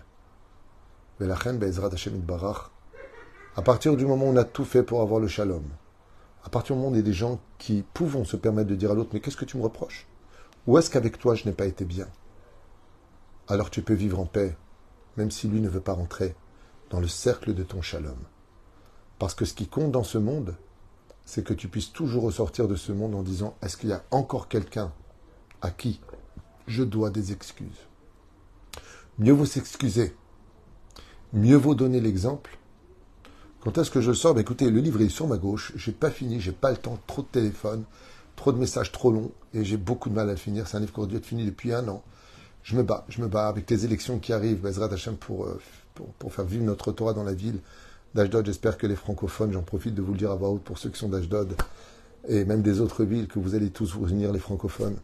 À 3.57 3.61
partir 3.61 3.95
du 3.95 4.05
moment 4.05 4.25
où 4.25 4.33
on 4.33 4.35
a 4.35 4.43
tout 4.43 4.65
fait 4.65 4.83
pour 4.83 5.01
avoir 5.01 5.21
le 5.21 5.29
shalom, 5.29 5.63
à 6.43 6.49
partir 6.49 6.75
du 6.75 6.81
moment 6.81 6.91
où 6.91 6.95
on 6.95 6.99
est 6.99 7.03
des 7.03 7.13
gens 7.13 7.39
qui 7.57 7.85
pouvons 7.93 8.25
se 8.25 8.35
permettre 8.35 8.69
de 8.69 8.75
dire 8.75 8.91
à 8.91 8.93
l'autre, 8.93 9.11
mais 9.13 9.21
qu'est-ce 9.21 9.37
que 9.37 9.45
tu 9.45 9.55
me 9.55 9.63
reproches? 9.63 10.07
Ou 10.67 10.77
est-ce 10.77 10.89
qu'avec 10.89 11.17
toi 11.17 11.35
je 11.35 11.45
n'ai 11.45 11.53
pas 11.53 11.65
été 11.65 11.85
bien? 11.85 12.07
Alors 13.47 13.69
tu 13.69 13.81
peux 13.81 13.93
vivre 13.93 14.19
en 14.19 14.25
paix, 14.25 14.57
même 15.15 15.31
si 15.31 15.47
lui 15.47 15.61
ne 15.61 15.69
veut 15.69 15.79
pas 15.79 15.93
rentrer 15.93 16.35
dans 16.89 16.99
le 16.99 17.07
cercle 17.07 17.53
de 17.53 17.63
ton 17.63 17.81
shalom. 17.81 18.17
Parce 19.19 19.35
que 19.35 19.45
ce 19.45 19.53
qui 19.53 19.67
compte 19.67 19.91
dans 19.91 20.03
ce 20.03 20.17
monde, 20.17 20.55
c'est 21.23 21.45
que 21.45 21.53
tu 21.53 21.69
puisses 21.69 21.93
toujours 21.93 22.23
ressortir 22.23 22.67
de 22.67 22.75
ce 22.75 22.91
monde 22.91 23.15
en 23.15 23.23
disant, 23.23 23.55
est-ce 23.61 23.77
qu'il 23.77 23.89
y 23.89 23.93
a 23.93 24.03
encore 24.11 24.49
quelqu'un 24.49 24.91
à 25.61 25.71
qui 25.71 26.01
je 26.67 26.83
dois 26.83 27.09
des 27.09 27.31
excuses? 27.31 27.87
Mieux 29.17 29.31
vaut 29.31 29.45
s'excuser, 29.45 30.13
mieux 31.31 31.55
vaut 31.55 31.73
donner 31.73 32.01
l'exemple 32.01 32.57
quand 33.65 33.79
est-ce 33.79 33.89
que 33.89 33.99
je 33.99 34.13
sors? 34.13 34.35
Ben, 34.35 34.41
Écoutez, 34.41 34.69
le 34.69 34.79
livre 34.79 35.01
est 35.01 35.09
sur 35.09 35.27
ma 35.27 35.37
gauche. 35.37 35.73
J'ai 35.75 35.91
pas 35.91 36.11
fini, 36.11 36.39
j'ai 36.39 36.51
pas 36.51 36.69
le 36.69 36.77
temps. 36.77 36.99
Trop 37.07 37.23
de 37.23 37.27
téléphones, 37.27 37.83
trop 38.35 38.51
de 38.51 38.59
messages 38.59 38.91
trop 38.91 39.11
longs 39.11 39.31
et 39.55 39.65
j'ai 39.65 39.77
beaucoup 39.77 40.09
de 40.09 40.13
mal 40.13 40.29
à 40.29 40.33
le 40.33 40.37
finir. 40.37 40.67
C'est 40.67 40.77
un 40.77 40.81
livre 40.81 40.93
qui 40.93 40.99
aurait 40.99 41.09
dû 41.09 41.17
être 41.17 41.25
fini 41.25 41.45
depuis 41.45 41.73
un 41.73 41.87
an. 41.87 42.03
Je 42.61 42.75
me 42.75 42.83
bats, 42.83 43.05
je 43.09 43.21
me 43.21 43.27
bats 43.27 43.47
avec 43.47 43.67
les 43.71 43.83
élections 43.83 44.19
qui 44.19 44.33
arrivent, 44.33 44.61
Bezrat 44.61 44.93
Hashem, 44.93 45.15
pour, 45.15 45.45
euh, 45.45 45.59
pour, 45.95 46.07
pour, 46.19 46.31
faire 46.31 46.45
vivre 46.45 46.63
notre 46.63 46.91
Torah 46.91 47.13
dans 47.13 47.23
la 47.23 47.33
ville 47.33 47.59
d'Ashdod. 48.13 48.45
J'espère 48.45 48.77
que 48.77 48.85
les 48.85 48.95
francophones, 48.95 49.51
j'en 49.51 49.63
profite 49.63 49.95
de 49.95 50.01
vous 50.03 50.11
le 50.11 50.19
dire 50.19 50.29
à 50.29 50.35
voix 50.35 50.49
haute 50.49 50.63
pour 50.63 50.77
ceux 50.77 50.89
qui 50.89 50.99
sont 50.99 51.09
d'Ashdod 51.09 51.55
et 52.27 52.45
même 52.45 52.61
des 52.61 52.81
autres 52.81 53.03
villes, 53.03 53.27
que 53.27 53.39
vous 53.39 53.55
allez 53.55 53.71
tous 53.71 53.95
vous 53.95 54.07
unir, 54.09 54.31
les 54.31 54.39
francophones. 54.39 54.97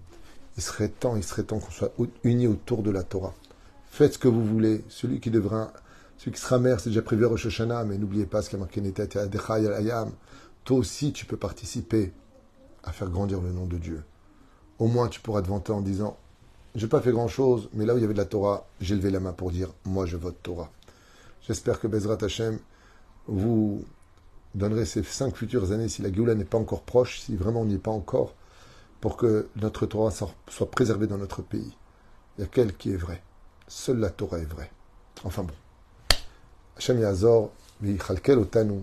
Il 0.57 0.61
serait 0.61 0.89
temps, 0.89 1.15
il 1.15 1.23
serait 1.23 1.43
temps 1.43 1.57
qu'on 1.57 1.71
soit 1.71 1.93
unis 2.23 2.45
autour 2.45 2.83
de 2.83 2.91
la 2.91 3.01
Torah. 3.01 3.33
Faites 3.89 4.13
ce 4.13 4.19
que 4.19 4.27
vous 4.27 4.45
voulez. 4.45 4.83
Celui 4.87 5.19
qui 5.19 5.31
devra 5.31 5.73
celui 6.21 6.33
qui 6.33 6.41
sera 6.41 6.59
mère, 6.59 6.79
c'est 6.79 6.91
déjà 6.91 7.01
prévu 7.01 7.25
à 7.25 7.29
Rosh 7.29 7.47
Hashanah, 7.47 7.83
mais 7.83 7.97
n'oubliez 7.97 8.27
pas 8.27 8.43
ce 8.43 8.49
qui 8.51 8.55
a 8.55 8.59
marqué 8.59 8.79
Ayam. 8.79 10.11
Toi 10.63 10.77
aussi, 10.77 11.13
tu 11.13 11.25
peux 11.25 11.35
participer 11.35 12.13
à 12.83 12.91
faire 12.91 13.09
grandir 13.09 13.41
le 13.41 13.51
nom 13.51 13.65
de 13.65 13.79
Dieu. 13.79 14.03
Au 14.77 14.85
moins, 14.85 15.07
tu 15.07 15.19
pourras 15.19 15.41
te 15.41 15.47
vanter 15.47 15.71
en 15.71 15.81
disant 15.81 16.19
J'ai 16.75 16.87
pas 16.87 17.01
fait 17.01 17.11
grand 17.11 17.27
chose, 17.27 17.69
mais 17.73 17.87
là 17.87 17.95
où 17.95 17.97
il 17.97 18.01
y 18.01 18.03
avait 18.03 18.13
de 18.13 18.19
la 18.19 18.25
Torah, 18.25 18.67
j'ai 18.79 18.93
levé 18.93 19.09
la 19.09 19.19
main 19.19 19.33
pour 19.33 19.49
dire 19.49 19.69
Moi, 19.83 20.05
je 20.05 20.15
vote 20.15 20.37
Torah. 20.43 20.69
J'espère 21.41 21.79
que 21.79 21.87
Bezrat 21.87 22.19
Hashem 22.23 22.59
vous 23.25 23.83
donnerez 24.53 24.85
ces 24.85 25.01
cinq 25.01 25.35
futures 25.35 25.71
années, 25.71 25.89
si 25.89 26.03
la 26.03 26.13
Géoula 26.13 26.35
n'est 26.35 26.45
pas 26.45 26.59
encore 26.59 26.83
proche, 26.83 27.19
si 27.21 27.35
vraiment 27.35 27.61
on 27.61 27.65
n'y 27.65 27.73
est 27.73 27.79
pas 27.79 27.89
encore, 27.89 28.35
pour 28.99 29.17
que 29.17 29.49
notre 29.55 29.87
Torah 29.87 30.11
soit 30.11 30.69
préservée 30.69 31.07
dans 31.07 31.17
notre 31.17 31.41
pays. 31.41 31.75
Il 32.37 32.41
y 32.41 32.43
a 32.43 32.47
quel 32.47 32.77
qui 32.77 32.91
est 32.91 32.95
vrai. 32.95 33.23
Seule 33.67 33.97
la 33.97 34.11
Torah 34.11 34.37
est 34.37 34.45
vraie. 34.45 34.71
Enfin 35.23 35.41
bon. 35.41 35.55
Hashem 36.81 36.99
Yazor, 36.99 37.51
Otanu, 37.83 38.81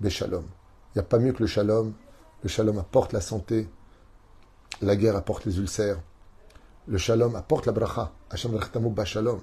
Beshalom. 0.00 0.44
Il 0.44 0.98
n'y 0.98 1.00
a 1.00 1.02
pas 1.02 1.18
mieux 1.18 1.34
que 1.34 1.42
le 1.42 1.46
shalom. 1.46 1.92
Le 2.42 2.48
shalom 2.48 2.78
apporte 2.78 3.12
la 3.12 3.20
santé. 3.20 3.68
La 4.80 4.96
guerre 4.96 5.14
apporte 5.14 5.44
les 5.44 5.58
ulcères. 5.58 6.00
Le 6.86 6.96
shalom 6.96 7.36
apporte 7.36 7.66
la 7.66 7.72
bracha. 7.72 8.14
Hashem 8.30 8.58
Bashalom. 8.94 9.42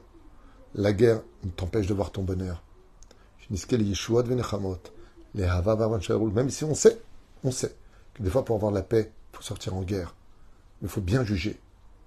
La 0.73 0.93
guerre 0.93 1.21
t'empêche 1.55 1.85
de 1.85 1.93
voir 1.93 2.11
ton 2.11 2.23
bonheur. 2.23 2.63
Même 3.51 3.59
si 6.49 6.63
on 6.63 6.73
sait, 6.73 7.01
on 7.43 7.51
sait 7.51 7.75
que 8.15 8.23
des 8.23 8.31
fois 8.31 8.43
pour 8.43 8.55
avoir 8.55 8.71
la 8.71 8.81
paix, 8.81 9.11
il 9.31 9.37
faut 9.37 9.43
sortir 9.43 9.75
en 9.75 9.83
guerre. 9.83 10.15
Mais 10.81 10.87
il 10.87 10.91
faut 10.91 11.01
bien 11.01 11.23
juger 11.23 11.59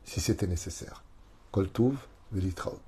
si 0.03 0.21
c'était 0.21 0.49
nécessaire. 0.49 1.05
Koltuv, 1.53 1.95
Velitraut. 2.33 2.81